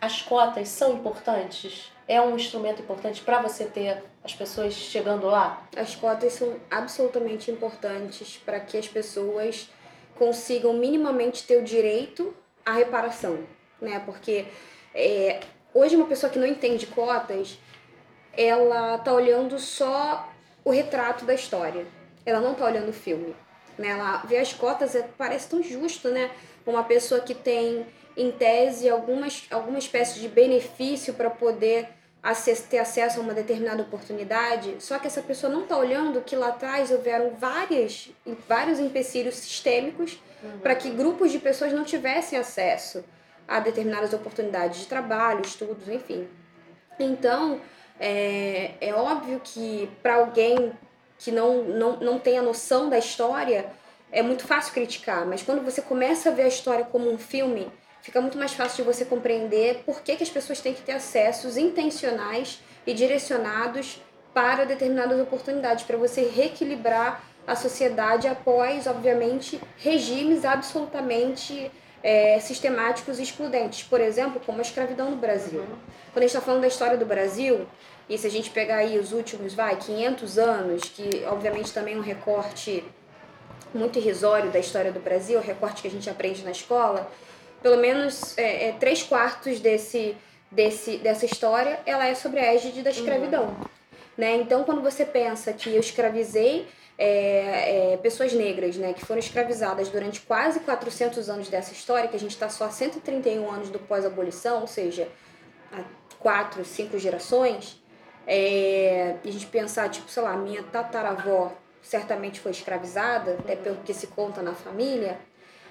as 0.00 0.20
cotas 0.22 0.68
são 0.68 0.94
importantes? 0.94 1.91
É 2.06 2.20
um 2.20 2.36
instrumento 2.36 2.82
importante 2.82 3.22
para 3.22 3.40
você 3.40 3.64
ter 3.64 4.02
as 4.24 4.34
pessoas 4.34 4.74
chegando 4.74 5.26
lá? 5.26 5.66
As 5.76 5.94
cotas 5.94 6.32
são 6.32 6.56
absolutamente 6.70 7.50
importantes 7.50 8.40
para 8.44 8.60
que 8.60 8.76
as 8.76 8.88
pessoas 8.88 9.70
consigam 10.16 10.72
minimamente 10.74 11.46
ter 11.46 11.58
o 11.58 11.64
direito 11.64 12.34
à 12.64 12.72
reparação, 12.72 13.38
né? 13.80 14.02
Porque 14.04 14.46
é, 14.94 15.40
hoje 15.72 15.96
uma 15.96 16.06
pessoa 16.06 16.30
que 16.30 16.38
não 16.38 16.46
entende 16.46 16.86
cotas, 16.86 17.58
ela 18.32 18.98
tá 18.98 19.12
olhando 19.12 19.58
só 19.58 20.28
o 20.64 20.70
retrato 20.70 21.24
da 21.24 21.34
história. 21.34 21.86
Ela 22.24 22.40
não 22.40 22.54
tá 22.54 22.64
olhando 22.64 22.90
o 22.90 22.92
filme. 22.92 23.34
Né? 23.78 23.88
Ela 23.88 24.18
vê 24.18 24.38
as 24.38 24.52
cotas, 24.52 24.94
é, 24.94 25.08
parece 25.16 25.48
tão 25.48 25.62
justo, 25.62 26.08
né? 26.08 26.30
Uma 26.66 26.84
pessoa 26.84 27.20
que 27.20 27.34
tem, 27.34 27.86
em 28.16 28.30
tese, 28.30 28.88
algumas, 28.88 29.46
alguma 29.50 29.78
espécie 29.78 30.20
de 30.20 30.28
benefício 30.28 31.14
para 31.14 31.30
poder 31.30 31.88
ter 32.70 32.78
acesso 32.78 33.18
a 33.18 33.22
uma 33.22 33.34
determinada 33.34 33.82
oportunidade, 33.82 34.76
só 34.78 34.96
que 34.96 35.08
essa 35.08 35.20
pessoa 35.20 35.52
não 35.52 35.64
está 35.64 35.76
olhando 35.76 36.20
que 36.20 36.36
lá 36.36 36.48
atrás 36.48 36.92
houveram 36.92 37.30
várias, 37.30 38.10
vários 38.48 38.78
empecilhos 38.78 39.34
sistêmicos 39.34 40.20
uhum. 40.42 40.60
para 40.60 40.76
que 40.76 40.88
grupos 40.90 41.32
de 41.32 41.40
pessoas 41.40 41.72
não 41.72 41.82
tivessem 41.82 42.38
acesso 42.38 43.04
a 43.48 43.58
determinadas 43.58 44.12
oportunidades 44.12 44.80
de 44.80 44.86
trabalho, 44.86 45.42
estudos, 45.42 45.88
enfim. 45.88 46.28
Então, 46.98 47.60
é, 47.98 48.74
é 48.80 48.94
óbvio 48.94 49.40
que 49.42 49.90
para 50.00 50.14
alguém 50.14 50.72
que 51.22 51.30
não, 51.30 51.62
não, 51.62 51.96
não 51.98 52.18
tem 52.18 52.36
a 52.36 52.42
noção 52.42 52.88
da 52.88 52.98
história, 52.98 53.66
é 54.10 54.22
muito 54.22 54.44
fácil 54.46 54.74
criticar, 54.74 55.24
mas 55.24 55.42
quando 55.42 55.64
você 55.64 55.80
começa 55.80 56.30
a 56.30 56.32
ver 56.32 56.42
a 56.42 56.48
história 56.48 56.84
como 56.84 57.10
um 57.10 57.16
filme, 57.16 57.70
fica 58.02 58.20
muito 58.20 58.36
mais 58.36 58.52
fácil 58.52 58.84
de 58.84 58.92
você 58.92 59.04
compreender 59.04 59.82
por 59.86 60.02
que, 60.02 60.16
que 60.16 60.22
as 60.22 60.28
pessoas 60.28 60.60
têm 60.60 60.74
que 60.74 60.82
ter 60.82 60.92
acessos 60.92 61.56
intencionais 61.56 62.60
e 62.84 62.92
direcionados 62.92 64.02
para 64.34 64.64
determinadas 64.64 65.20
oportunidades, 65.20 65.84
para 65.84 65.96
você 65.96 66.22
reequilibrar 66.22 67.22
a 67.46 67.54
sociedade 67.54 68.26
após, 68.26 68.86
obviamente, 68.86 69.60
regimes 69.78 70.44
absolutamente 70.44 71.70
é, 72.02 72.38
sistemáticos 72.40 73.18
e 73.18 73.22
excludentes. 73.22 73.82
Por 73.84 74.00
exemplo, 74.00 74.40
como 74.44 74.58
a 74.58 74.62
escravidão 74.62 75.10
no 75.10 75.16
Brasil. 75.16 75.60
Uhum. 75.60 75.76
Quando 76.12 76.18
a 76.18 76.20
gente 76.20 76.36
está 76.36 76.40
falando 76.40 76.62
da 76.62 76.68
história 76.68 76.96
do 76.96 77.06
Brasil, 77.06 77.66
e 78.08 78.18
se 78.18 78.26
a 78.26 78.30
gente 78.30 78.50
pegar 78.50 78.76
aí 78.76 78.98
os 78.98 79.12
últimos, 79.12 79.54
vai, 79.54 79.76
500 79.76 80.38
anos, 80.38 80.82
que 80.84 81.24
obviamente 81.26 81.72
também 81.72 81.94
é 81.94 81.96
um 81.96 82.02
recorte 82.02 82.84
muito 83.74 83.98
irrisório 83.98 84.50
da 84.50 84.58
história 84.58 84.92
do 84.92 85.00
Brasil, 85.00 85.38
o 85.38 85.42
recorte 85.42 85.82
que 85.82 85.88
a 85.88 85.90
gente 85.90 86.08
aprende 86.10 86.44
na 86.44 86.50
escola, 86.50 87.10
pelo 87.62 87.78
menos 87.78 88.36
é, 88.36 88.68
é, 88.68 88.72
três 88.72 89.02
quartos 89.02 89.60
desse, 89.60 90.16
desse, 90.50 90.98
dessa 90.98 91.24
história, 91.24 91.80
ela 91.86 92.06
é 92.06 92.14
sobre 92.14 92.40
a 92.40 92.54
égide 92.54 92.82
da 92.82 92.90
escravidão. 92.90 93.44
Uhum. 93.44 93.64
Né? 94.18 94.36
Então, 94.36 94.64
quando 94.64 94.82
você 94.82 95.04
pensa 95.04 95.52
que 95.52 95.70
eu 95.70 95.80
escravizei 95.80 96.66
é, 96.98 97.94
é, 97.94 97.96
pessoas 97.96 98.32
negras, 98.32 98.76
né, 98.76 98.92
que 98.92 99.04
foram 99.04 99.18
escravizadas 99.18 99.88
durante 99.88 100.20
quase 100.20 100.60
400 100.60 101.30
anos 101.30 101.48
dessa 101.48 101.72
história, 101.72 102.08
que 102.08 102.16
a 102.16 102.20
gente 102.20 102.32
está 102.32 102.48
só 102.48 102.64
há 102.64 102.70
131 102.70 103.50
anos 103.50 103.70
do 103.70 103.78
pós-abolição, 103.78 104.60
ou 104.60 104.66
seja, 104.66 105.08
há 105.72 105.82
quatro, 106.18 106.64
cinco 106.64 106.98
gerações, 106.98 107.81
é, 108.26 109.16
a 109.24 109.30
gente 109.30 109.46
pensar, 109.46 109.88
tipo, 109.88 110.10
sei 110.10 110.22
lá, 110.22 110.36
minha 110.36 110.62
tataravó 110.62 111.52
certamente 111.82 112.40
foi 112.40 112.52
escravizada, 112.52 113.36
até 113.40 113.56
pelo 113.56 113.76
que 113.76 113.92
se 113.92 114.06
conta 114.06 114.40
na 114.40 114.54
família, 114.54 115.18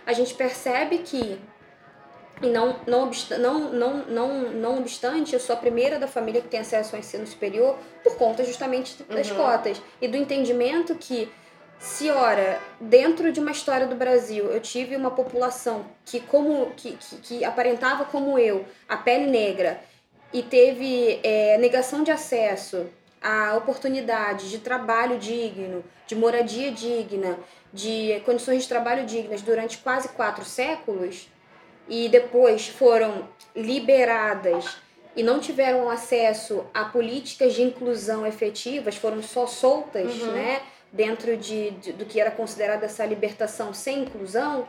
a 0.05 0.13
gente 0.13 0.33
percebe 0.33 0.99
que, 0.99 1.39
e 2.41 2.47
não, 2.47 2.79
não, 2.85 3.09
não, 3.39 3.59
não, 3.71 3.97
não, 4.05 4.33
não 4.51 4.79
obstante, 4.79 5.33
eu 5.33 5.39
sou 5.39 5.55
a 5.55 5.59
primeira 5.59 5.97
da 5.97 6.07
família 6.07 6.41
que 6.41 6.49
tem 6.49 6.59
acesso 6.59 6.95
ao 6.95 6.99
ensino 6.99 7.25
superior 7.25 7.77
por 8.03 8.17
conta 8.17 8.43
justamente 8.43 9.01
das 9.03 9.29
uhum. 9.29 9.37
cotas 9.37 9.81
e 10.01 10.07
do 10.07 10.17
entendimento 10.17 10.95
que 10.95 11.31
se 11.79 12.11
ora 12.11 12.59
dentro 12.79 13.31
de 13.31 13.39
uma 13.39 13.51
história 13.51 13.87
do 13.87 13.95
Brasil 13.95 14.45
eu 14.51 14.59
tive 14.59 14.95
uma 14.95 15.09
população 15.09 15.85
que 16.05 16.19
como 16.19 16.71
que, 16.75 16.91
que, 16.95 17.15
que 17.17 17.45
aparentava 17.45 18.05
como 18.05 18.37
eu 18.37 18.65
a 18.87 18.97
pele 18.97 19.25
negra 19.25 19.81
e 20.33 20.41
teve 20.41 21.19
é, 21.23 21.57
negação 21.57 22.03
de 22.03 22.11
acesso 22.11 22.87
a 23.21 23.55
oportunidades 23.55 24.49
de 24.49 24.57
trabalho 24.59 25.19
digno, 25.19 25.83
de 26.07 26.15
moradia 26.15 26.71
digna, 26.71 27.37
de 27.71 28.21
condições 28.25 28.63
de 28.63 28.69
trabalho 28.69 29.05
dignas 29.05 29.41
durante 29.41 29.77
quase 29.77 30.09
quatro 30.09 30.43
séculos 30.43 31.29
e 31.87 32.09
depois 32.09 32.67
foram 32.67 33.29
liberadas 33.55 34.77
e 35.15 35.21
não 35.21 35.39
tiveram 35.39 35.89
acesso 35.89 36.65
a 36.73 36.85
políticas 36.85 37.53
de 37.53 37.61
inclusão 37.61 38.25
efetivas, 38.25 38.95
foram 38.95 39.21
só 39.21 39.45
soltas, 39.45 40.21
uhum. 40.21 40.31
né, 40.31 40.61
dentro 40.91 41.37
de, 41.37 41.71
de, 41.71 41.93
do 41.93 42.05
que 42.05 42.19
era 42.19 42.31
considerada 42.31 42.85
essa 42.85 43.05
libertação 43.05 43.73
sem 43.73 44.03
inclusão, 44.03 44.67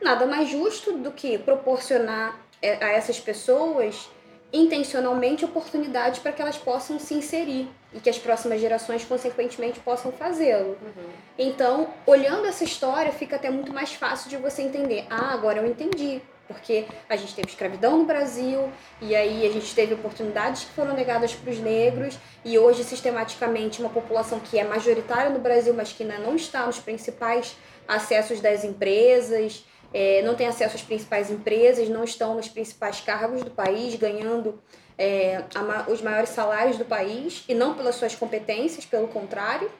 nada 0.00 0.26
mais 0.26 0.48
justo 0.48 0.92
do 0.92 1.12
que 1.12 1.38
proporcionar 1.38 2.38
é, 2.60 2.82
a 2.84 2.92
essas 2.92 3.20
pessoas 3.20 4.10
intencionalmente 4.52 5.44
oportunidades 5.44 6.20
para 6.20 6.32
que 6.32 6.42
elas 6.42 6.58
possam 6.58 6.98
se 6.98 7.14
inserir 7.14 7.68
e 7.94 8.00
que 8.00 8.10
as 8.10 8.18
próximas 8.18 8.60
gerações, 8.60 9.04
consequentemente, 9.04 9.80
possam 9.80 10.12
fazê-lo. 10.12 10.76
Uhum. 10.82 11.10
Então, 11.38 11.88
olhando 12.06 12.46
essa 12.46 12.64
história, 12.64 13.12
fica 13.12 13.36
até 13.36 13.50
muito 13.50 13.72
mais 13.72 13.94
fácil 13.94 14.28
de 14.28 14.36
você 14.36 14.62
entender. 14.62 15.06
Ah, 15.08 15.32
agora 15.32 15.58
eu 15.58 15.66
entendi. 15.66 16.20
Porque 16.48 16.84
a 17.08 17.16
gente 17.16 17.34
teve 17.34 17.48
escravidão 17.48 17.98
no 17.98 18.04
Brasil, 18.04 18.70
e 19.00 19.14
aí 19.14 19.46
a 19.46 19.50
gente 19.50 19.74
teve 19.74 19.94
oportunidades 19.94 20.64
que 20.64 20.72
foram 20.72 20.92
negadas 20.92 21.32
para 21.32 21.50
os 21.50 21.58
negros, 21.58 22.18
e 22.44 22.58
hoje, 22.58 22.84
sistematicamente, 22.84 23.80
uma 23.80 23.88
população 23.88 24.38
que 24.38 24.58
é 24.58 24.64
majoritária 24.64 25.30
no 25.30 25.38
Brasil, 25.38 25.72
mas 25.72 25.92
que 25.92 26.02
ainda 26.02 26.18
não 26.18 26.34
está 26.34 26.66
nos 26.66 26.78
principais 26.78 27.56
acessos 27.88 28.40
das 28.40 28.64
empresas, 28.64 29.64
é, 29.92 30.22
não 30.22 30.34
têm 30.34 30.46
acesso 30.46 30.76
às 30.76 30.82
principais 30.82 31.30
empresas, 31.30 31.88
não 31.88 32.04
estão 32.04 32.34
nos 32.34 32.48
principais 32.48 33.00
cargos 33.00 33.42
do 33.42 33.50
país, 33.50 33.94
ganhando 33.94 34.60
é, 34.96 35.44
a, 35.54 35.90
os 35.90 36.00
maiores 36.00 36.30
salários 36.30 36.78
do 36.78 36.84
país, 36.84 37.44
e 37.48 37.54
não 37.54 37.74
pelas 37.74 37.96
suas 37.96 38.14
competências, 38.14 38.84
pelo 38.84 39.08
contrário. 39.08 39.70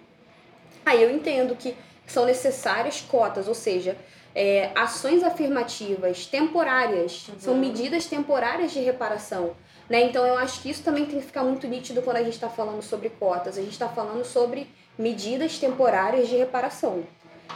Aí 0.85 1.03
eu 1.03 1.11
entendo 1.11 1.57
que 1.57 1.77
são 2.07 2.27
necessárias 2.27 3.01
cotas, 3.01 3.49
ou 3.49 3.55
seja, 3.55 3.97
é, 4.35 4.71
ações 4.75 5.23
afirmativas 5.23 6.27
temporárias, 6.27 7.29
uhum. 7.29 7.35
são 7.39 7.55
medidas 7.55 8.07
temporárias 8.07 8.73
de 8.73 8.81
reparação. 8.81 9.55
Né? 9.89 10.05
Então 10.05 10.27
eu 10.27 10.39
acho 10.39 10.63
que 10.63 10.71
isso 10.71 10.83
também 10.83 11.05
tem 11.05 11.21
que 11.21 11.27
ficar 11.27 11.43
muito 11.43 11.67
nítido 11.67 12.03
quando 12.03 12.17
a 12.17 12.23
gente 12.23 12.35
está 12.35 12.49
falando 12.49 12.83
sobre 12.83 13.11
cotas. 13.11 13.59
A 13.59 13.61
gente 13.61 13.73
está 13.73 13.89
falando 13.89 14.25
sobre 14.25 14.69
medidas 14.99 15.59
temporárias 15.59 16.29
de 16.29 16.37
reparação. 16.37 17.05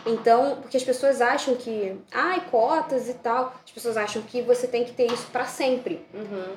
Então, 0.05 0.59
porque 0.61 0.77
as 0.77 0.85
pessoas 0.85 1.21
acham 1.21 1.55
que, 1.55 1.97
ai, 2.13 2.45
cotas 2.51 3.09
e 3.09 3.15
tal, 3.15 3.55
as 3.65 3.71
pessoas 3.71 3.97
acham 3.97 4.23
que 4.23 4.43
você 4.43 4.67
tem 4.67 4.85
que 4.85 4.93
ter 4.93 5.11
isso 5.11 5.27
para 5.33 5.45
sempre. 5.45 6.05
Uhum. 6.13 6.57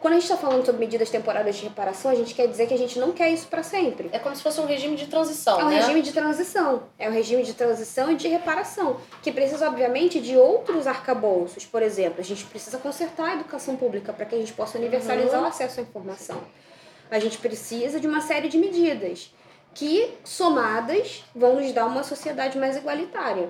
Quando 0.00 0.14
a 0.14 0.16
gente 0.16 0.30
está 0.30 0.36
falando 0.38 0.64
sobre 0.64 0.80
medidas 0.80 1.10
temporárias 1.10 1.56
de 1.56 1.64
reparação, 1.64 2.10
a 2.10 2.14
gente 2.14 2.34
quer 2.34 2.48
dizer 2.48 2.66
que 2.66 2.72
a 2.72 2.78
gente 2.78 2.98
não 2.98 3.12
quer 3.12 3.28
isso 3.28 3.46
para 3.48 3.62
sempre. 3.62 4.08
É 4.12 4.18
como 4.18 4.34
se 4.34 4.42
fosse 4.42 4.58
um 4.58 4.64
regime 4.64 4.96
de 4.96 5.06
transição, 5.06 5.60
É 5.60 5.64
um 5.64 5.68
né? 5.68 5.76
regime 5.76 6.00
de 6.00 6.10
transição. 6.10 6.84
É 6.98 7.06
um 7.06 7.12
regime 7.12 7.42
de 7.42 7.52
transição 7.52 8.10
e 8.10 8.16
de 8.16 8.26
reparação, 8.26 8.96
que 9.22 9.30
precisa, 9.30 9.68
obviamente, 9.68 10.18
de 10.18 10.38
outros 10.38 10.86
arcabouços. 10.86 11.66
Por 11.66 11.82
exemplo, 11.82 12.18
a 12.18 12.24
gente 12.24 12.44
precisa 12.44 12.78
consertar 12.78 13.26
a 13.26 13.34
educação 13.34 13.76
pública 13.76 14.10
para 14.10 14.24
que 14.24 14.34
a 14.34 14.38
gente 14.38 14.54
possa 14.54 14.78
universalizar 14.78 15.38
uhum. 15.38 15.44
o 15.44 15.48
acesso 15.48 15.80
à 15.80 15.82
informação. 15.82 16.40
A 17.10 17.18
gente 17.18 17.36
precisa 17.36 18.00
de 18.00 18.06
uma 18.06 18.22
série 18.22 18.48
de 18.48 18.56
medidas 18.56 19.30
que, 19.74 20.14
somadas, 20.24 21.24
vão 21.34 21.56
nos 21.56 21.72
dar 21.72 21.86
uma 21.86 22.02
sociedade 22.02 22.58
mais 22.58 22.76
igualitária. 22.76 23.48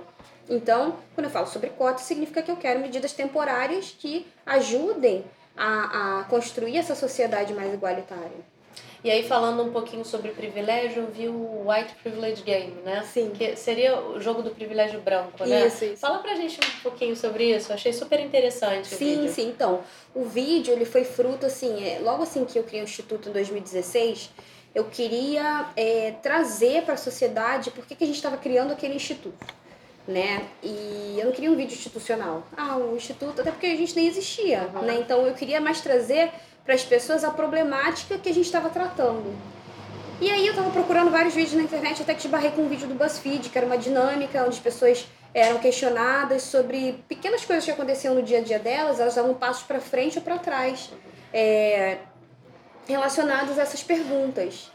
Então, 0.48 0.96
quando 1.14 1.26
eu 1.26 1.30
falo 1.30 1.46
sobre 1.46 1.70
cotas, 1.70 2.02
significa 2.02 2.42
que 2.42 2.50
eu 2.50 2.56
quero 2.56 2.80
medidas 2.80 3.12
temporárias 3.12 3.94
que 3.96 4.26
ajudem 4.44 5.24
a, 5.56 6.20
a 6.20 6.24
construir 6.24 6.76
essa 6.76 6.94
sociedade 6.94 7.52
mais 7.54 7.72
igualitária. 7.72 8.50
E 9.02 9.10
aí, 9.10 9.22
falando 9.22 9.62
um 9.62 9.72
pouquinho 9.72 10.04
sobre 10.04 10.30
privilégio, 10.30 11.04
eu 11.04 11.06
vi 11.06 11.26
o 11.28 11.70
White 11.70 11.94
Privilege 12.02 12.42
Game, 12.42 12.74
né? 12.84 13.02
Sim. 13.10 13.30
Que 13.30 13.56
seria 13.56 13.98
o 13.98 14.20
jogo 14.20 14.42
do 14.42 14.50
privilégio 14.50 15.00
branco, 15.00 15.42
né? 15.46 15.66
Isso, 15.66 15.84
isso. 15.86 15.96
Fala 15.96 16.18
pra 16.18 16.34
gente 16.34 16.60
um 16.60 16.82
pouquinho 16.82 17.16
sobre 17.16 17.44
isso, 17.56 17.72
eu 17.72 17.76
achei 17.76 17.94
super 17.94 18.20
interessante 18.20 18.88
Sim, 18.88 19.26
sim. 19.28 19.48
Então, 19.48 19.80
o 20.14 20.24
vídeo, 20.24 20.74
ele 20.74 20.84
foi 20.84 21.04
fruto, 21.04 21.46
assim, 21.46 21.82
é, 21.82 21.98
logo 22.00 22.22
assim 22.22 22.44
que 22.44 22.58
eu 22.58 22.62
criei 22.62 22.82
o 22.82 22.84
Instituto 22.84 23.30
em 23.30 23.32
2016, 23.32 24.30
eu 24.74 24.84
queria 24.84 25.66
é, 25.76 26.14
trazer 26.22 26.82
para 26.82 26.94
a 26.94 26.96
sociedade 26.96 27.70
por 27.70 27.84
que, 27.84 27.94
que 27.94 28.04
a 28.04 28.06
gente 28.06 28.16
estava 28.16 28.36
criando 28.36 28.72
aquele 28.72 28.94
instituto. 28.94 29.44
né? 30.06 30.48
E 30.62 31.16
eu 31.18 31.26
não 31.26 31.32
queria 31.32 31.50
um 31.50 31.56
vídeo 31.56 31.74
institucional. 31.74 32.42
Ah, 32.56 32.76
o 32.76 32.96
instituto, 32.96 33.40
até 33.40 33.50
porque 33.50 33.66
a 33.66 33.76
gente 33.76 33.94
nem 33.94 34.06
existia, 34.06 34.68
uhum. 34.74 34.82
né? 34.82 34.96
Então 35.00 35.26
eu 35.26 35.34
queria 35.34 35.60
mais 35.60 35.80
trazer 35.80 36.30
para 36.64 36.74
as 36.74 36.84
pessoas 36.84 37.24
a 37.24 37.30
problemática 37.30 38.18
que 38.18 38.28
a 38.28 38.34
gente 38.34 38.46
estava 38.46 38.68
tratando. 38.70 39.36
E 40.20 40.30
aí 40.30 40.46
eu 40.46 40.52
estava 40.52 40.70
procurando 40.70 41.10
vários 41.10 41.34
vídeos 41.34 41.54
na 41.54 41.62
internet 41.62 42.02
até 42.02 42.12
que 42.12 42.20
esbarrei 42.20 42.50
com 42.50 42.62
um 42.62 42.68
vídeo 42.68 42.86
do 42.86 42.94
BuzzFeed, 42.94 43.48
que 43.48 43.56
era 43.56 43.66
uma 43.66 43.78
dinâmica 43.78 44.40
onde 44.42 44.50
as 44.50 44.58
pessoas 44.58 45.06
eram 45.32 45.58
questionadas 45.58 46.42
sobre 46.42 47.02
pequenas 47.08 47.44
coisas 47.44 47.64
que 47.64 47.70
aconteciam 47.70 48.14
no 48.14 48.22
dia 48.22 48.38
a 48.38 48.42
dia 48.42 48.58
delas, 48.58 49.00
elas 49.00 49.14
davam 49.14 49.32
passos 49.34 49.62
para 49.62 49.80
frente 49.80 50.18
ou 50.18 50.24
para 50.24 50.38
trás, 50.38 50.90
é, 51.32 51.98
relacionados 52.90 53.58
a 53.58 53.62
essas 53.62 53.82
perguntas. 53.82 54.70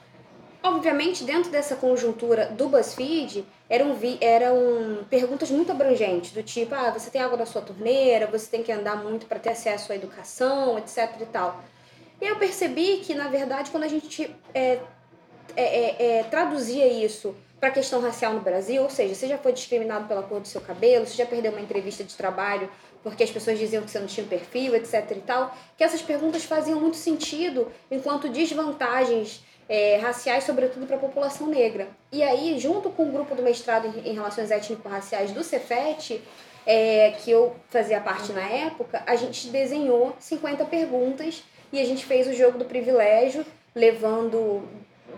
Obviamente, 0.63 1.23
dentro 1.23 1.51
dessa 1.51 1.75
conjuntura 1.75 2.47
do 2.47 2.67
BuzzFeed, 2.67 3.45
eram, 3.69 3.95
eram 4.19 5.05
perguntas 5.09 5.51
muito 5.51 5.71
abrangentes, 5.71 6.31
do 6.31 6.41
tipo, 6.41 6.73
ah, 6.73 6.89
você 6.89 7.11
tem 7.11 7.21
água 7.21 7.37
na 7.37 7.45
sua 7.45 7.61
torneira, 7.61 8.25
você 8.25 8.47
tem 8.47 8.63
que 8.63 8.71
andar 8.71 8.95
muito 8.95 9.27
para 9.27 9.37
ter 9.37 9.49
acesso 9.49 9.91
à 9.91 9.95
educação, 9.95 10.79
etc 10.79 11.21
e 11.21 11.25
tal. 11.27 11.63
E 12.19 12.25
eu 12.25 12.37
percebi 12.37 12.97
que, 12.97 13.13
na 13.13 13.27
verdade, 13.27 13.69
quando 13.69 13.83
a 13.83 13.87
gente 13.87 14.35
é, 14.53 14.79
é, 15.55 15.63
é, 15.63 16.17
é 16.19 16.23
traduzia 16.23 16.87
isso 16.87 17.35
para 17.59 17.69
a 17.69 17.71
questão 17.71 18.01
racial 18.01 18.33
no 18.33 18.41
Brasil, 18.41 18.81
ou 18.81 18.89
seja, 18.89 19.13
você 19.13 19.27
já 19.27 19.37
foi 19.37 19.53
discriminado 19.53 20.07
pela 20.07 20.23
cor 20.23 20.39
do 20.39 20.47
seu 20.47 20.61
cabelo, 20.61 21.05
você 21.05 21.15
já 21.15 21.25
perdeu 21.25 21.51
uma 21.51 21.61
entrevista 21.61 22.03
de 22.03 22.15
trabalho 22.15 22.69
porque 23.05 23.23
as 23.23 23.29
pessoas 23.29 23.59
diziam 23.59 23.83
que 23.83 23.91
você 23.91 23.99
não 23.99 24.07
tinha 24.07 24.25
perfil, 24.25 24.73
etc 24.73 25.11
e 25.11 25.21
tal, 25.21 25.55
que 25.77 25.83
essas 25.83 26.01
perguntas 26.01 26.43
faziam 26.43 26.79
muito 26.79 26.97
sentido 26.97 27.71
enquanto 27.91 28.27
desvantagens 28.27 29.45
é, 29.69 29.97
raciais, 29.97 30.43
sobretudo 30.43 30.87
para 30.87 30.95
a 30.95 30.99
população 30.99 31.45
negra. 31.45 31.87
E 32.11 32.23
aí, 32.23 32.57
junto 32.57 32.89
com 32.89 33.07
o 33.07 33.11
grupo 33.11 33.35
do 33.35 33.43
mestrado 33.43 33.85
em, 33.85 34.09
em 34.09 34.13
Relações 34.15 34.49
Étnico-Raciais 34.49 35.29
do 35.29 35.43
Cefet, 35.43 36.19
é, 36.65 37.11
que 37.23 37.29
eu 37.29 37.55
fazia 37.69 38.01
parte 38.01 38.33
na 38.33 38.41
época, 38.41 39.03
a 39.05 39.15
gente 39.15 39.49
desenhou 39.49 40.15
50 40.19 40.65
perguntas 40.65 41.43
e 41.71 41.79
a 41.79 41.85
gente 41.85 42.03
fez 42.07 42.27
o 42.27 42.33
jogo 42.33 42.57
do 42.57 42.65
privilégio, 42.65 43.45
levando 43.75 44.67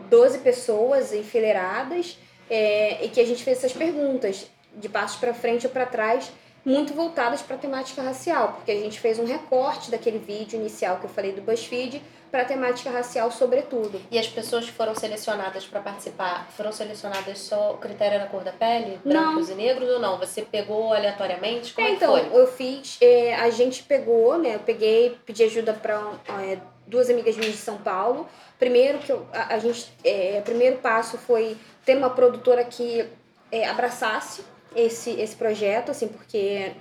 12 0.10 0.40
pessoas 0.40 1.14
enfileiradas, 1.14 2.18
é, 2.50 3.06
e 3.06 3.08
que 3.08 3.22
a 3.22 3.26
gente 3.26 3.46
fez 3.46 3.60
essas 3.60 3.72
perguntas, 3.72 4.46
de 4.76 4.90
passos 4.90 5.18
para 5.18 5.34
frente 5.34 5.66
ou 5.66 5.72
para 5.72 5.86
trás, 5.86 6.30
muito 6.68 6.94
voltadas 6.94 7.42
para 7.42 7.56
a 7.56 7.60
temática 7.60 8.02
racial, 8.02 8.52
porque 8.58 8.72
a 8.72 8.76
gente 8.76 9.00
fez 9.00 9.18
um 9.18 9.26
recorte 9.26 9.90
daquele 9.90 10.18
vídeo 10.20 10.60
inicial 10.60 10.98
que 10.98 11.06
eu 11.06 11.10
falei 11.10 11.32
do 11.32 11.42
BuzzFeed 11.42 12.04
para 12.30 12.42
a 12.42 12.46
temática 12.46 12.90
racial 12.90 13.32
sobretudo. 13.32 14.02
E 14.12 14.20
as 14.20 14.28
pessoas 14.28 14.66
que 14.66 14.74
foram 14.74 14.94
selecionadas 14.94 15.66
para 15.66 15.80
participar, 15.80 16.46
foram 16.58 16.74
selecionadas 16.74 17.40
só 17.40 17.72
o 17.72 17.78
critério 17.78 18.16
era 18.16 18.26
a 18.26 18.28
cor 18.28 18.44
da 18.44 18.52
pele? 18.52 19.00
Brancos 19.06 19.48
não. 19.48 19.56
e 19.56 19.58
negros 19.58 19.90
ou 19.90 20.00
não? 20.02 20.18
Você 20.18 20.42
pegou 20.42 20.94
aleatoriamente? 20.94 21.74
Como 21.74 21.88
é, 21.88 21.92
então, 21.92 22.18
eu 22.18 22.46
fiz, 22.48 22.98
é, 23.00 23.34
a 23.36 23.50
gente 23.50 23.84
pegou, 23.84 24.38
né, 24.38 24.56
eu 24.56 24.60
peguei, 24.60 25.18
pedi 25.26 25.44
ajuda 25.44 25.74
para 25.74 26.02
é, 26.42 26.58
duas 26.86 27.10
amigas 27.10 27.38
minhas 27.38 27.54
de 27.54 27.62
São 27.62 27.78
Paulo. 27.78 28.28
Primeiro 28.60 28.98
que 28.98 29.10
eu, 29.10 29.26
a, 29.32 29.56
a 29.56 29.58
gente, 29.58 29.90
é, 30.04 30.42
primeiro 30.42 30.80
passo 30.80 31.18
foi 31.18 31.56
ter 31.86 31.96
uma 31.96 32.10
produtora 32.10 32.66
que 32.66 33.08
é, 33.50 33.70
abraçasse 33.70 34.44
esse, 34.78 35.10
esse 35.20 35.36
projeto, 35.36 35.92
assim, 35.92 36.08
porque 36.08 36.72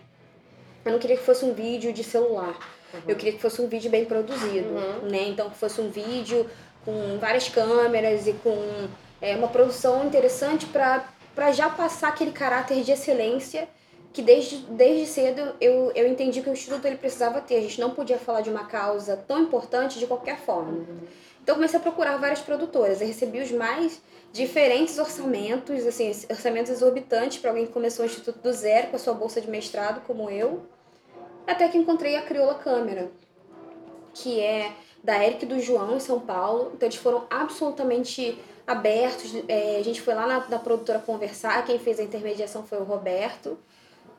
eu 0.85 0.93
não 0.93 0.99
queria 0.99 1.17
que 1.17 1.25
fosse 1.25 1.45
um 1.45 1.53
vídeo 1.53 1.93
de 1.93 2.05
celular 2.05 2.57
Uhum. 2.93 3.01
Eu 3.09 3.17
queria 3.17 3.33
que 3.33 3.41
fosse 3.41 3.61
um 3.61 3.69
vídeo 3.69 3.91
bem 3.91 4.05
produzido, 4.05 4.69
uhum. 4.69 5.09
né? 5.09 5.29
Então 5.29 5.51
que 5.51 5.57
fosse 5.57 5.81
um 5.81 5.91
vídeo 5.91 6.49
com 6.85 7.19
várias 7.19 7.49
câmeras 7.49 8.27
e 8.27 8.33
com 8.33 8.89
é, 9.21 9.37
uma 9.37 9.49
produção 9.49 10.07
interessante 10.07 10.67
para 10.67 11.53
já 11.53 11.69
passar 11.69 12.09
aquele 12.09 12.33
caráter 12.33 12.83
de 12.83 12.93
excelência 12.93 13.69
que 14.13 14.23
desde, 14.23 14.59
desde 14.59 15.07
cedo 15.07 15.55
eu, 15.61 15.93
eu 15.95 16.09
entendi 16.09 16.41
que 16.41 16.49
o 16.49 16.53
Instituto 16.53 16.87
ele 16.87 16.97
precisava 16.97 17.41
ter. 17.41 17.57
A 17.57 17.61
gente 17.61 17.81
não 17.81 17.91
podia 17.91 18.19
falar 18.19 18.41
de 18.41 18.51
uma 18.51 18.65
causa 18.65 19.17
tão 19.17 19.41
importante 19.41 19.99
de 19.99 20.07
qualquer 20.07 20.39
forma. 20.39 20.71
Uhum. 20.71 21.01
Então 21.43 21.57
comecei 21.57 21.79
a 21.79 21.83
procurar 21.83 22.17
várias 22.17 22.41
produtoras. 22.41 23.01
Eu 23.01 23.07
recebi 23.07 23.41
os 23.41 23.53
mais 23.53 24.01
diferentes 24.37 24.99
orçamentos, 24.99 25.87
assim, 25.87 26.13
orçamentos 26.31 26.71
exorbitantes 26.71 27.39
para 27.39 27.51
alguém 27.51 27.67
que 27.67 27.73
começou 27.73 28.05
o 28.05 28.07
Instituto 28.07 28.39
do 28.39 28.53
zero 28.53 28.89
com 28.89 28.97
a 28.97 28.99
sua 28.99 29.15
bolsa 29.15 29.41
de 29.41 29.51
mestrado, 29.51 30.03
como 30.07 30.29
eu. 30.31 30.63
Até 31.47 31.69
que 31.69 31.79
encontrei 31.79 32.17
a 32.17 32.23
Crioula 32.23 32.55
Câmera, 32.55 33.11
que 34.13 34.41
é 34.41 34.73
da 35.03 35.25
Eric 35.25 35.45
e 35.45 35.49
do 35.49 35.61
João 35.61 35.97
em 35.97 36.01
São 36.01 36.21
Paulo. 36.21 36.73
Então 36.75 36.87
eles 36.87 36.99
foram 36.99 37.25
absolutamente 37.31 38.39
abertos. 38.67 39.33
É, 39.49 39.79
a 39.79 39.83
gente 39.83 40.03
foi 40.03 40.15
lá 40.15 40.27
na, 40.27 40.49
na 40.49 40.59
produtora 40.59 40.99
conversar, 40.99 41.65
quem 41.65 41.79
fez 41.79 41.99
a 41.99 42.03
intermediação 42.03 42.65
foi 42.65 42.79
o 42.79 42.85
Roberto. 42.85 43.59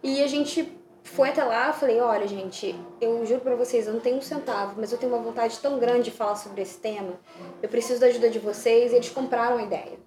E 0.02 0.24
a 0.24 0.28
gente 0.28 0.72
foi 1.04 1.30
até 1.30 1.44
lá, 1.44 1.72
falei, 1.74 2.00
olha, 2.00 2.28
gente, 2.28 2.76
eu 3.00 3.26
juro 3.26 3.42
para 3.42 3.56
vocês, 3.56 3.88
eu 3.88 3.94
não 3.94 4.00
tenho 4.00 4.18
um 4.18 4.22
centavo, 4.22 4.76
mas 4.78 4.92
eu 4.92 4.98
tenho 4.98 5.14
uma 5.14 5.22
vontade 5.22 5.58
tão 5.60 5.80
grande 5.80 6.04
de 6.04 6.12
falar 6.12 6.36
sobre 6.36 6.62
esse 6.62 6.80
tema. 6.80 7.14
Eu 7.62 7.70
preciso 7.70 8.00
da 8.00 8.08
ajuda 8.08 8.30
de 8.30 8.40
vocês. 8.40 8.92
E 8.92 8.96
eles 8.96 9.10
compraram 9.10 9.58
a 9.58 9.64
ideia. 9.64 10.07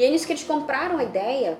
E 0.00 0.02
aí, 0.02 0.10
nisso 0.10 0.26
que 0.26 0.32
eles 0.32 0.44
compraram 0.44 0.96
a 0.96 1.04
ideia, 1.04 1.58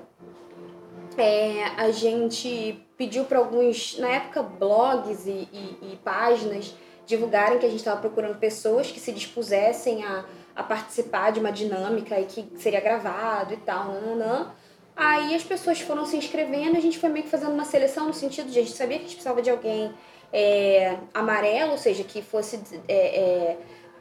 é, 1.15 1.63
a 1.77 1.91
gente 1.91 2.83
pediu 2.97 3.23
para 3.25 3.37
alguns, 3.37 3.99
na 3.99 4.09
época, 4.09 4.41
blogs 4.41 5.27
e, 5.27 5.47
e, 5.53 5.77
e, 5.93 5.99
páginas 6.03 6.73
divulgarem 7.05 7.59
que 7.59 7.67
a 7.67 7.69
gente 7.69 7.77
estava 7.77 8.01
procurando 8.01 8.39
pessoas 8.39 8.89
que 8.89 8.99
se 8.99 9.11
dispusessem 9.11 10.03
a, 10.03 10.25
a 10.55 10.63
participar 10.63 11.31
de 11.31 11.39
uma 11.39 11.51
dinâmica 11.51 12.19
e 12.19 12.25
que 12.25 12.51
seria 12.55 12.79
gravado 12.79 13.53
e 13.53 13.57
tal, 13.57 13.89
nananã. 13.89 14.51
Aí 14.95 15.35
as 15.35 15.43
pessoas 15.43 15.79
foram 15.79 16.07
se 16.07 16.17
inscrevendo, 16.17 16.75
a 16.75 16.81
gente 16.81 16.97
foi 16.97 17.09
meio 17.09 17.25
que 17.25 17.29
fazendo 17.29 17.53
uma 17.53 17.65
seleção 17.65 18.07
no 18.07 18.13
sentido 18.15 18.49
de 18.49 18.57
a 18.57 18.63
gente 18.63 18.75
sabia 18.75 18.97
que 18.97 19.03
a 19.03 19.07
gente 19.07 19.17
precisava 19.17 19.43
de 19.43 19.51
alguém 19.51 19.93
é, 20.33 20.97
amarelo, 21.13 21.73
ou 21.73 21.77
seja, 21.77 22.03
que 22.03 22.23
fosse 22.23 22.59
é, 22.87 23.19
é, 23.19 23.57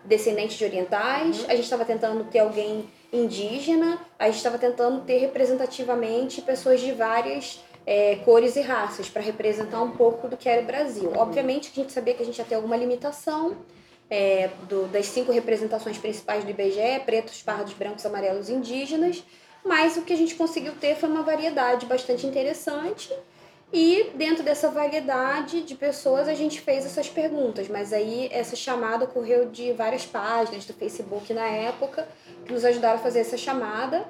descendente 0.06 0.56
de 0.56 0.64
orientais. 0.64 1.40
Uhum. 1.40 1.46
A 1.50 1.54
gente 1.56 1.64
estava 1.64 1.84
tentando 1.84 2.24
ter 2.24 2.38
alguém 2.38 2.88
indígena, 3.12 3.98
a 4.18 4.26
gente 4.26 4.36
estava 4.36 4.58
tentando 4.58 5.02
ter 5.02 5.18
representativamente 5.18 6.42
pessoas 6.42 6.80
de 6.80 6.92
várias 6.92 7.60
é, 7.86 8.16
cores 8.16 8.56
e 8.56 8.60
raças 8.60 9.08
para 9.08 9.22
representar 9.22 9.82
um 9.82 9.90
pouco 9.90 10.28
do 10.28 10.36
que 10.36 10.48
era 10.48 10.62
o 10.62 10.64
Brasil. 10.64 11.12
Obviamente 11.16 11.70
que 11.70 11.80
a 11.80 11.82
gente 11.82 11.92
sabia 11.92 12.14
que 12.14 12.22
a 12.22 12.26
gente 12.26 12.38
ia 12.38 12.44
ter 12.44 12.54
alguma 12.54 12.76
limitação 12.76 13.56
é, 14.08 14.50
do, 14.68 14.86
das 14.88 15.06
cinco 15.06 15.32
representações 15.32 15.98
principais 15.98 16.44
do 16.44 16.50
IBGE, 16.50 17.00
pretos, 17.04 17.42
pardos, 17.42 17.72
brancos, 17.72 18.04
amarelos 18.04 18.48
indígenas, 18.48 19.22
mas 19.64 19.96
o 19.96 20.02
que 20.02 20.12
a 20.12 20.16
gente 20.16 20.34
conseguiu 20.34 20.72
ter 20.74 20.96
foi 20.96 21.08
uma 21.08 21.22
variedade 21.22 21.86
bastante 21.86 22.26
interessante 22.26 23.12
e 23.72 24.10
dentro 24.14 24.42
dessa 24.42 24.68
variedade 24.68 25.62
de 25.62 25.76
pessoas 25.76 26.26
a 26.26 26.34
gente 26.34 26.60
fez 26.60 26.84
essas 26.84 27.08
perguntas, 27.08 27.68
mas 27.68 27.92
aí 27.92 28.28
essa 28.32 28.56
chamada 28.56 29.04
ocorreu 29.04 29.48
de 29.48 29.72
várias 29.72 30.04
páginas 30.04 30.64
do 30.64 30.72
Facebook 30.72 31.32
na 31.32 31.46
época 31.46 32.08
que 32.44 32.52
nos 32.52 32.64
ajudaram 32.64 32.96
a 32.96 33.02
fazer 33.02 33.20
essa 33.20 33.36
chamada 33.36 34.04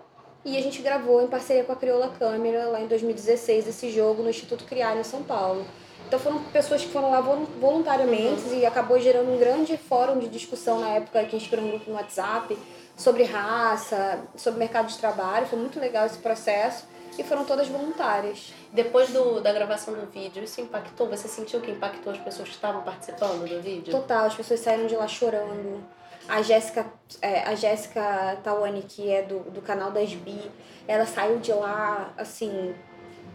e 0.47 0.57
a 0.57 0.63
gente 0.63 0.81
gravou 0.81 1.23
em 1.23 1.27
parceria 1.27 1.63
com 1.63 1.73
a 1.73 1.77
Crioula 1.77 2.09
Câmera 2.19 2.69
lá 2.69 2.81
em 2.81 2.87
2016 2.87 3.69
esse 3.69 3.91
jogo 3.91 4.23
no 4.23 4.31
Instituto 4.31 4.65
Criar 4.65 4.97
em 4.97 5.05
São 5.05 5.23
Paulo. 5.23 5.67
Então 6.09 6.19
foram 6.19 6.43
pessoas 6.45 6.83
que 6.83 6.89
foram 6.89 7.11
lá 7.11 7.21
voluntariamente 7.21 8.43
uhum. 8.49 8.59
e 8.61 8.67
acabou 8.67 8.99
gerando 8.99 9.31
um 9.31 9.39
grande 9.39 9.77
fórum 9.77 10.19
de 10.19 10.29
discussão 10.29 10.81
na 10.81 10.89
época 10.89 11.23
que 11.25 11.37
a 11.37 11.39
gente 11.39 11.51
criou 11.51 11.67
um 11.67 11.71
grupo 11.71 11.91
no 11.91 11.97
WhatsApp 11.97 12.57
sobre 12.97 13.25
raça, 13.25 14.21
sobre 14.37 14.59
mercado 14.59 14.89
de 14.89 14.97
trabalho. 14.97 15.47
Foi 15.47 15.59
muito 15.59 15.79
legal 15.79 16.07
esse 16.07 16.19
processo 16.19 16.89
e 17.21 17.23
foram 17.23 17.45
todas 17.45 17.69
voluntárias. 17.69 18.55
Depois 18.73 19.11
do, 19.11 19.41
da 19.41 19.53
gravação 19.53 19.93
do 19.93 20.07
vídeo, 20.07 20.43
isso 20.43 20.59
impactou? 20.63 21.07
Você 21.11 21.29
sentiu 21.29 21.61
que 21.61 21.71
impactou 21.71 22.15
as 22.15 22.19
pessoas 22.19 22.49
que 22.49 22.55
estavam 22.55 22.83
participando 22.83 23.47
do 23.47 23.61
vídeo? 23.61 23.93
Total, 23.93 24.25
as 24.25 24.35
pessoas 24.35 24.61
saíram 24.61 24.87
de 24.87 24.97
lá 24.97 25.07
chorando. 25.07 25.85
A 26.27 26.41
Jéssica, 26.41 26.87
é, 27.21 27.43
a 27.43 27.55
Jéssica 27.55 28.39
Tawane, 28.43 28.83
que 28.83 29.11
é 29.11 29.23
do, 29.23 29.41
do 29.51 29.61
canal 29.61 29.91
das 29.91 30.15
Bi, 30.15 30.51
ela 30.89 31.05
saiu 31.05 31.39
de 31.41 31.53
lá, 31.53 32.11
assim, 32.17 32.75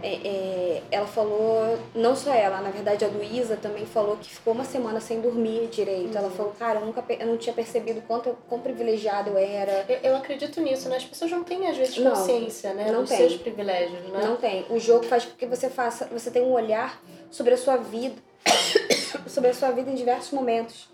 é, 0.06 0.28
é, 0.28 0.84
ela 0.92 1.08
falou, 1.08 1.80
não 1.96 2.16
só 2.16 2.32
ela, 2.32 2.62
na 2.62 2.70
verdade 2.70 3.04
a 3.04 3.08
Luísa 3.08 3.58
também 3.58 3.88
falou 3.88 4.16
que 4.18 4.30
ficou 4.30 4.54
uma 4.54 4.64
semana 4.64 5.00
sem 5.00 5.20
dormir 5.20 5.68
direito. 5.68 6.12
Uhum. 6.12 6.18
Ela 6.20 6.30
falou, 6.30 6.54
cara, 6.60 6.80
eu 6.80 6.86
nunca 6.86 7.04
eu 7.10 7.26
não 7.26 7.38
tinha 7.38 7.56
percebido 7.56 8.02
quanto 8.02 8.38
quão 8.48 8.62
privilegiado 8.62 9.32
eu 9.32 9.38
era. 9.38 9.84
Eu, 9.90 10.12
eu 10.12 10.16
acredito 10.16 10.62
nisso, 10.62 10.88
né? 10.90 10.98
As 10.98 11.06
pessoas 11.06 11.32
não 11.32 11.44
têm, 11.44 11.68
às 11.68 11.76
vezes, 11.76 11.98
consciência, 11.98 12.70
não, 12.70 12.84
né? 12.84 12.92
Não 12.92 13.02
dos 13.02 13.10
tem. 13.10 13.18
seus 13.18 13.36
privilégios, 13.38 14.00
né? 14.10 14.20
Não 14.24 14.36
tem. 14.36 14.64
O 14.70 14.80
jogo 14.80 15.06
faz 15.06 15.26
com 15.26 15.36
que 15.36 15.48
você 15.48 15.72
faça, 15.72 16.06
você 16.06 16.30
tenha 16.30 16.46
um 16.46 16.54
olhar 16.54 17.02
sobre 17.32 17.56
a 17.56 17.58
sua 17.58 17.78
vida, 17.78 18.16
sobre 19.26 19.50
a 19.50 19.54
sua 19.56 19.72
vida 19.72 19.90
em 19.90 19.96
diversos 19.96 20.32
momentos. 20.32 20.88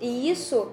E 0.00 0.30
isso 0.30 0.72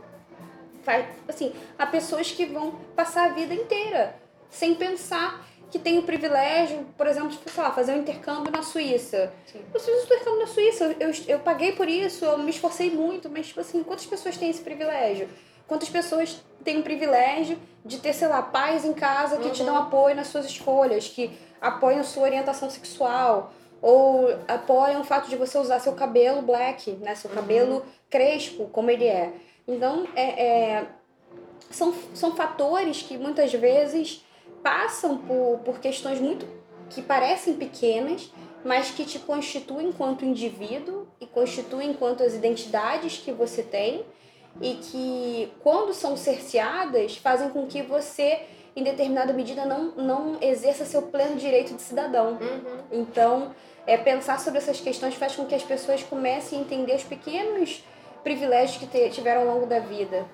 faz, 0.84 1.08
assim, 1.28 1.54
há 1.78 1.88
pessoas 1.88 2.32
que 2.32 2.45
vão 2.45 2.71
passar 2.95 3.32
a 3.32 3.34
vida 3.34 3.54
inteira 3.54 4.15
sem 4.52 4.75
pensar 4.75 5.43
que 5.71 5.77
tem 5.77 5.99
o 5.99 6.03
privilégio, 6.03 6.86
por 6.97 7.05
exemplo, 7.05 7.29
de 7.29 7.38
sei 7.51 7.63
lá, 7.63 7.71
fazer 7.71 7.93
um 7.93 7.99
intercâmbio 7.99 8.51
na 8.51 8.63
Suíça. 8.63 9.32
Sim. 9.45 9.62
Eu 9.73 9.79
fiz 9.79 9.93
um 9.93 10.03
intercâmbio 10.03 10.39
na 10.39 10.47
Suíça, 10.47 10.95
eu, 10.99 11.12
eu 11.27 11.39
paguei 11.39 11.73
por 11.73 11.88
isso, 11.88 12.25
eu 12.25 12.38
me 12.38 12.49
esforcei 12.49 12.89
muito, 12.89 13.29
mas, 13.29 13.47
tipo 13.47 13.60
assim, 13.60 13.84
quantas 13.84 14.05
pessoas 14.05 14.36
têm 14.38 14.49
esse 14.49 14.62
privilégio? 14.62 15.29
quantas 15.69 15.88
pessoas 15.88 16.43
têm 16.63 16.79
o 16.79 16.84
privilégio 16.84 17.58
de 17.86 17.99
ter, 17.99 18.12
sei 18.12 18.27
lá, 18.27 18.41
pais 18.41 18.84
em 18.84 18.91
casa 18.91 19.38
que 19.38 19.45
uhum. 19.45 19.53
te 19.53 19.63
dão 19.63 19.77
apoio 19.77 20.15
nas 20.15 20.27
suas 20.27 20.45
escolhas, 20.47 21.08
que 21.08 21.32
apoiam 21.62 22.03
sua 22.03 22.23
orientação 22.23 22.69
sexual, 22.69 23.53
ou 23.82 24.27
apoiam 24.47 25.01
o 25.01 25.03
fato 25.05 25.29
de 25.29 25.38
você 25.38 25.58
usar 25.58 25.79
seu 25.79 25.93
cabelo 25.93 26.41
black, 26.41 26.91
né? 26.93 27.15
Seu 27.15 27.29
cabelo 27.29 27.75
uhum. 27.75 27.82
crespo, 28.10 28.67
como 28.73 28.89
ele 28.89 29.05
é. 29.05 29.32
Então, 29.67 30.08
é, 30.15 30.43
é, 30.43 30.88
são, 31.69 31.93
são 32.13 32.36
fatores 32.36 33.03
que 33.03 33.17
muitas 33.17 33.53
vezes 33.53 34.25
passam 34.63 35.17
por, 35.17 35.60
por 35.60 35.80
questões 35.80 36.19
muito 36.19 36.45
que 36.89 37.02
parecem 37.02 37.54
pequenas, 37.54 38.32
mas 38.63 38.91
que 38.91 39.06
te 39.06 39.19
constituem 39.19 39.88
enquanto 39.88 40.26
indivíduo 40.26 41.08
e 41.19 41.26
constituem 41.26 41.91
enquanto 41.91 42.24
as 42.24 42.34
identidades 42.34 43.17
que 43.17 43.32
você 43.32 43.63
tem 43.63 44.06
e 44.62 44.76
que, 44.76 45.54
quando 45.62 45.93
são 45.93 46.17
cerceadas, 46.17 47.15
fazem 47.17 47.50
com 47.50 47.65
que 47.67 47.82
você, 47.82 48.41
em 48.76 48.84
determinada 48.84 49.32
medida, 49.32 49.65
não, 49.65 49.91
não 49.91 50.38
exerça 50.41 50.84
seu 50.84 51.04
pleno 51.04 51.36
direito 51.36 51.74
de 51.74 51.82
cidadão. 51.82 52.32
Uhum. 52.32 52.80
Então, 52.91 53.56
é, 53.88 53.98
pensar 53.98 54.39
sobre 54.39 54.60
essas 54.60 54.82
questões 54.82 55.15
faz 55.15 55.36
com 55.36 55.45
que 55.45 55.56
as 55.56 55.63
pessoas 55.63 56.04
comecem 56.04 56.60
a 56.60 56.62
entender 56.62 56.95
os 56.95 57.04
pequenos 57.04 57.84
privilégios 58.24 58.78
que 58.78 59.10
tiveram 59.10 59.41
ao 59.41 59.48
longo 59.48 59.65
da 59.65 59.80
vida. 59.80 60.26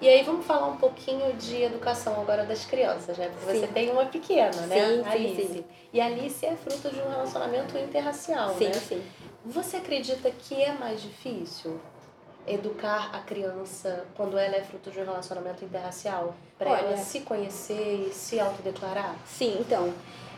E 0.00 0.08
aí 0.08 0.22
vamos 0.22 0.46
falar 0.46 0.66
um 0.66 0.76
pouquinho 0.76 1.34
de 1.34 1.62
educação 1.62 2.18
agora 2.20 2.44
das 2.44 2.64
crianças, 2.64 3.18
né? 3.18 3.28
Porque 3.28 3.52
sim. 3.52 3.60
você 3.60 3.66
tem 3.66 3.90
uma 3.90 4.06
pequena, 4.06 4.62
né? 4.62 4.86
Sim, 4.86 5.02
Alice. 5.04 5.42
Sim, 5.42 5.52
sim. 5.54 5.64
E 5.92 6.00
a 6.00 6.06
Alice 6.06 6.46
é 6.46 6.56
fruto 6.56 6.88
de 6.88 7.00
um 7.00 7.08
relacionamento 7.08 7.76
interracial, 7.76 8.54
sim, 8.56 8.68
né? 8.68 8.72
Sim, 8.72 8.80
sim. 8.80 9.02
Você 9.44 9.76
acredita 9.76 10.30
que 10.30 10.62
é 10.62 10.72
mais 10.72 11.02
difícil 11.02 11.78
educar 12.46 13.10
a 13.12 13.20
criança 13.20 14.06
quando 14.16 14.38
ela 14.38 14.56
é 14.56 14.62
fruto 14.62 14.90
de 14.90 15.00
um 15.00 15.04
relacionamento 15.04 15.64
interracial? 15.64 16.34
Para 16.58 16.78
ela 16.78 16.96
se 16.96 17.20
conhecer 17.20 18.08
e 18.08 18.14
se 18.14 18.40
autodeclarar? 18.40 19.14
Sim, 19.26 19.58
então. 19.60 19.92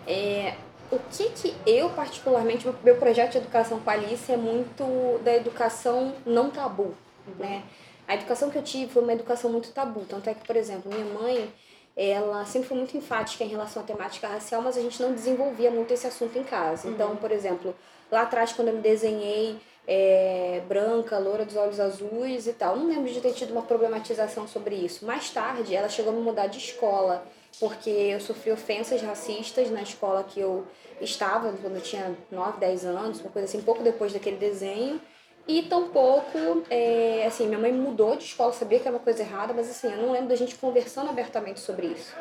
É, 0.07 0.57
o 0.91 0.99
que 1.11 1.31
que 1.31 1.55
eu, 1.65 1.89
particularmente, 1.91 2.69
meu 2.83 2.97
projeto 2.97 3.33
de 3.33 3.39
educação 3.39 3.79
com 3.79 3.89
a 3.89 3.93
Alice 3.93 4.31
é 4.31 4.37
muito 4.37 5.21
da 5.23 5.35
educação 5.35 6.13
não 6.27 6.51
tabu, 6.51 6.95
uhum. 7.27 7.35
né? 7.39 7.63
A 8.07 8.15
educação 8.15 8.51
que 8.51 8.59
eu 8.59 8.63
tive 8.63 8.93
foi 8.93 9.03
uma 9.03 9.13
educação 9.13 9.51
muito 9.51 9.73
tabu. 9.73 10.05
Tanto 10.09 10.29
é 10.29 10.35
que, 10.35 10.47
por 10.47 10.57
exemplo, 10.57 10.93
minha 10.93 11.05
mãe, 11.05 11.53
ela 11.97 12.45
sempre 12.45 12.69
foi 12.69 12.77
muito 12.77 12.97
enfática 12.97 13.45
em 13.45 13.49
relação 13.49 13.83
à 13.83 13.87
temática 13.87 14.27
racial, 14.27 14.63
mas 14.63 14.77
a 14.77 14.81
gente 14.81 15.01
não 15.01 15.13
desenvolvia 15.13 15.71
muito 15.71 15.93
esse 15.93 16.07
assunto 16.07 16.39
em 16.39 16.45
casa. 16.45 16.89
Então, 16.89 17.11
uhum. 17.11 17.17
por 17.17 17.31
exemplo, 17.31 17.75
lá 18.11 18.23
atrás, 18.23 18.53
quando 18.53 18.69
eu 18.69 18.75
me 18.75 18.81
desenhei 18.81 19.59
é, 19.87 20.63
branca, 20.69 21.19
loura 21.19 21.45
dos 21.45 21.57
olhos 21.57 21.81
azuis 21.81 22.47
e 22.47 22.53
tal, 22.53 22.77
não 22.77 22.87
lembro 22.87 23.13
de 23.13 23.21
ter 23.21 23.33
tido 23.33 23.53
uma 23.53 23.63
problematização 23.63 24.47
sobre 24.47 24.75
isso. 24.75 25.05
Mais 25.05 25.31
tarde, 25.31 25.75
ela 25.75 25.89
chegou 25.89 26.13
a 26.13 26.17
me 26.17 26.23
mudar 26.23 26.47
de 26.47 26.59
escola, 26.59 27.27
porque 27.59 27.91
eu 27.91 28.21
sofri 28.21 28.53
ofensas 28.53 29.03
racistas 29.03 29.71
na 29.71 29.83
escola 29.83 30.25
que 30.25 30.41
eu 30.41 30.67
estava, 31.01 31.53
quando 31.53 31.77
eu 31.77 31.83
tinha 31.83 32.17
9, 32.31 32.59
10 32.59 32.85
anos, 32.85 33.21
uma 33.21 33.31
coisa 33.31 33.47
assim, 33.47 33.61
pouco 33.63 33.83
depois 33.83 34.13
daquele 34.13 34.37
desenho. 34.37 35.01
E 35.47 35.63
tampouco, 35.63 36.63
é, 36.71 37.25
assim, 37.27 37.47
minha 37.47 37.59
mãe 37.59 37.73
mudou 37.73 38.17
de 38.17 38.25
escola, 38.25 38.53
sabia 38.53 38.79
que 38.79 38.87
era 38.87 38.97
uma 38.97 39.03
coisa 39.03 39.23
errada, 39.23 39.53
mas 39.53 39.69
assim, 39.69 39.91
eu 39.91 39.99
não 39.99 40.13
lembro 40.13 40.29
da 40.29 40.37
gente 40.37 40.55
conversando 40.55 41.11
abertamente 41.11 41.59
sobre 41.59 41.89
isso. 41.89 42.15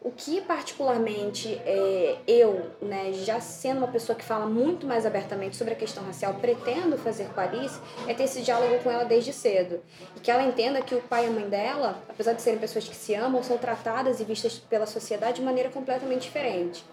O 0.00 0.10
que 0.10 0.40
particularmente 0.40 1.60
é, 1.64 2.16
eu, 2.26 2.70
né, 2.80 3.12
já 3.12 3.40
sendo 3.40 3.78
uma 3.78 3.88
pessoa 3.88 4.16
que 4.16 4.24
fala 4.24 4.46
muito 4.46 4.84
mais 4.84 5.06
abertamente 5.06 5.56
sobre 5.56 5.74
a 5.74 5.76
questão 5.76 6.04
racial, 6.04 6.34
pretendo 6.34 6.98
fazer 6.98 7.28
com 7.28 7.40
a 7.40 7.44
Alice, 7.44 7.80
é 8.08 8.14
ter 8.14 8.24
esse 8.24 8.42
diálogo 8.42 8.82
com 8.82 8.90
ela 8.90 9.04
desde 9.04 9.32
cedo. 9.32 9.80
E 10.16 10.20
que 10.20 10.30
ela 10.30 10.42
entenda 10.42 10.82
que 10.82 10.94
o 10.94 11.00
pai 11.02 11.26
e 11.26 11.28
a 11.28 11.30
mãe 11.30 11.48
dela, 11.48 12.02
apesar 12.08 12.32
de 12.32 12.42
serem 12.42 12.58
pessoas 12.58 12.88
que 12.88 12.96
se 12.96 13.14
amam, 13.14 13.44
são 13.44 13.58
tratadas 13.58 14.18
e 14.18 14.24
vistas 14.24 14.58
pela 14.58 14.86
sociedade 14.86 15.36
de 15.36 15.42
maneira 15.42 15.68
completamente 15.68 16.22
diferente. 16.22 16.84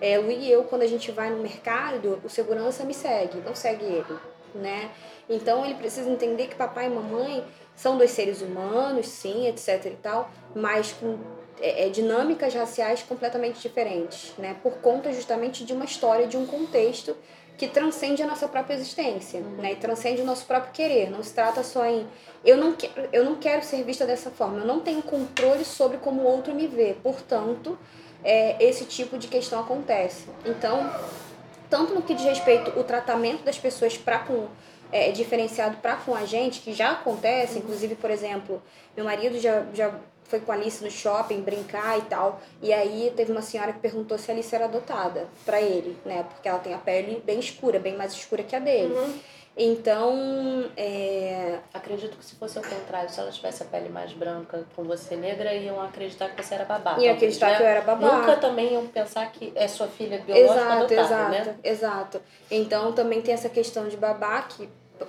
É, 0.00 0.18
Lu 0.18 0.30
e 0.30 0.50
eu, 0.50 0.64
quando 0.64 0.82
a 0.82 0.86
gente 0.86 1.10
vai 1.10 1.30
no 1.30 1.42
mercado, 1.42 2.20
o 2.24 2.30
segurança 2.30 2.84
me 2.84 2.94
segue, 2.94 3.40
não 3.40 3.54
segue 3.54 3.84
ele, 3.84 4.18
né? 4.54 4.90
Então 5.28 5.64
ele 5.64 5.74
precisa 5.74 6.08
entender 6.08 6.48
que 6.48 6.54
papai 6.54 6.86
e 6.86 6.90
mamãe 6.90 7.44
são 7.74 7.98
dois 7.98 8.10
seres 8.10 8.40
humanos, 8.40 9.06
sim, 9.06 9.46
etc 9.48 9.86
e 9.86 9.96
tal, 10.02 10.30
mas 10.54 10.92
com 10.92 11.18
é, 11.60 11.86
é, 11.86 11.88
dinâmicas 11.88 12.54
raciais 12.54 13.02
completamente 13.02 13.60
diferentes, 13.60 14.32
né? 14.38 14.56
Por 14.62 14.74
conta 14.74 15.12
justamente 15.12 15.64
de 15.64 15.72
uma 15.72 15.84
história, 15.84 16.26
de 16.26 16.36
um 16.36 16.46
contexto 16.46 17.16
que 17.56 17.68
transcende 17.68 18.22
a 18.22 18.26
nossa 18.26 18.48
própria 18.48 18.74
existência, 18.74 19.40
uhum. 19.40 19.56
né? 19.56 19.72
E 19.72 19.76
transcende 19.76 20.20
o 20.22 20.24
nosso 20.24 20.44
próprio 20.46 20.72
querer. 20.72 21.10
Não 21.10 21.22
se 21.22 21.32
trata 21.32 21.62
só 21.62 21.84
em 21.86 22.06
eu 22.44 22.56
não 22.56 22.72
quero, 22.72 23.08
eu 23.12 23.24
não 23.24 23.36
quero 23.36 23.64
ser 23.64 23.82
vista 23.84 24.04
dessa 24.04 24.30
forma. 24.30 24.58
Eu 24.58 24.66
não 24.66 24.80
tenho 24.80 25.02
controle 25.02 25.64
sobre 25.64 25.98
como 25.98 26.22
o 26.22 26.24
outro 26.24 26.54
me 26.54 26.66
vê. 26.66 26.96
Portanto, 27.02 27.78
é, 28.22 28.62
esse 28.62 28.84
tipo 28.84 29.16
de 29.16 29.28
questão 29.28 29.60
acontece. 29.60 30.26
Então, 30.44 30.90
tanto 31.68 31.94
no 31.94 32.02
que 32.02 32.14
diz 32.14 32.24
respeito 32.24 32.78
o 32.78 32.84
tratamento 32.84 33.42
das 33.44 33.58
pessoas 33.58 33.96
para 33.96 34.20
com 34.20 34.48
é, 34.92 35.10
diferenciado 35.10 35.78
para 35.78 35.96
com 35.96 36.14
a 36.14 36.24
gente, 36.24 36.60
que 36.60 36.72
já 36.72 36.92
acontece, 36.92 37.58
inclusive, 37.58 37.94
por 37.96 38.10
exemplo, 38.10 38.62
meu 38.96 39.04
marido 39.04 39.40
já, 39.40 39.64
já 39.74 39.92
foi 40.24 40.40
com 40.40 40.52
a 40.52 40.54
Alice 40.54 40.82
no 40.82 40.90
shopping 40.90 41.40
brincar 41.42 41.98
e 41.98 42.02
tal, 42.02 42.40
e 42.62 42.72
aí 42.72 43.12
teve 43.16 43.32
uma 43.32 43.42
senhora 43.42 43.72
que 43.72 43.80
perguntou 43.80 44.16
se 44.18 44.30
a 44.30 44.34
Alice 44.34 44.54
era 44.54 44.64
adotada 44.64 45.28
para 45.44 45.60
ele, 45.60 45.96
né? 46.04 46.24
Porque 46.28 46.48
ela 46.48 46.58
tem 46.58 46.74
a 46.74 46.78
pele 46.78 47.22
bem 47.24 47.38
escura, 47.38 47.78
bem 47.78 47.96
mais 47.96 48.12
escura 48.12 48.42
que 48.42 48.54
a 48.54 48.58
dele. 48.58 48.94
Uhum. 48.94 49.18
Então, 49.56 50.68
é... 50.76 51.58
acredito 51.72 52.16
que 52.16 52.24
se 52.24 52.34
fosse 52.34 52.58
o 52.58 52.62
contrário, 52.62 53.08
se 53.08 53.20
ela 53.20 53.30
tivesse 53.30 53.62
a 53.62 53.66
pele 53.66 53.88
mais 53.88 54.12
branca 54.12 54.66
com 54.74 54.82
você 54.82 55.14
negra, 55.14 55.54
iam 55.54 55.80
acreditar 55.80 56.30
que 56.30 56.42
você 56.42 56.54
era 56.54 56.64
babá. 56.64 56.96
Iam 56.98 57.14
acreditar 57.14 57.50
né? 57.50 57.56
que 57.56 57.62
eu 57.62 57.66
era 57.66 57.80
babá. 57.82 58.18
Nunca 58.18 58.36
também 58.36 58.72
iam 58.72 58.86
pensar 58.88 59.30
que 59.30 59.52
é 59.54 59.68
sua 59.68 59.86
filha 59.86 60.18
biológica 60.18 60.54
exato, 60.54 60.72
adotada, 60.72 61.02
exato, 61.02 61.30
né? 61.30 61.56
Exato. 61.62 62.22
Então, 62.50 62.92
também 62.92 63.22
tem 63.22 63.32
essa 63.32 63.48
questão 63.48 63.88
de 63.88 63.96
babá 63.96 64.42
que 64.42 64.68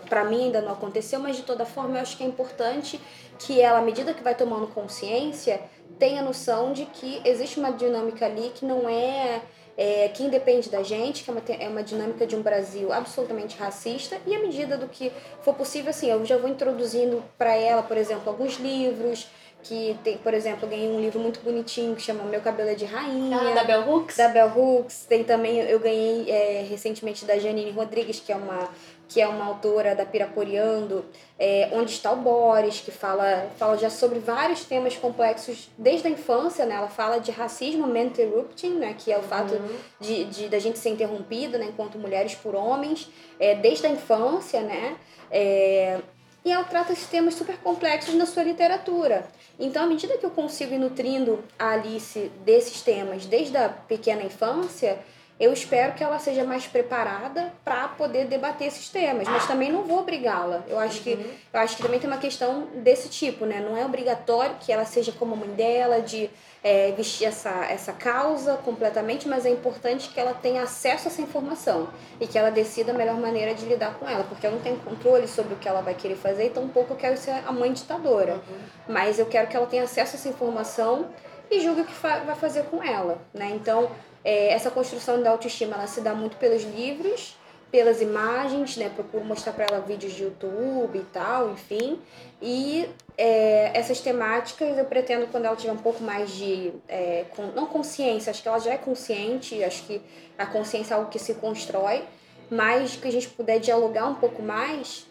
para 0.10 0.24
mim 0.26 0.46
ainda 0.46 0.62
não 0.62 0.74
aconteceu, 0.74 1.20
mas 1.20 1.36
de 1.38 1.44
toda 1.44 1.66
forma 1.66 1.98
eu 1.98 2.02
acho 2.02 2.18
que 2.18 2.24
é 2.24 2.28
importante 2.28 3.00
que 3.40 3.62
ela, 3.62 3.80
à 3.80 3.82
medida 3.82 4.14
que 4.14 4.24
vai 4.24 4.36
tomando 4.36 4.68
consciência, 4.68 5.62
tenha 6.00 6.22
noção 6.22 6.74
de 6.74 6.86
que 6.86 7.22
existe 7.26 7.60
uma 7.60 7.72
dinâmica 7.72 8.26
ali 8.26 8.52
que 8.54 8.66
não 8.66 8.88
é 8.90 9.42
é, 9.78 10.08
que 10.10 10.24
independe 10.24 10.70
da 10.70 10.84
gente, 10.84 11.24
que 11.24 11.30
é 11.30 11.34
uma, 11.34 11.42
é 11.60 11.68
uma 11.68 11.84
dinâmica 11.84 12.26
de 12.26 12.36
um 12.36 12.42
Brasil 12.42 12.92
absolutamente 12.94 13.58
racista, 13.58 14.18
e 14.26 14.36
à 14.36 14.40
medida 14.40 14.78
do 14.78 14.88
que 14.88 15.12
for 15.42 15.54
possível, 15.54 15.90
assim, 15.90 16.10
eu 16.10 16.26
já 16.26 16.38
vou 16.38 16.50
introduzindo 16.50 17.24
para 17.38 17.56
ela, 17.56 17.84
por 17.84 17.98
exemplo, 17.98 18.30
alguns 18.30 18.58
livros, 18.58 19.28
que 19.66 19.98
tem, 20.04 20.18
por 20.20 20.34
exemplo, 20.34 20.66
eu 20.66 20.70
ganhei 20.70 20.88
um 20.88 21.02
livro 21.02 21.20
muito 21.20 21.40
bonitinho 21.40 21.96
que 21.96 22.02
chama 22.02 22.24
Meu 22.26 22.40
Cabelo 22.40 22.70
é 22.70 22.76
de 22.76 22.86
Rainha. 22.86 23.36
Ah, 23.36 23.54
da 23.56 23.64
Bell 23.64 23.90
Hooks? 23.90 24.16
Da 24.16 24.28
Bell 24.28 24.52
Hooks. 24.56 25.06
Tem 25.10 25.24
também, 25.24 25.58
eu 25.58 25.80
ganhei 25.80 26.30
é, 26.30 26.66
recentemente 26.70 27.26
da 27.26 27.40
Janine 27.40 27.72
Rodrigues, 27.72 28.20
que 28.20 28.32
é 28.32 28.36
uma 28.36 28.70
que 29.08 29.22
é 29.22 29.28
uma 29.28 29.46
autora 29.46 29.96
da 29.96 30.06
Piraporeando, 30.06 31.06
é, 31.38 31.70
Onde 31.74 31.92
está 31.92 32.12
o 32.12 32.18
Boris, 32.18 32.80
que 32.80 32.92
fala, 32.92 33.50
fala 33.58 33.78
já 33.78 33.90
sobre 33.90 34.20
vários 34.20 34.64
temas 34.64 34.96
complexos 34.96 35.70
desde 35.78 36.08
a 36.08 36.10
infância, 36.10 36.66
né? 36.66 36.76
Ela 36.76 36.88
fala 36.88 37.20
de 37.20 37.30
racismo 37.30 37.86
interrupting, 37.96 38.76
né? 38.76 38.96
Que 38.98 39.12
é 39.12 39.18
o 39.18 39.24
fato 39.24 39.54
uhum. 39.54 39.76
de, 40.00 40.26
de 40.26 40.50
da 40.50 40.60
gente 40.60 40.80
ser 40.80 40.90
interrompida, 40.90 41.58
né? 41.58 41.66
Enquanto 41.66 41.98
mulheres 41.98 42.36
por 42.36 42.56
homens, 42.56 43.10
é, 43.40 43.56
desde 43.56 43.86
a 43.86 43.90
infância, 43.90 44.62
né? 44.62 44.96
É, 45.30 46.00
e 46.46 46.52
ela 46.52 46.64
trata 46.64 46.94
esses 46.94 47.08
temas 47.08 47.34
super 47.34 47.58
complexos 47.58 48.14
na 48.14 48.26
sua 48.26 48.44
literatura. 48.44 49.28
Então, 49.60 49.84
à 49.84 49.88
medida 49.88 50.18
que 50.18 50.26
eu 50.26 50.30
consigo 50.30 50.76
ir 50.76 50.78
nutrindo 50.78 51.44
a 51.58 51.72
Alice 51.72 52.32
desses 52.46 52.82
temas 52.82 53.26
desde 53.26 53.58
a 53.58 53.68
pequena 53.68 54.22
infância, 54.22 55.00
eu 55.38 55.52
espero 55.52 55.94
que 55.94 56.04
ela 56.04 56.18
seja 56.18 56.46
mais 56.46 56.66
preparada 56.66 57.52
para 57.64 57.90
poder 57.90 58.26
debater 58.26 58.68
esses 58.68 58.88
temas, 58.88 59.28
mas 59.28 59.46
também 59.46 59.70
não 59.70 59.84
vou 59.84 60.00
obrigá-la. 60.00 60.64
Eu 60.66 60.80
acho 60.80 61.02
que 61.02 61.14
uhum. 61.14 61.26
eu 61.54 61.60
acho 61.60 61.76
que 61.76 61.84
também 61.84 62.00
tem 62.00 62.10
uma 62.10 62.20
questão 62.20 62.68
desse 62.76 63.10
tipo, 63.10 63.46
né? 63.46 63.60
Não 63.60 63.76
é 63.76 63.86
obrigatório 63.86 64.56
que 64.62 64.72
ela 64.72 64.86
seja 64.86 65.12
como 65.12 65.34
a 65.34 65.38
mãe 65.38 65.50
dela 65.50 66.02
de 66.02 66.30
é, 66.64 66.94
vestir 66.94 67.26
essa, 67.26 67.50
essa 67.66 67.92
causa 67.92 68.56
completamente, 68.58 69.28
mas 69.28 69.46
é 69.46 69.50
importante 69.50 70.08
que 70.10 70.20
ela 70.20 70.34
tenha 70.34 70.64
acesso 70.64 71.10
a 71.10 71.12
essa 71.12 71.22
informação 71.22 71.90
e 72.20 72.26
que 72.26 72.38
ela 72.38 72.50
decida 72.50 72.94
a 72.94 72.96
melhor 72.96 73.20
maneira 73.20 73.54
de 73.54 73.66
lidar 73.66 73.96
com 74.00 74.08
ela, 74.08 74.24
porque 74.24 74.48
eu 74.48 74.52
não 74.52 74.60
tenho 74.60 74.78
controle 74.80 75.28
sobre 75.28 75.54
o 75.54 75.58
que 75.58 75.68
ela 75.68 75.82
vai 75.82 75.94
querer 75.94 76.16
fazer, 76.16 76.46
então 76.46 76.68
pouco 76.70 76.94
eu 76.94 76.98
quero 76.98 77.18
ser 77.18 77.44
a 77.46 77.52
mãe 77.52 77.74
ditadora. 77.74 78.36
Uhum. 78.36 78.58
Mas 78.88 79.20
eu 79.20 79.26
quero 79.26 79.48
que 79.48 79.58
ela 79.58 79.68
tenha 79.68 79.84
acesso 79.84 80.16
a 80.16 80.18
essa 80.18 80.30
informação 80.30 81.10
e 81.52 81.60
julgue 81.60 81.82
o 81.82 81.86
que 81.86 81.94
vai 82.02 82.36
fazer 82.36 82.64
com 82.64 82.82
ela, 82.82 83.20
né? 83.34 83.52
Então, 83.54 83.92
é, 84.26 84.52
essa 84.52 84.70
construção 84.72 85.22
da 85.24 85.30
autoestima 85.30 85.76
ela 85.76 85.88
se 85.88 86.02
dá 86.02 86.14
muito 86.16 86.36
pelos 86.38 86.64
livros, 86.64 87.38
pelas 87.72 88.02
imagens, 88.02 88.76
né? 88.78 88.90
Procuro 88.90 89.24
mostrar 89.24 89.54
para 89.54 89.66
ela 89.66 89.80
vídeos 89.82 90.14
de 90.14 90.24
YouTube 90.24 90.98
e 90.98 91.06
tal, 91.14 91.52
enfim. 91.52 92.00
E 92.42 92.90
é, 93.18 93.72
essas 93.78 94.00
temáticas 94.00 94.78
eu 94.78 94.86
pretendo 94.86 95.28
quando 95.28 95.46
ela 95.46 95.56
tiver 95.56 95.74
um 95.74 95.78
pouco 95.78 96.04
mais 96.04 96.32
de 96.32 96.74
é, 96.88 97.26
com, 97.36 97.44
não 97.56 97.66
consciência, 97.68 98.32
acho 98.32 98.42
que 98.42 98.48
ela 98.48 98.60
já 98.60 98.74
é 98.74 98.78
consciente, 98.78 99.64
acho 99.64 99.84
que 99.84 100.02
a 100.38 100.46
consciência 100.46 100.94
é 100.94 100.98
algo 100.98 101.10
que 101.10 101.20
se 101.20 101.36
constrói, 101.36 102.04
mas 102.50 102.96
que 102.96 103.08
a 103.08 103.12
gente 103.12 103.30
puder 103.30 103.60
dialogar 103.60 104.08
um 104.08 104.16
pouco 104.16 104.42
mais, 104.42 105.06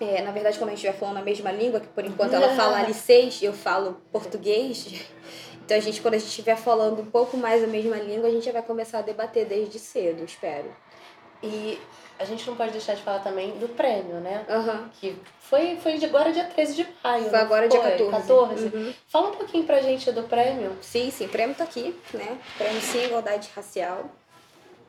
É, 0.00 0.22
na 0.22 0.32
verdade, 0.32 0.58
quando 0.58 0.70
a 0.70 0.74
gente 0.74 0.84
estiver 0.84 0.98
falando 0.98 1.18
a 1.18 1.22
mesma 1.22 1.52
língua, 1.52 1.78
que 1.78 1.86
por 1.86 2.04
enquanto 2.04 2.34
ela 2.34 2.56
fala 2.56 2.78
alicês 2.78 3.40
e 3.40 3.44
eu 3.44 3.52
falo 3.52 4.00
português, 4.10 4.76
então 5.64 5.76
a 5.76 5.80
gente, 5.80 6.00
quando 6.02 6.14
a 6.14 6.18
gente 6.18 6.28
estiver 6.28 6.56
falando 6.56 7.00
um 7.00 7.06
pouco 7.06 7.36
mais 7.36 7.64
a 7.64 7.66
mesma 7.66 7.96
língua, 7.96 8.28
a 8.28 8.30
gente 8.30 8.44
já 8.44 8.52
vai 8.52 8.62
começar 8.62 8.98
a 8.98 9.02
debater 9.02 9.46
desde 9.46 9.78
cedo, 9.78 10.22
espero. 10.22 10.70
E 11.42 11.80
a 12.18 12.24
gente 12.24 12.46
não 12.46 12.54
pode 12.54 12.72
deixar 12.72 12.94
de 12.94 13.02
falar 13.02 13.20
também 13.20 13.52
do 13.58 13.68
prêmio, 13.68 14.16
né? 14.16 14.44
Aham. 14.48 14.90
Que 15.00 15.16
foi, 15.40 15.76
foi 15.76 16.02
agora 16.04 16.32
dia 16.32 16.44
13 16.44 16.74
de 16.74 16.86
maio. 17.02 17.30
Foi 17.30 17.38
agora 17.38 17.68
dia 17.68 17.80
foi? 17.80 17.90
14. 17.92 18.10
14. 18.10 18.66
Uhum. 18.66 18.94
Fala 19.08 19.28
um 19.28 19.36
pouquinho 19.36 19.64
pra 19.64 19.80
gente 19.80 20.12
do 20.12 20.22
prêmio. 20.24 20.76
Sim, 20.82 21.10
sim, 21.10 21.26
o 21.26 21.28
prêmio 21.30 21.56
tá 21.56 21.64
aqui, 21.64 21.98
né? 22.12 22.38
Prêmio 22.58 22.80
Sim 22.80 23.04
Igualdade 23.06 23.50
Racial, 23.56 24.10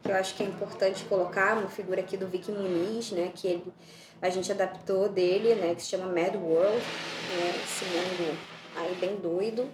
que 0.03 0.11
eu 0.11 0.15
acho 0.15 0.35
que 0.35 0.43
é 0.43 0.45
importante 0.45 1.05
colocar, 1.05 1.57
uma 1.57 1.69
figura 1.69 2.01
aqui 2.01 2.17
do 2.17 2.27
Vicky 2.27 2.51
Muniz, 2.51 3.11
né? 3.11 3.31
Que 3.33 3.47
ele, 3.47 3.73
a 4.21 4.29
gente 4.29 4.51
adaptou 4.51 5.07
dele, 5.07 5.55
né? 5.55 5.73
Que 5.73 5.81
se 5.81 5.89
chama 5.89 6.05
Mad 6.05 6.35
World, 6.35 6.77
né? 6.77 7.53
Esse 7.63 7.85
mundo 7.85 8.37
aí 8.75 8.93
bem 8.95 9.15
doido. 9.15 9.69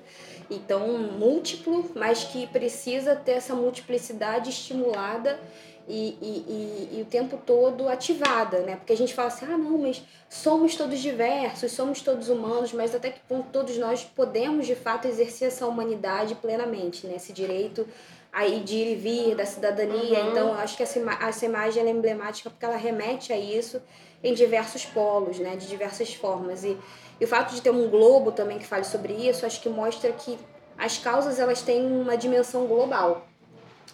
Então, 0.51 0.85
múltiplo, 0.97 1.89
mas 1.95 2.25
que 2.25 2.45
precisa 2.47 3.15
ter 3.15 3.31
essa 3.31 3.55
multiplicidade 3.55 4.49
estimulada 4.49 5.39
e, 5.87 6.17
e, 6.21 6.89
e, 6.93 6.97
e 6.97 7.01
o 7.01 7.05
tempo 7.05 7.37
todo 7.37 7.87
ativada, 7.87 8.59
né? 8.59 8.75
Porque 8.75 8.91
a 8.91 8.97
gente 8.97 9.13
fala 9.13 9.29
assim, 9.29 9.45
ah, 9.45 9.57
não, 9.57 9.77
mas 9.77 10.03
somos 10.29 10.75
todos 10.75 10.99
diversos, 10.99 11.71
somos 11.71 12.01
todos 12.01 12.27
humanos, 12.27 12.73
mas 12.73 12.93
até 12.93 13.11
que 13.11 13.21
ponto 13.21 13.47
todos 13.51 13.77
nós 13.77 14.03
podemos, 14.03 14.67
de 14.67 14.75
fato, 14.75 15.07
exercer 15.07 15.47
essa 15.47 15.65
humanidade 15.65 16.35
plenamente, 16.35 17.07
né? 17.07 17.15
Esse 17.15 17.31
direito 17.31 17.87
aí 18.31 18.61
de 18.61 18.75
ir 18.75 18.91
e 18.91 18.95
vir, 18.95 19.35
da 19.35 19.45
cidadania. 19.45 20.23
Uhum. 20.23 20.31
Então, 20.31 20.53
acho 20.53 20.77
que 20.77 20.83
essa, 20.83 20.99
essa 21.21 21.45
imagem 21.45 21.85
é 21.85 21.89
emblemática 21.89 22.49
porque 22.49 22.65
ela 22.65 22.77
remete 22.77 23.33
a 23.33 23.37
isso 23.37 23.81
em 24.23 24.33
diversos 24.33 24.85
polos, 24.85 25.39
né? 25.39 25.55
De 25.55 25.67
diversas 25.67 26.13
formas. 26.13 26.63
E, 26.63 26.77
e 27.21 27.23
o 27.23 27.27
fato 27.27 27.53
de 27.53 27.61
ter 27.61 27.69
um 27.69 27.87
globo 27.87 28.31
também 28.31 28.57
que 28.57 28.65
fale 28.65 28.83
sobre 28.83 29.13
isso, 29.13 29.45
acho 29.45 29.61
que 29.61 29.69
mostra 29.69 30.11
que 30.11 30.39
as 30.75 30.97
causas 30.97 31.37
elas 31.37 31.61
têm 31.61 31.85
uma 31.85 32.17
dimensão 32.17 32.65
global. 32.65 33.27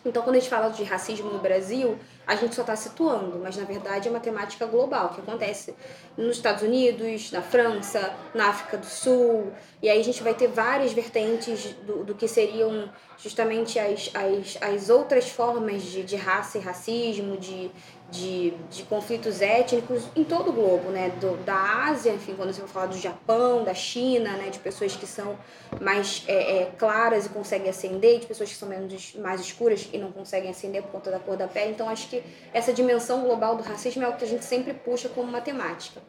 Então, 0.05 0.23
quando 0.23 0.37
a 0.37 0.39
gente 0.39 0.49
fala 0.49 0.69
de 0.69 0.81
racismo 0.85 1.29
no 1.29 1.39
Brasil, 1.39 1.99
a 2.25 2.37
gente 2.37 2.55
só 2.55 2.61
está 2.61 2.77
situando, 2.77 3.37
mas 3.43 3.57
na 3.57 3.65
verdade 3.65 4.07
é 4.07 4.11
uma 4.11 4.21
temática 4.21 4.65
global 4.65 5.09
que 5.09 5.19
acontece 5.19 5.75
nos 6.15 6.37
Estados 6.37 6.63
Unidos, 6.63 7.29
na 7.33 7.41
França, 7.41 8.15
na 8.33 8.47
África 8.47 8.77
do 8.77 8.85
Sul, 8.85 9.51
e 9.81 9.89
aí 9.89 9.99
a 9.99 10.03
gente 10.03 10.23
vai 10.23 10.33
ter 10.33 10.47
várias 10.47 10.93
vertentes 10.93 11.73
do, 11.85 12.05
do 12.05 12.15
que 12.15 12.29
seriam 12.29 12.89
justamente 13.17 13.77
as, 13.77 14.09
as, 14.13 14.57
as 14.61 14.89
outras 14.89 15.27
formas 15.27 15.81
de, 15.81 16.03
de 16.03 16.15
raça 16.15 16.57
e 16.57 16.61
racismo, 16.61 17.35
de, 17.35 17.69
de, 18.09 18.51
de 18.69 18.83
conflitos 18.83 19.41
étnicos 19.41 20.03
em 20.15 20.23
todo 20.23 20.49
o 20.49 20.53
globo, 20.53 20.89
né? 20.89 21.09
Do, 21.19 21.35
da 21.43 21.87
Ásia, 21.87 22.13
enfim, 22.13 22.35
quando 22.35 22.53
você 22.53 22.61
vai 22.61 22.69
falar 22.69 22.85
do 22.85 22.97
Japão, 22.97 23.63
da 23.63 23.73
China, 23.73 24.31
né? 24.33 24.49
De 24.49 24.59
pessoas 24.59 24.95
que 24.95 25.05
são 25.05 25.37
mais 25.81 26.23
é, 26.27 26.61
é, 26.61 26.65
claras 26.77 27.25
e 27.25 27.29
conseguem 27.29 27.69
acender, 27.69 28.19
de 28.19 28.25
pessoas 28.25 28.49
que 28.49 28.55
são 28.55 28.69
menos, 28.69 29.13
mais 29.15 29.41
escuras 29.41 29.89
e 29.91 29.97
não 29.97 30.11
conseguem 30.11 30.49
acender 30.49 30.81
por 30.83 30.91
conta 30.91 31.11
da 31.11 31.19
cor 31.19 31.35
da 31.35 31.47
pele. 31.47 31.71
Então, 31.71 31.89
acho 31.89 32.09
que 32.09 32.23
essa 32.53 32.71
dimensão 32.71 33.21
global 33.23 33.55
do 33.55 33.63
racismo 33.63 34.03
é 34.03 34.07
o 34.07 34.15
que 34.15 34.23
a 34.23 34.27
gente 34.27 34.45
sempre 34.45 34.73
puxa 34.73 35.09
como 35.09 35.29
matemática. 35.29 36.01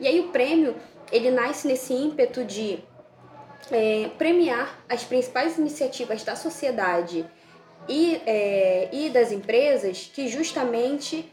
E 0.00 0.06
aí 0.06 0.20
o 0.20 0.28
prêmio, 0.28 0.76
ele 1.12 1.30
nasce 1.30 1.68
nesse 1.68 1.92
ímpeto 1.92 2.44
de 2.44 2.80
é, 3.70 4.10
premiar 4.18 4.78
as 4.88 5.04
principais 5.04 5.56
iniciativas 5.56 6.24
da 6.24 6.34
sociedade 6.34 7.28
e, 7.88 8.20
é, 8.26 8.67
e 8.92 9.10
das 9.10 9.32
empresas 9.32 10.10
que 10.12 10.28
justamente 10.28 11.30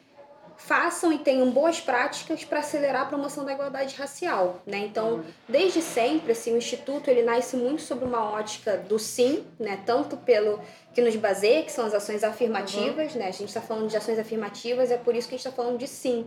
façam 0.57 1.11
e 1.11 1.19
tenham 1.19 1.51
boas 1.51 1.79
práticas 1.79 2.43
para 2.43 2.59
acelerar 2.59 3.03
a 3.03 3.05
promoção 3.05 3.43
da 3.45 3.53
igualdade 3.53 3.95
racial, 3.95 4.61
né? 4.65 4.79
Então, 4.79 5.23
desde 5.47 5.81
sempre, 5.81 6.31
assim, 6.31 6.53
o 6.53 6.57
instituto 6.57 7.09
ele 7.09 7.21
nasce 7.23 7.57
muito 7.57 7.81
sobre 7.81 8.05
uma 8.05 8.31
ótica 8.31 8.77
do 8.77 8.97
sim, 8.97 9.45
né? 9.59 9.81
Tanto 9.85 10.17
pelo 10.17 10.59
que 10.93 11.01
nos 11.01 11.15
baseia, 11.15 11.63
que 11.63 11.71
são 11.71 11.85
as 11.85 11.93
ações 11.93 12.23
afirmativas, 12.23 13.13
né? 13.15 13.27
A 13.27 13.31
gente 13.31 13.49
está 13.49 13.61
falando 13.61 13.89
de 13.89 13.97
ações 13.97 14.17
afirmativas, 14.17 14.91
é 14.91 14.97
por 14.97 15.15
isso 15.15 15.27
que 15.27 15.35
a 15.35 15.37
gente 15.37 15.45
está 15.45 15.55
falando 15.55 15.77
de 15.77 15.87
sim. 15.87 16.25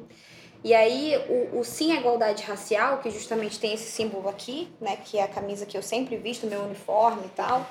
E 0.62 0.74
aí, 0.74 1.16
o, 1.28 1.60
o 1.60 1.64
sim 1.64 1.92
à 1.92 2.00
igualdade 2.00 2.42
racial, 2.42 2.98
que 2.98 3.10
justamente 3.10 3.58
tem 3.58 3.74
esse 3.74 3.90
símbolo 3.90 4.28
aqui, 4.28 4.68
né? 4.80 4.98
Que 5.04 5.18
é 5.18 5.22
a 5.22 5.28
camisa 5.28 5.64
que 5.64 5.76
eu 5.76 5.82
sempre 5.82 6.16
visto, 6.16 6.46
meu 6.46 6.62
uniforme 6.62 7.24
e 7.24 7.30
tal 7.30 7.66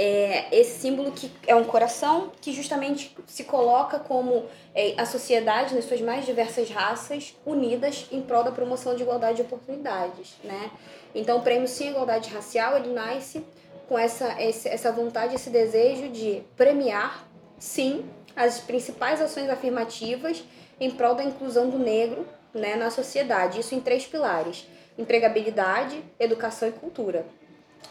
é, 0.00 0.46
esse 0.52 0.78
símbolo 0.78 1.10
que 1.10 1.28
é 1.44 1.56
um 1.56 1.64
coração 1.64 2.30
que 2.40 2.52
justamente 2.52 3.16
se 3.26 3.42
coloca 3.42 3.98
como 3.98 4.46
é, 4.72 4.94
a 4.96 5.04
sociedade 5.04 5.74
nas 5.74 5.86
suas 5.86 6.00
mais 6.00 6.24
diversas 6.24 6.70
raças 6.70 7.36
unidas 7.44 8.06
em 8.12 8.22
prol 8.22 8.44
da 8.44 8.52
promoção 8.52 8.94
de 8.94 9.02
igualdade 9.02 9.38
de 9.38 9.42
oportunidades, 9.42 10.36
né? 10.44 10.70
Então 11.12 11.38
o 11.38 11.42
prêmio 11.42 11.66
Sim 11.66 11.90
Igualdade 11.90 12.30
Racial 12.30 12.76
ele 12.76 12.92
nasce 12.92 13.44
com 13.88 13.98
essa, 13.98 14.36
essa 14.38 14.92
vontade, 14.92 15.34
esse 15.34 15.50
desejo 15.50 16.08
de 16.10 16.44
premiar, 16.56 17.26
sim, 17.58 18.08
as 18.36 18.60
principais 18.60 19.20
ações 19.20 19.50
afirmativas 19.50 20.44
em 20.78 20.92
prol 20.92 21.16
da 21.16 21.24
inclusão 21.24 21.68
do 21.68 21.76
negro 21.76 22.24
né, 22.54 22.76
na 22.76 22.88
sociedade. 22.92 23.58
Isso 23.58 23.74
em 23.74 23.80
três 23.80 24.06
pilares: 24.06 24.64
empregabilidade, 24.96 26.00
educação 26.20 26.68
e 26.68 26.72
cultura. 26.72 27.26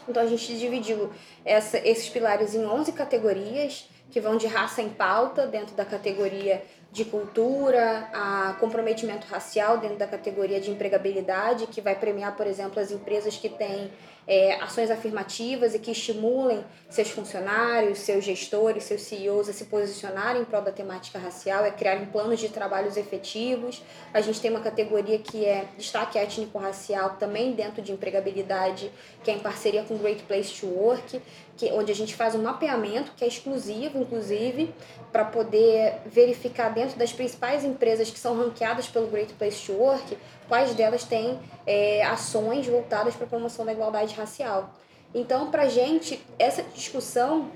Então 0.08 0.22
a 0.22 0.26
gente 0.26 0.58
dividiu 0.58 1.10
essa, 1.44 1.78
esses 1.78 2.08
pilares 2.08 2.54
em 2.54 2.64
11 2.64 2.92
categorias, 2.92 3.88
que 4.10 4.20
vão 4.20 4.36
de 4.36 4.46
raça 4.46 4.80
em 4.80 4.88
pauta, 4.88 5.46
dentro 5.46 5.74
da 5.74 5.84
categoria 5.84 6.64
de 6.90 7.04
cultura, 7.04 8.08
a 8.12 8.56
comprometimento 8.58 9.26
racial 9.26 9.78
dentro 9.78 9.98
da 9.98 10.06
categoria 10.06 10.60
de 10.60 10.70
empregabilidade, 10.70 11.66
que 11.66 11.80
vai 11.80 11.94
premiar, 11.94 12.34
por 12.34 12.46
exemplo, 12.46 12.80
as 12.80 12.90
empresas 12.90 13.36
que 13.36 13.48
têm 13.48 13.90
é, 14.28 14.56
ações 14.60 14.90
afirmativas 14.90 15.74
e 15.74 15.78
que 15.78 15.90
estimulem 15.90 16.62
seus 16.90 17.10
funcionários, 17.10 18.00
seus 18.00 18.22
gestores, 18.22 18.84
seus 18.84 19.00
CEOs 19.02 19.48
a 19.48 19.54
se 19.54 19.64
posicionarem 19.64 20.42
em 20.42 20.44
prol 20.44 20.60
da 20.60 20.70
temática 20.70 21.18
racial, 21.18 21.64
é 21.64 21.70
criarem 21.70 22.04
planos 22.06 22.38
de 22.38 22.50
trabalhos 22.50 22.98
efetivos. 22.98 23.82
A 24.12 24.20
gente 24.20 24.38
tem 24.38 24.50
uma 24.50 24.60
categoria 24.60 25.18
que 25.18 25.46
é 25.46 25.64
destaque 25.78 26.18
étnico-racial 26.18 27.16
também 27.18 27.52
dentro 27.52 27.80
de 27.80 27.90
empregabilidade, 27.90 28.92
que 29.24 29.30
é 29.30 29.34
em 29.34 29.38
parceria 29.38 29.82
com 29.82 29.96
Great 29.96 30.22
Place 30.24 30.60
to 30.60 30.66
Work, 30.66 31.22
que, 31.58 31.70
onde 31.72 31.92
a 31.92 31.94
gente 31.94 32.14
faz 32.14 32.34
um 32.34 32.42
mapeamento 32.42 33.12
que 33.16 33.24
é 33.24 33.28
exclusivo, 33.28 33.98
inclusive, 33.98 34.72
para 35.12 35.24
poder 35.24 35.96
verificar 36.06 36.70
dentro 36.70 36.96
das 36.96 37.12
principais 37.12 37.64
empresas 37.64 38.10
que 38.10 38.18
são 38.18 38.36
ranqueadas 38.36 38.86
pelo 38.86 39.08
Great 39.08 39.34
Place 39.34 39.66
to 39.66 39.72
Work 39.72 40.16
quais 40.48 40.74
delas 40.74 41.04
têm 41.04 41.38
é, 41.66 42.02
ações 42.04 42.66
voltadas 42.66 43.14
para 43.14 43.26
a 43.26 43.28
promoção 43.28 43.66
da 43.66 43.72
igualdade 43.72 44.14
racial. 44.14 44.72
Então, 45.14 45.50
para 45.50 45.64
a 45.64 45.68
gente, 45.68 46.24
essa 46.38 46.62
discussão 46.62 47.50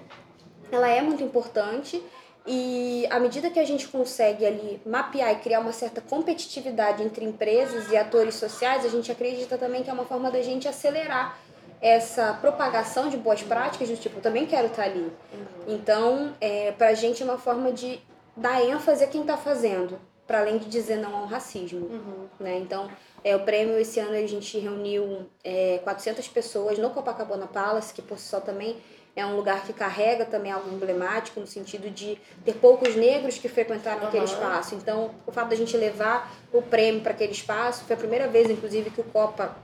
ela 0.71 0.89
é 0.89 1.01
muito 1.01 1.23
importante 1.23 2.03
e 2.47 3.07
à 3.11 3.21
medida 3.21 3.51
que 3.51 3.61
a 3.61 3.65
gente 3.65 3.87
consegue 3.87 4.45
ali 4.45 4.81
mapear 4.85 5.33
e 5.33 5.37
criar 5.37 5.61
uma 5.61 5.73
certa 5.73 6.01
competitividade 6.01 7.03
entre 7.03 7.25
empresas 7.25 7.91
e 7.91 7.97
atores 7.97 8.35
sociais, 8.35 8.85
a 8.85 8.89
gente 8.89 9.13
acredita 9.13 9.57
também 9.57 9.83
que 9.83 9.91
é 9.91 9.93
uma 9.93 10.07
forma 10.07 10.31
da 10.31 10.43
gente 10.43 10.67
acelerar 10.67 11.39
essa 11.83 12.33
propagação 12.35 13.09
de 13.09 13.17
boas 13.17 13.43
práticas 13.43 13.89
do 13.89 13.97
tipo, 13.97 14.19
eu 14.19 14.23
também 14.23 14.47
quero 14.47 14.69
estar 14.69 14.85
ali. 14.85 15.01
Uhum. 15.01 15.47
Então, 15.67 16.33
é, 16.41 16.71
para 16.71 16.89
a 16.89 16.95
gente 16.95 17.21
é 17.23 17.25
uma 17.25 17.39
forma 17.39 17.73
de 17.73 18.01
dar 18.37 18.65
ênfase 18.65 19.03
a 19.03 19.09
quem 19.09 19.23
está 19.23 19.37
fazendo 19.37 19.99
para 20.27 20.41
além 20.41 20.59
de 20.59 20.67
dizer 20.67 20.97
não 20.97 21.15
ao 21.15 21.27
racismo. 21.27 21.81
Uhum. 21.81 22.27
Né? 22.39 22.57
Então, 22.59 22.89
é, 23.25 23.35
o 23.35 23.41
prêmio 23.41 23.79
esse 23.79 23.99
ano 23.99 24.15
a 24.15 24.27
gente 24.27 24.59
reuniu 24.59 25.27
é, 25.43 25.81
400 25.83 26.27
pessoas 26.29 26.79
no 26.79 26.91
Copacabana 26.91 27.49
Palace, 27.49 27.93
que 27.93 28.01
por 28.01 28.17
si 28.17 28.29
só 28.29 28.41
também 28.41 28.77
é 29.15 29.27
um 29.27 29.37
lugar 29.37 29.65
que 29.65 29.73
carrega 29.73 30.25
também 30.25 30.51
algo 30.53 30.73
emblemático, 30.73 31.39
no 31.39 31.47
sentido 31.47 31.91
de 31.91 32.17
ter 32.45 32.55
poucos 32.55 32.95
negros 32.97 33.39
que 33.39 33.49
frequentaram 33.49 34.03
uhum. 34.03 34.09
aquele 34.09 34.25
espaço. 34.25 34.77
Então, 34.77 35.11
o 35.27 35.33
fato 35.33 35.49
da 35.49 35.57
gente 35.57 35.77
levar 35.77 36.33
o 36.53 36.63
prêmio 36.63 37.03
para 37.03 37.11
aquele 37.11 37.33
espaço, 37.33 37.85
foi 37.85 37.95
a 37.95 37.99
primeira 37.99 38.29
vez, 38.29 38.49
inclusive, 38.49 38.89
que 38.89 39.01
o 39.01 39.05
Copa 39.05 39.55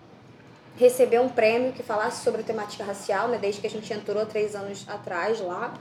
recebeu 0.78 1.22
um 1.22 1.28
prêmio 1.28 1.72
que 1.72 1.82
falasse 1.82 2.22
sobre 2.22 2.40
a 2.40 2.44
temática 2.44 2.84
racial, 2.84 3.28
né, 3.28 3.36
desde 3.36 3.60
que 3.60 3.66
a 3.66 3.70
gente 3.70 3.92
entrou 3.92 4.24
três 4.24 4.54
anos 4.54 4.86
atrás 4.88 5.40
lá. 5.40 5.74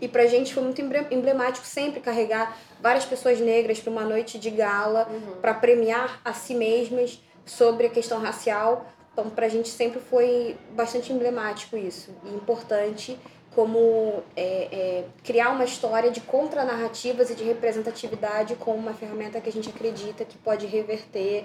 E 0.00 0.08
pra 0.08 0.26
gente 0.26 0.54
foi 0.54 0.62
muito 0.62 0.80
emblemático 0.80 1.66
sempre 1.66 2.00
carregar 2.00 2.56
várias 2.80 3.04
pessoas 3.04 3.38
negras 3.38 3.78
para 3.80 3.90
uma 3.90 4.04
noite 4.04 4.38
de 4.38 4.50
gala, 4.50 5.08
uhum. 5.08 5.40
para 5.40 5.54
premiar 5.54 6.20
a 6.24 6.32
si 6.32 6.54
mesmas 6.54 7.20
sobre 7.44 7.86
a 7.86 7.90
questão 7.90 8.20
racial. 8.20 8.86
Então, 9.12 9.28
pra 9.28 9.48
gente 9.48 9.68
sempre 9.68 10.00
foi 10.00 10.56
bastante 10.70 11.12
emblemático 11.12 11.76
isso 11.76 12.10
e 12.24 12.30
importante 12.30 13.18
como 13.54 14.22
é, 14.34 14.68
é, 14.72 15.04
criar 15.22 15.50
uma 15.50 15.64
história 15.64 16.10
de 16.10 16.20
contranarrativas 16.20 17.30
e 17.30 17.34
de 17.34 17.44
representatividade 17.44 18.54
como 18.56 18.78
uma 18.78 18.94
ferramenta 18.94 19.40
que 19.40 19.48
a 19.48 19.52
gente 19.52 19.68
acredita 19.68 20.24
que 20.24 20.38
pode 20.38 20.66
reverter 20.66 21.44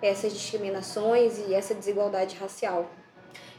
essas 0.00 0.32
discriminações 0.32 1.38
e 1.46 1.54
essa 1.54 1.74
desigualdade 1.74 2.36
racial. 2.36 2.86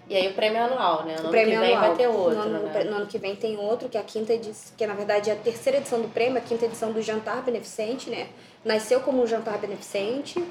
E 0.10 0.16
aí 0.16 0.28
o 0.28 0.34
prêmio 0.34 0.60
anual, 0.60 1.06
né? 1.06 1.14
No 1.14 1.20
ano 1.20 1.30
prêmio 1.30 1.54
que 1.54 1.60
vem 1.60 1.76
anual. 1.76 1.88
vai 1.90 1.98
ter 1.98 2.08
outro, 2.08 2.36
no 2.36 2.42
ano, 2.42 2.66
né? 2.66 2.84
no 2.84 2.96
ano 2.96 3.06
que 3.06 3.18
vem 3.20 3.36
tem 3.36 3.58
outro, 3.58 3.88
que 3.88 3.96
é 3.96 4.02
a 4.02 4.04
quinta 4.04 4.34
edição, 4.34 4.74
que 4.76 4.88
na 4.88 4.96
verdade 4.96 5.30
é 5.30 5.34
a 5.34 5.36
terceira 5.36 5.78
edição 5.78 6.02
do 6.02 6.08
prêmio, 6.08 6.40
a 6.40 6.42
quinta 6.42 6.66
edição 6.66 6.92
do 6.92 7.00
Jantar 7.00 7.44
Beneficente, 7.44 8.10
né? 8.10 8.30
Nasceu 8.66 9.02
como 9.02 9.22
um 9.22 9.28
jantar 9.28 9.58
beneficente 9.60 10.44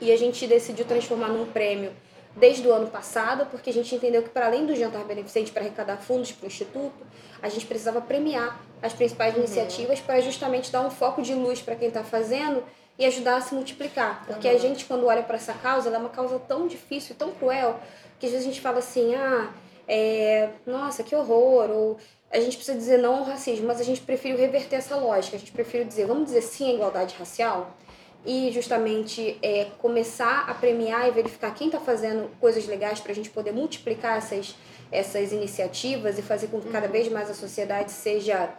E 0.00 0.12
a 0.12 0.16
gente 0.16 0.46
decidiu 0.46 0.84
transformar 0.84 1.28
num 1.28 1.46
prêmio 1.46 1.90
desde 2.36 2.68
o 2.68 2.72
ano 2.72 2.88
passado, 2.88 3.46
porque 3.46 3.70
a 3.70 3.72
gente 3.72 3.94
entendeu 3.94 4.22
que, 4.22 4.28
para 4.28 4.46
além 4.46 4.66
do 4.66 4.76
jantar 4.76 5.04
beneficente 5.04 5.50
para 5.50 5.62
arrecadar 5.62 5.96
fundos 5.96 6.32
para 6.32 6.44
o 6.44 6.46
Instituto, 6.46 7.06
a 7.42 7.48
gente 7.48 7.64
precisava 7.64 8.00
premiar 8.02 8.60
as 8.82 8.92
principais 8.92 9.32
uhum. 9.34 9.40
iniciativas 9.40 10.00
para 10.00 10.20
justamente 10.20 10.70
dar 10.70 10.82
um 10.82 10.90
foco 10.90 11.22
de 11.22 11.32
luz 11.34 11.62
para 11.62 11.74
quem 11.74 11.88
está 11.88 12.04
fazendo 12.04 12.62
e 12.98 13.04
ajudar 13.06 13.36
a 13.36 13.40
se 13.40 13.54
multiplicar. 13.54 14.24
Porque 14.26 14.48
a 14.48 14.58
gente, 14.58 14.84
quando 14.84 15.06
olha 15.06 15.22
para 15.22 15.36
essa 15.36 15.52
causa, 15.52 15.88
ela 15.88 15.96
é 15.96 16.00
uma 16.00 16.08
causa 16.08 16.38
tão 16.38 16.66
difícil, 16.66 17.14
tão 17.16 17.30
cruel, 17.32 17.78
que 18.18 18.26
às 18.26 18.32
vezes 18.32 18.46
a 18.46 18.50
gente 18.50 18.60
fala 18.60 18.78
assim, 18.78 19.14
ah, 19.14 19.52
é, 19.86 20.50
nossa, 20.66 21.02
que 21.02 21.14
horror, 21.14 21.70
ou 21.70 21.96
a 22.30 22.40
gente 22.40 22.56
precisa 22.56 22.76
dizer 22.76 22.98
não 22.98 23.18
ao 23.18 23.24
racismo, 23.24 23.66
mas 23.66 23.80
a 23.80 23.84
gente 23.84 24.00
prefere 24.00 24.36
reverter 24.36 24.76
essa 24.76 24.96
lógica, 24.96 25.36
a 25.36 25.38
gente 25.38 25.52
prefere 25.52 25.84
dizer, 25.84 26.06
vamos 26.06 26.26
dizer 26.26 26.42
sim 26.42 26.70
à 26.70 26.74
igualdade 26.74 27.14
racial? 27.18 27.76
e 28.26 28.50
justamente 28.50 29.38
é, 29.40 29.68
começar 29.78 30.50
a 30.50 30.54
premiar 30.54 31.06
e 31.06 31.12
verificar 31.12 31.54
quem 31.54 31.68
está 31.68 31.78
fazendo 31.78 32.28
coisas 32.40 32.66
legais 32.66 32.98
para 32.98 33.12
a 33.12 33.14
gente 33.14 33.30
poder 33.30 33.52
multiplicar 33.52 34.18
essas, 34.18 34.56
essas 34.90 35.32
iniciativas 35.32 36.18
e 36.18 36.22
fazer 36.22 36.48
com 36.48 36.60
que 36.60 36.68
cada 36.68 36.86
uhum. 36.86 36.92
vez 36.92 37.08
mais 37.08 37.30
a 37.30 37.34
sociedade 37.34 37.92
seja 37.92 38.50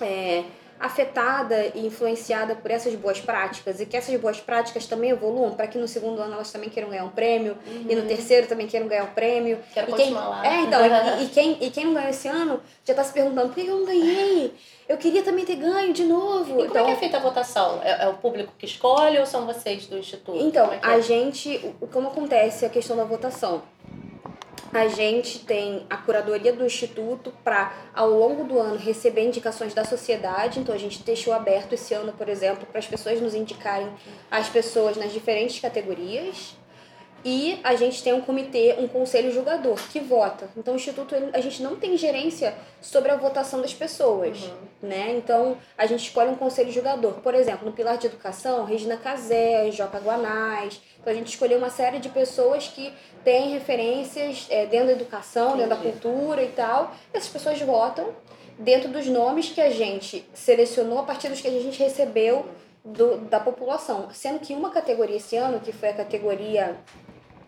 é, 0.00 0.42
afetada 0.82 1.66
e 1.74 1.86
influenciada 1.86 2.56
por 2.56 2.68
essas 2.70 2.92
boas 2.96 3.20
práticas 3.20 3.80
e 3.80 3.86
que 3.86 3.96
essas 3.96 4.18
boas 4.20 4.40
práticas 4.40 4.84
também 4.84 5.10
evoluam 5.10 5.52
para 5.52 5.68
que 5.68 5.78
no 5.78 5.86
segundo 5.86 6.20
ano 6.20 6.34
elas 6.34 6.50
também 6.50 6.68
queiram 6.68 6.90
ganhar 6.90 7.04
um 7.04 7.10
prêmio 7.10 7.56
uhum. 7.64 7.86
e 7.88 7.94
no 7.94 8.02
terceiro 8.02 8.48
também 8.48 8.66
queiram 8.66 8.88
ganhar 8.88 9.04
um 9.04 9.14
prêmio. 9.14 9.60
Quero 9.72 9.92
e 9.92 9.94
quem, 9.94 10.12
lá. 10.12 10.42
É, 10.44 10.60
então, 10.62 10.80
e, 10.84 11.22
e, 11.24 11.28
quem, 11.28 11.56
e 11.60 11.70
quem 11.70 11.84
não 11.86 11.94
ganhou 11.94 12.10
esse 12.10 12.26
ano 12.26 12.60
já 12.84 12.92
está 12.92 13.04
se 13.04 13.12
perguntando 13.12 13.48
por 13.48 13.54
que 13.54 13.66
eu 13.66 13.78
não 13.78 13.86
ganhei? 13.86 14.52
Eu 14.88 14.98
queria 14.98 15.22
também 15.22 15.44
ter 15.44 15.54
ganho 15.54 15.92
de 15.92 16.04
novo. 16.04 16.60
E 16.60 16.64
então, 16.64 16.66
como 16.66 16.78
é 16.78 16.82
que 16.82 16.90
é 16.90 16.92
então 16.92 16.96
feita 16.96 17.16
a 17.16 17.20
votação? 17.20 17.80
É, 17.84 18.04
é, 18.04 18.08
o 18.08 18.14
público 18.14 18.52
que 18.58 18.66
escolhe 18.66 19.18
ou 19.18 19.24
são 19.24 19.46
vocês 19.46 19.86
do 19.86 19.96
Instituto? 19.96 20.36
Então, 20.36 20.72
é 20.72 20.80
a 20.82 20.98
é? 20.98 21.00
gente, 21.00 21.60
como 21.92 22.08
acontece 22.08 22.66
a 22.66 22.68
questão 22.68 22.96
da 22.96 23.04
votação? 23.04 23.62
A 24.72 24.88
gente 24.88 25.40
tem 25.40 25.86
a 25.90 25.98
curadoria 25.98 26.50
do 26.50 26.64
Instituto 26.64 27.30
para, 27.44 27.90
ao 27.94 28.08
longo 28.08 28.44
do 28.44 28.58
ano, 28.58 28.76
receber 28.76 29.22
indicações 29.22 29.74
da 29.74 29.84
sociedade. 29.84 30.60
Então, 30.60 30.74
a 30.74 30.78
gente 30.78 31.02
deixou 31.02 31.34
aberto 31.34 31.74
esse 31.74 31.92
ano, 31.92 32.12
por 32.14 32.26
exemplo, 32.26 32.66
para 32.66 32.78
as 32.78 32.86
pessoas 32.86 33.20
nos 33.20 33.34
indicarem 33.34 33.92
as 34.30 34.48
pessoas 34.48 34.96
nas 34.96 35.12
diferentes 35.12 35.60
categorias. 35.60 36.56
E 37.24 37.60
a 37.62 37.76
gente 37.76 38.02
tem 38.02 38.12
um 38.12 38.20
comitê, 38.20 38.74
um 38.78 38.88
conselho 38.88 39.30
julgador 39.30 39.76
que 39.90 40.00
vota. 40.00 40.48
Então, 40.56 40.74
o 40.74 40.76
Instituto, 40.76 41.14
a 41.32 41.40
gente 41.40 41.62
não 41.62 41.76
tem 41.76 41.96
gerência 41.96 42.54
sobre 42.80 43.12
a 43.12 43.16
votação 43.16 43.60
das 43.60 43.72
pessoas, 43.72 44.42
uhum. 44.42 44.88
né? 44.88 45.14
Então, 45.16 45.56
a 45.78 45.86
gente 45.86 46.00
escolhe 46.00 46.30
um 46.30 46.34
conselho 46.34 46.72
julgador. 46.72 47.12
Por 47.14 47.34
exemplo, 47.34 47.64
no 47.64 47.72
pilar 47.72 47.96
de 47.96 48.08
educação, 48.08 48.64
Regina 48.64 48.96
Casé, 48.96 49.70
Joca 49.70 49.98
Guanais. 50.00 50.82
Então, 51.00 51.12
a 51.12 51.16
gente 51.16 51.28
escolheu 51.28 51.58
uma 51.58 51.70
série 51.70 52.00
de 52.00 52.08
pessoas 52.08 52.66
que 52.66 52.92
têm 53.22 53.50
referências 53.50 54.46
é, 54.50 54.66
dentro 54.66 54.88
da 54.88 54.92
educação, 54.92 55.54
Entendi. 55.54 55.68
dentro 55.68 55.76
da 55.76 55.90
cultura 55.90 56.42
e 56.42 56.48
tal. 56.48 56.92
Essas 57.14 57.28
pessoas 57.28 57.60
votam 57.60 58.12
dentro 58.58 58.88
dos 58.90 59.06
nomes 59.06 59.48
que 59.48 59.60
a 59.60 59.70
gente 59.70 60.24
selecionou 60.34 60.98
a 60.98 61.02
partir 61.04 61.28
dos 61.28 61.40
que 61.40 61.48
a 61.48 61.50
gente 61.50 61.78
recebeu 61.78 62.46
do, 62.84 63.18
da 63.18 63.38
população. 63.38 64.08
Sendo 64.12 64.40
que 64.40 64.54
uma 64.54 64.70
categoria 64.70 65.16
esse 65.16 65.36
ano, 65.36 65.60
que 65.60 65.72
foi 65.72 65.90
a 65.90 65.94
categoria 65.94 66.76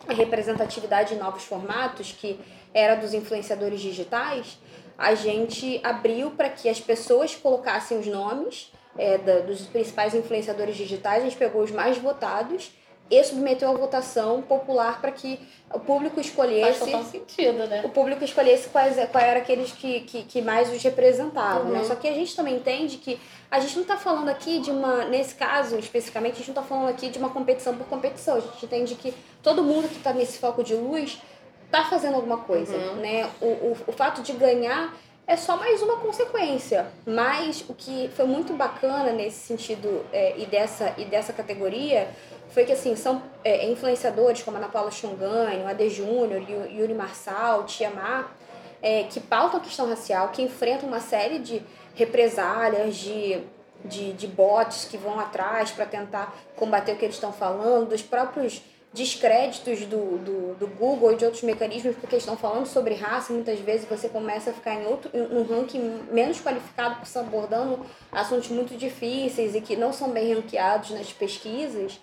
representatividade 0.09 1.15
de 1.15 1.21
novos 1.21 1.45
formatos, 1.45 2.13
que 2.13 2.39
era 2.73 2.95
dos 2.95 3.15
influenciadores 3.15 3.81
digitais, 3.81 4.59
a 4.97 5.15
gente 5.15 5.81
abriu 5.83 6.31
para 6.33 6.49
que 6.49 6.69
as 6.69 6.81
pessoas 6.81 7.35
colocassem 7.35 7.99
os 7.99 8.07
nomes 8.07 8.73
é, 8.97 9.19
da, 9.19 9.41
dos 9.41 9.63
principais 9.63 10.15
influenciadores 10.15 10.77
digitais, 10.77 11.23
a 11.23 11.27
gente 11.27 11.37
pegou 11.37 11.63
os 11.63 11.71
mais 11.71 11.99
votados 11.99 12.71
e 13.11 13.23
submeteu 13.23 13.71
a 13.71 13.75
votação 13.75 14.41
popular 14.43 15.01
para 15.01 15.13
que 15.13 15.39
o 15.73 15.79
público 15.79 16.21
escolhesse. 16.21 16.79
Faz 16.79 16.91
total 16.91 17.05
sentido, 17.05 17.67
né? 17.67 17.83
O 17.85 17.91
público 17.91 18.25
escolhesse 18.25 18.69
quais, 18.69 18.97
quais 19.11 19.27
eram 19.27 19.41
aqueles 19.41 19.73
que, 19.73 20.01
que, 20.01 20.23
que 20.23 20.43
mais 20.43 20.73
os 20.73 20.83
representavam, 20.83 21.65
né? 21.65 21.71
uhum. 21.71 21.79
né? 21.79 21.85
Só 21.85 21.95
que 21.95 22.09
a 22.09 22.13
gente 22.15 22.35
também 22.35 22.57
entende 22.57 22.97
que 22.97 23.21
a 23.51 23.61
gente 23.61 23.75
não 23.75 23.83
está 23.83 23.97
falando 23.97 24.29
aqui 24.29 24.59
de 24.59 24.71
uma. 24.71 25.05
Nesse 25.05 25.35
caso, 25.35 25.79
especificamente, 25.79 26.35
a 26.35 26.39
gente 26.39 26.49
não 26.49 26.63
está 26.63 26.63
falando 26.63 26.89
aqui 26.89 27.11
de 27.11 27.19
uma 27.19 27.31
competição 27.31 27.77
por 27.77 27.87
competição. 27.87 28.37
A 28.37 28.41
gente 28.41 28.65
entende 28.65 28.95
que 28.95 29.13
todo 29.43 29.63
mundo 29.63 29.89
que 29.89 29.97
está 29.97 30.13
nesse 30.13 30.39
foco 30.39 30.65
de 30.65 30.75
luz 30.75 31.21
está 31.67 31.85
fazendo 31.85 32.15
alguma 32.15 32.39
coisa, 32.39 32.75
uhum. 32.75 32.97
né? 32.97 33.31
O, 33.41 33.47
o, 33.47 33.77
o 33.89 33.93
fato 33.93 34.23
de 34.23 34.33
ganhar 34.33 34.95
é 35.27 35.37
só 35.37 35.57
mais 35.57 35.83
uma 35.83 35.97
consequência. 35.97 36.87
Mas 37.07 37.65
o 37.69 37.75
que 37.75 38.11
foi 38.15 38.27
muito 38.27 38.53
bacana 38.55 39.13
nesse 39.13 39.47
sentido 39.47 40.05
é, 40.13 40.39
e, 40.39 40.47
dessa, 40.47 40.95
e 40.99 41.05
dessa 41.05 41.33
categoria 41.33 42.09
foi 42.55 42.65
que 42.65 42.73
assim, 42.73 42.95
são 42.95 43.21
é, 43.43 43.69
influenciadores 43.69 44.41
como 44.45 44.57
Ana 44.57 44.69
Paula 44.69 44.89
Xongani, 44.89 45.65
o 45.65 45.67
Ade 45.67 45.91
Júnior, 45.91 46.41
Yuri 46.49 46.95
Marçal, 46.95 47.65
Tia 47.65 47.91
Mar, 47.91 48.33
é, 48.81 49.03
que 49.03 49.19
pautam 49.19 49.59
a 49.59 49.63
questão 49.63 49.89
racial, 49.89 50.29
que 50.29 50.41
enfrentam 50.41 50.89
uma 50.89 51.01
série 51.01 51.41
de 51.41 51.61
represálias, 51.97 52.95
de, 52.95 53.41
de, 53.85 54.13
de 54.13 54.27
bots 54.29 54.85
que 54.85 54.97
vão 54.97 55.19
atrás 55.19 55.73
para 55.73 55.85
tentar 55.85 56.33
combater 56.55 56.93
o 56.93 56.97
que 56.97 57.05
eles 57.05 57.17
estão 57.17 57.33
falando, 57.33 57.89
dos 57.89 58.03
próprios 58.03 58.63
descréditos 58.93 59.81
do, 59.87 60.19
do, 60.19 60.55
do 60.55 60.67
Google 60.69 61.13
e 61.13 61.17
de 61.17 61.25
outros 61.25 61.43
mecanismos, 61.43 61.97
porque 61.97 62.15
estão 62.15 62.37
falando 62.37 62.67
sobre 62.67 62.95
raça, 62.95 63.33
muitas 63.33 63.59
vezes 63.59 63.85
você 63.89 64.09
começa 64.09 64.51
a 64.51 64.53
ficar 64.53 64.75
em 64.75 64.87
outro 64.87 65.11
um 65.13 65.43
ranking 65.43 66.03
menos 66.13 66.41
qualificado, 66.41 66.91
porque 66.95 67.09
estão 67.09 67.23
abordando 67.23 67.85
assuntos 68.13 68.49
muito 68.51 68.77
difíceis 68.77 69.57
e 69.57 69.61
que 69.61 69.75
não 69.75 69.93
são 69.93 70.11
bem 70.11 70.33
ranqueados 70.33 70.91
nas 70.91 71.13
pesquisas. 71.13 71.99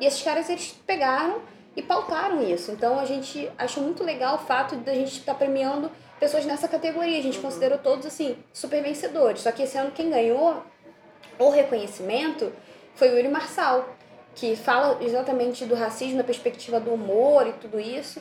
E 0.00 0.06
esses 0.06 0.22
caras, 0.22 0.48
eles 0.48 0.74
pegaram 0.86 1.40
e 1.76 1.82
pautaram 1.82 2.42
isso. 2.42 2.70
Então, 2.70 2.98
a 2.98 3.04
gente 3.04 3.50
achou 3.56 3.82
muito 3.82 4.02
legal 4.04 4.36
o 4.36 4.38
fato 4.38 4.76
de 4.76 4.90
a 4.90 4.94
gente 4.94 5.18
estar 5.18 5.32
tá 5.32 5.38
premiando 5.38 5.90
pessoas 6.18 6.44
nessa 6.44 6.68
categoria. 6.68 7.18
A 7.18 7.22
gente 7.22 7.38
uhum. 7.38 7.44
considerou 7.44 7.78
todos, 7.78 8.06
assim, 8.06 8.36
super 8.52 8.82
vencedores. 8.82 9.42
Só 9.42 9.52
que 9.52 9.62
esse 9.62 9.76
ano 9.78 9.90
quem 9.92 10.10
ganhou 10.10 10.62
o 11.38 11.50
reconhecimento 11.50 12.52
foi 12.94 13.10
o 13.10 13.16
Yuri 13.16 13.28
Marçal, 13.28 13.88
que 14.34 14.56
fala 14.56 14.98
exatamente 15.00 15.64
do 15.64 15.74
racismo 15.74 16.16
na 16.16 16.24
perspectiva 16.24 16.80
do 16.80 16.92
humor 16.92 17.46
e 17.46 17.52
tudo 17.52 17.78
isso. 17.78 18.20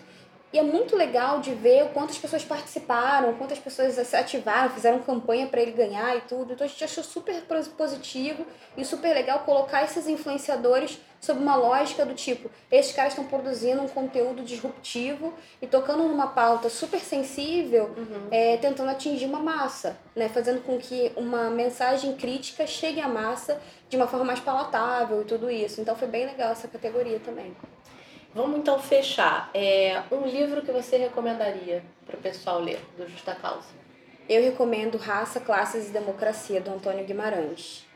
E 0.54 0.58
é 0.60 0.64
muito 0.64 0.96
legal 0.96 1.42
de 1.42 1.54
ver 1.54 1.90
quantas 1.94 2.18
pessoas 2.18 2.46
participaram, 2.46 3.34
quantas 3.34 3.60
pessoas 3.60 3.96
se 3.96 4.16
ativaram, 4.16 4.70
fizeram 4.70 5.00
campanha 5.00 5.46
para 5.48 5.62
ele 5.62 5.72
ganhar 5.72 6.16
e 6.16 6.22
tudo. 6.22 6.54
Então 6.54 6.66
a 6.66 6.70
gente 6.70 6.84
achou 6.84 7.04
super 7.04 7.42
positivo 7.76 8.46
e 8.78 8.86
super 8.86 9.14
legal 9.14 9.40
colocar 9.40 9.84
esses 9.84 10.08
influenciadores 10.08 11.00
sob 11.20 11.40
uma 11.40 11.56
lógica 11.56 12.06
do 12.06 12.14
tipo: 12.14 12.50
esses 12.72 12.94
caras 12.94 13.14
estão 13.14 13.26
produzindo 13.26 13.82
um 13.82 13.88
conteúdo 13.88 14.44
disruptivo 14.44 15.34
e 15.62 15.68
tocando 15.68 16.04
numa 16.04 16.28
pauta 16.28 16.70
super 16.70 17.00
sensível, 17.00 17.92
uhum. 17.98 18.28
é, 18.32 18.58
tentando 18.58 18.90
atingir 18.90 19.26
uma 19.26 19.40
massa, 19.40 19.98
né? 20.16 20.30
fazendo 20.30 20.62
com 20.64 20.78
que 20.78 21.12
uma 21.16 21.50
mensagem 21.50 22.16
crítica 22.16 22.66
chegue 22.68 23.02
à 23.02 23.08
massa 23.08 23.60
de 23.90 23.98
uma 23.98 24.08
forma 24.08 24.26
mais 24.26 24.40
palatável 24.40 25.22
e 25.22 25.26
tudo 25.26 25.50
isso. 25.50 25.82
Então 25.82 25.96
foi 25.96 26.08
bem 26.08 26.26
legal 26.26 26.52
essa 26.52 26.68
categoria 26.68 27.20
também. 27.20 27.56
Vamos 28.34 28.60
então 28.60 28.78
fechar. 28.78 29.50
É 29.54 30.04
um 30.12 30.28
livro 30.28 30.62
que 30.62 30.72
você 30.72 30.98
recomendaria 30.98 31.84
para 32.06 32.16
o 32.16 32.20
pessoal 32.20 32.60
ler, 32.60 32.80
do 32.96 33.08
Justa 33.08 33.34
Causa? 33.34 33.68
Eu 34.30 34.44
recomendo 34.44 34.98
Raça, 34.98 35.40
Classes 35.40 35.88
e 35.88 35.92
Democracia, 35.92 36.60
do 36.60 36.70
Antônio 36.70 37.06
Guimarães. 37.06 37.87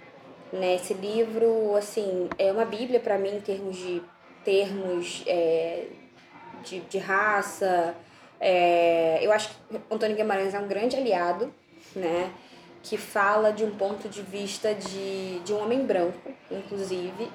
Né, 0.51 0.75
esse 0.75 0.93
livro, 0.93 1.75
assim, 1.77 2.29
é 2.37 2.51
uma 2.51 2.65
bíblia 2.65 2.99
para 2.99 3.17
mim 3.17 3.37
em 3.37 3.39
termos 3.39 3.77
de 3.77 4.03
termos 4.43 5.23
é, 5.25 5.85
de, 6.63 6.81
de 6.81 6.97
raça. 6.97 7.95
É, 8.39 9.19
eu 9.21 9.31
acho 9.31 9.49
que 9.49 9.55
Antônio 9.89 10.15
Guimarães 10.15 10.53
é 10.53 10.59
um 10.59 10.67
grande 10.67 10.97
aliado, 10.97 11.53
né? 11.95 12.31
Que 12.83 12.97
fala 12.97 13.51
de 13.51 13.63
um 13.63 13.71
ponto 13.71 14.09
de 14.09 14.21
vista 14.21 14.73
de, 14.73 15.39
de 15.39 15.53
um 15.53 15.63
homem 15.63 15.85
branco, 15.85 16.31
inclusive. 16.49 17.31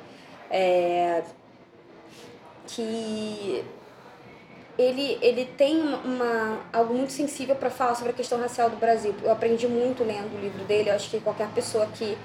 É, 0.50 1.22
que 2.66 3.64
ele, 4.78 5.18
ele 5.22 5.46
tem 5.56 5.80
uma, 5.80 6.60
algo 6.72 6.92
muito 6.92 7.12
sensível 7.12 7.56
para 7.56 7.70
falar 7.70 7.94
sobre 7.94 8.10
a 8.10 8.14
questão 8.14 8.38
racial 8.38 8.68
do 8.68 8.76
Brasil. 8.76 9.14
Eu 9.22 9.30
aprendi 9.30 9.66
muito 9.66 10.04
lendo 10.04 10.36
o 10.36 10.40
livro 10.40 10.64
dele. 10.64 10.90
Eu 10.90 10.94
acho 10.94 11.08
que 11.08 11.20
qualquer 11.20 11.48
pessoa 11.50 11.86
que 11.86 12.18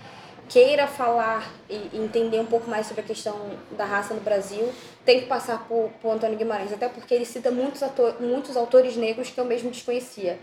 queira 0.51 0.85
falar 0.85 1.49
e 1.69 1.97
entender 1.97 2.39
um 2.41 2.45
pouco 2.45 2.69
mais 2.69 2.85
sobre 2.85 3.01
a 3.01 3.05
questão 3.05 3.51
da 3.71 3.85
raça 3.85 4.13
no 4.13 4.19
Brasil 4.19 4.69
tem 5.05 5.21
que 5.21 5.25
passar 5.25 5.65
por, 5.65 5.89
por 6.01 6.11
Antônio 6.11 6.37
Guimarães, 6.37 6.73
até 6.73 6.89
porque 6.89 7.13
ele 7.13 7.25
cita 7.25 7.49
muitos, 7.49 7.81
ator, 7.81 8.21
muitos 8.21 8.57
autores 8.57 8.97
negros 8.97 9.29
que 9.29 9.39
eu 9.39 9.45
mesmo 9.45 9.71
desconhecia. 9.71 10.37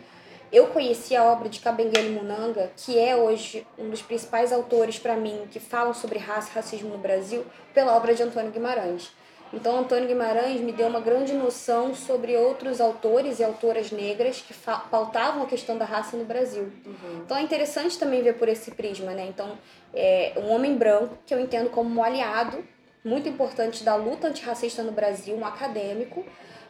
Eu 0.50 0.68
conheci 0.68 1.14
a 1.14 1.24
obra 1.24 1.50
de 1.50 1.60
Kabengele 1.60 2.08
Munanga, 2.08 2.72
que 2.74 2.98
é 2.98 3.14
hoje 3.14 3.66
um 3.78 3.90
dos 3.90 4.00
principais 4.00 4.50
autores 4.50 4.98
para 4.98 5.14
mim 5.14 5.42
que 5.50 5.60
falam 5.60 5.92
sobre 5.92 6.18
raça 6.18 6.48
e 6.50 6.54
racismo 6.54 6.88
no 6.88 6.98
Brasil, 6.98 7.44
pela 7.74 7.94
obra 7.94 8.14
de 8.14 8.22
Antônio 8.22 8.50
Guimarães. 8.50 9.12
Então, 9.52 9.78
Antônio 9.78 10.06
Guimarães 10.06 10.60
me 10.60 10.72
deu 10.72 10.88
uma 10.88 11.00
grande 11.00 11.32
noção 11.32 11.94
sobre 11.94 12.36
outros 12.36 12.80
autores 12.80 13.38
e 13.38 13.44
autoras 13.44 13.90
negras 13.90 14.40
que 14.40 14.52
pautavam 14.90 15.42
a 15.42 15.46
questão 15.46 15.78
da 15.78 15.84
raça 15.84 16.16
no 16.16 16.24
Brasil. 16.24 16.70
Uhum. 16.84 17.22
Então, 17.24 17.36
é 17.36 17.42
interessante 17.42 17.98
também 17.98 18.22
ver 18.22 18.34
por 18.34 18.48
esse 18.48 18.72
prisma, 18.72 19.12
né? 19.12 19.26
Então, 19.26 19.56
é 19.94 20.34
um 20.36 20.50
homem 20.50 20.76
branco 20.76 21.16
que 21.24 21.32
eu 21.32 21.40
entendo 21.40 21.70
como 21.70 21.98
um 21.98 22.02
aliado 22.02 22.62
muito 23.04 23.28
importante 23.28 23.82
da 23.82 23.94
luta 23.94 24.28
antirracista 24.28 24.82
no 24.82 24.92
Brasil, 24.92 25.34
um 25.34 25.46
acadêmico, 25.46 26.24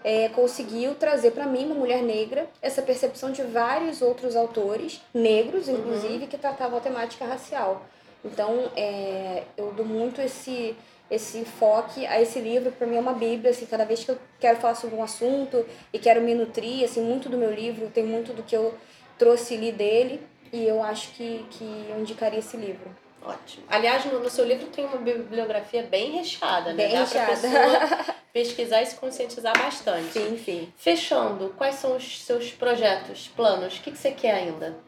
é, 0.04 0.28
conseguiu 0.28 0.94
trazer 0.94 1.32
para 1.32 1.46
mim, 1.46 1.66
uma 1.66 1.74
mulher 1.74 2.02
negra, 2.02 2.48
essa 2.62 2.80
percepção 2.80 3.32
de 3.32 3.42
vários 3.42 4.00
outros 4.00 4.36
autores, 4.36 5.02
negros 5.12 5.68
inclusive, 5.68 6.24
uhum. 6.24 6.26
que 6.28 6.38
tratavam 6.38 6.78
a 6.78 6.80
temática 6.80 7.24
racial. 7.24 7.84
Então, 8.24 8.70
é, 8.76 9.44
eu 9.56 9.72
dou 9.72 9.84
muito 9.84 10.20
esse 10.20 10.76
esse 11.10 11.38
enfoque 11.38 12.06
a 12.06 12.20
esse 12.20 12.38
livro, 12.38 12.70
para 12.72 12.86
mim 12.86 12.96
é 12.96 13.00
uma 13.00 13.14
bíblia, 13.14 13.50
assim, 13.50 13.66
cada 13.66 13.84
vez 13.84 14.04
que 14.04 14.10
eu 14.10 14.18
quero 14.38 14.58
falar 14.58 14.74
sobre 14.74 14.96
um 14.96 15.02
assunto 15.02 15.64
e 15.92 15.98
quero 15.98 16.20
me 16.20 16.34
nutrir, 16.34 16.84
assim, 16.84 17.00
muito 17.00 17.28
do 17.28 17.38
meu 17.38 17.52
livro, 17.52 17.88
tem 17.88 18.04
muito 18.04 18.32
do 18.32 18.42
que 18.42 18.54
eu 18.54 18.74
trouxe 19.18 19.54
ali 19.54 19.72
dele, 19.72 20.20
e 20.52 20.64
eu 20.66 20.82
acho 20.82 21.10
que, 21.12 21.44
que 21.50 21.86
eu 21.90 21.98
indicaria 21.98 22.38
esse 22.38 22.56
livro. 22.56 22.94
Ótimo. 23.22 23.64
Aliás, 23.68 24.04
no, 24.04 24.20
no 24.20 24.30
seu 24.30 24.44
livro 24.44 24.66
tem 24.68 24.84
uma 24.84 24.96
bibliografia 24.96 25.82
bem 25.82 26.12
recheada, 26.12 26.72
né? 26.72 26.86
Bem 26.86 26.92
Dá 26.92 27.00
recheada. 27.00 27.32
pessoa 27.32 28.14
pesquisar 28.32 28.82
e 28.82 28.86
se 28.86 28.96
conscientizar 28.96 29.58
bastante. 29.58 30.12
Sim, 30.12 30.40
sim. 30.42 30.72
Fechando, 30.76 31.52
quais 31.56 31.74
são 31.76 31.96
os 31.96 32.22
seus 32.22 32.50
projetos, 32.52 33.28
planos? 33.34 33.76
O 33.76 33.82
que, 33.82 33.90
que 33.90 33.98
você 33.98 34.12
quer 34.12 34.34
ainda? 34.34 34.78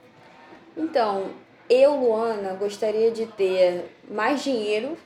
Então, 0.76 1.30
eu, 1.68 1.96
Luana, 1.96 2.54
gostaria 2.54 3.10
de 3.10 3.26
ter 3.26 3.84
mais 4.08 4.42
dinheiro 4.42 4.96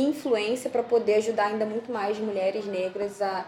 influência 0.00 0.68
para 0.68 0.82
poder 0.82 1.14
ajudar 1.16 1.46
ainda 1.46 1.64
muito 1.64 1.92
mais 1.92 2.18
mulheres 2.18 2.64
negras 2.66 3.22
a 3.22 3.46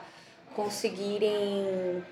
conseguirem 0.54 2.02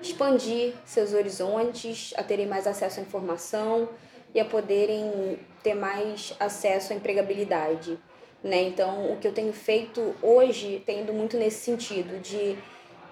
expandir 0.00 0.74
seus 0.84 1.12
horizontes, 1.12 2.12
a 2.16 2.22
terem 2.22 2.46
mais 2.46 2.66
acesso 2.66 3.00
à 3.00 3.02
informação 3.02 3.88
e 4.34 4.40
a 4.40 4.44
poderem 4.44 5.38
ter 5.62 5.74
mais 5.74 6.34
acesso 6.38 6.92
à 6.92 6.96
empregabilidade. 6.96 7.98
Né? 8.42 8.62
Então, 8.62 9.12
o 9.12 9.16
que 9.16 9.26
eu 9.26 9.32
tenho 9.32 9.52
feito 9.52 10.14
hoje 10.22 10.82
tem 10.84 11.00
ido 11.00 11.12
muito 11.12 11.36
nesse 11.36 11.64
sentido, 11.64 12.20
de 12.20 12.56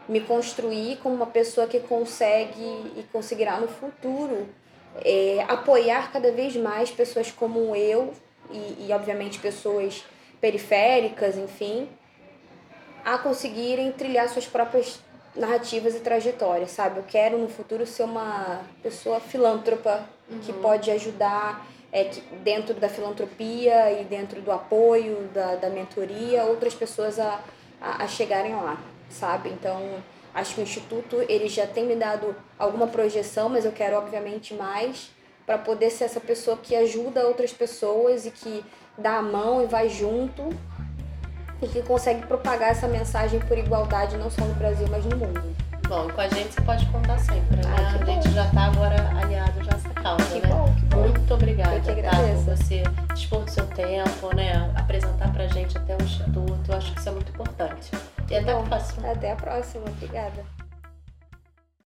me 0.09 0.21
construir 0.21 0.99
como 0.99 1.15
uma 1.15 1.27
pessoa 1.27 1.67
que 1.67 1.81
consegue 1.81 2.61
e 2.97 3.05
conseguirá 3.13 3.59
no 3.59 3.69
futuro 3.69 4.49
é, 5.05 5.45
apoiar 5.49 6.13
cada 6.13 6.31
vez 6.33 6.57
mais 6.57 6.91
pessoas 6.91 7.31
como 7.31 7.75
eu 7.75 8.13
e, 8.51 8.87
e, 8.87 8.93
obviamente, 8.93 9.39
pessoas 9.39 10.05
periféricas, 10.43 11.39
enfim, 11.39 11.89
a 13.05 13.17
conseguirem 13.17 13.93
trilhar 13.93 14.29
suas 14.29 14.45
próprias 14.45 14.99
narrativas 15.37 15.95
e 15.95 16.01
trajetórias, 16.01 16.73
sabe? 16.73 16.99
Eu 16.99 17.05
quero 17.05 17.39
no 17.39 17.49
futuro 17.49 17.87
ser 17.87 18.03
uma 18.03 18.61
pessoa 18.83 19.21
filântropa 19.21 20.05
uhum. 20.29 20.41
que 20.41 20.53
pode 20.53 20.91
ajudar 20.91 21.65
é, 21.93 22.05
que 22.05 22.21
dentro 22.43 22.75
da 22.75 22.89
filantropia 22.89 24.01
e 24.01 24.05
dentro 24.05 24.43
do 24.43 24.51
apoio, 24.51 25.29
da, 25.33 25.55
da 25.55 25.71
mentoria, 25.71 26.45
outras 26.45 26.75
pessoas 26.75 27.21
a, 27.21 27.41
a, 27.81 28.03
a 28.03 28.09
chegarem 28.09 28.55
lá, 28.57 28.83
sabe? 29.09 29.49
Então, 29.49 30.03
acho 30.35 30.57
que 30.57 30.61
o 30.61 30.65
Instituto 30.65 31.25
ele 31.29 31.49
já 31.49 31.69
tem 31.69 31.87
me 31.87 31.95
dado 31.95 32.35
alguma 32.59 32.89
projeção, 32.89 33.49
mas 33.49 33.65
eu 33.65 33.73
quero, 33.73 33.97
obviamente, 33.97 34.55
mais 34.55 35.11
para 35.47 35.57
poder 35.59 35.91
ser 35.91 36.05
essa 36.05 36.21
pessoa 36.21 36.57
que 36.57 36.75
ajuda 36.75 37.27
outras 37.27 37.53
pessoas 37.53 38.27
e 38.27 38.31
que 38.31 38.65
dá 38.97 39.19
a 39.19 39.23
mão 39.23 39.63
e 39.63 39.67
vai 39.67 39.89
junto 39.89 40.51
e 41.61 41.69
que 41.69 41.83
consegue 41.83 42.27
propagar 42.27 42.71
essa 42.71 42.89
mensagem 42.89 43.41
por 43.41 43.57
igualdade 43.57 44.17
não 44.17 44.31
só 44.31 44.45
no 44.45 44.55
Brasil, 44.55 44.87
mas 44.91 45.05
no 45.05 45.17
mundo. 45.17 45.57
Bom, 45.89 46.09
com 46.09 46.21
a 46.21 46.29
gente 46.29 46.55
você 46.55 46.61
pode 46.63 46.87
contar 46.87 47.19
sempre, 47.19 47.57
né? 47.57 47.75
A 48.01 48.05
gente 48.05 48.31
já 48.31 48.47
está 48.47 48.65
agora 48.65 48.97
aliado 49.19 49.63
já 49.63 49.73
essa 49.73 49.91
causa, 49.91 50.25
que 50.25 50.41
né? 50.41 50.49
Bom, 50.49 50.75
que 50.75 50.85
bom. 50.87 51.01
Muito 51.01 51.35
obrigada, 51.35 51.77
Eu 51.77 51.83
que 51.83 51.91
agradeço. 51.91 52.45
Tá, 52.47 52.51
por 52.51 52.57
você 52.57 52.83
dispor 53.15 53.45
do 53.45 53.51
seu 53.51 53.67
tempo, 53.67 54.35
né? 54.35 54.73
Apresentar 54.75 55.33
pra 55.33 55.47
gente 55.49 55.77
até 55.77 55.95
o 55.97 56.03
Instituto. 56.03 56.63
Eu 56.69 56.77
acho 56.77 56.93
que 56.93 56.99
isso 56.99 57.09
é 57.09 57.13
muito 57.13 57.31
importante. 57.31 57.91
E 58.31 58.37
até 58.37 58.53
a 58.53 58.63
próxima. 58.63 59.11
Até 59.11 59.33
a 59.33 59.37
próxima. 59.37 59.85
Obrigada. 59.87 60.62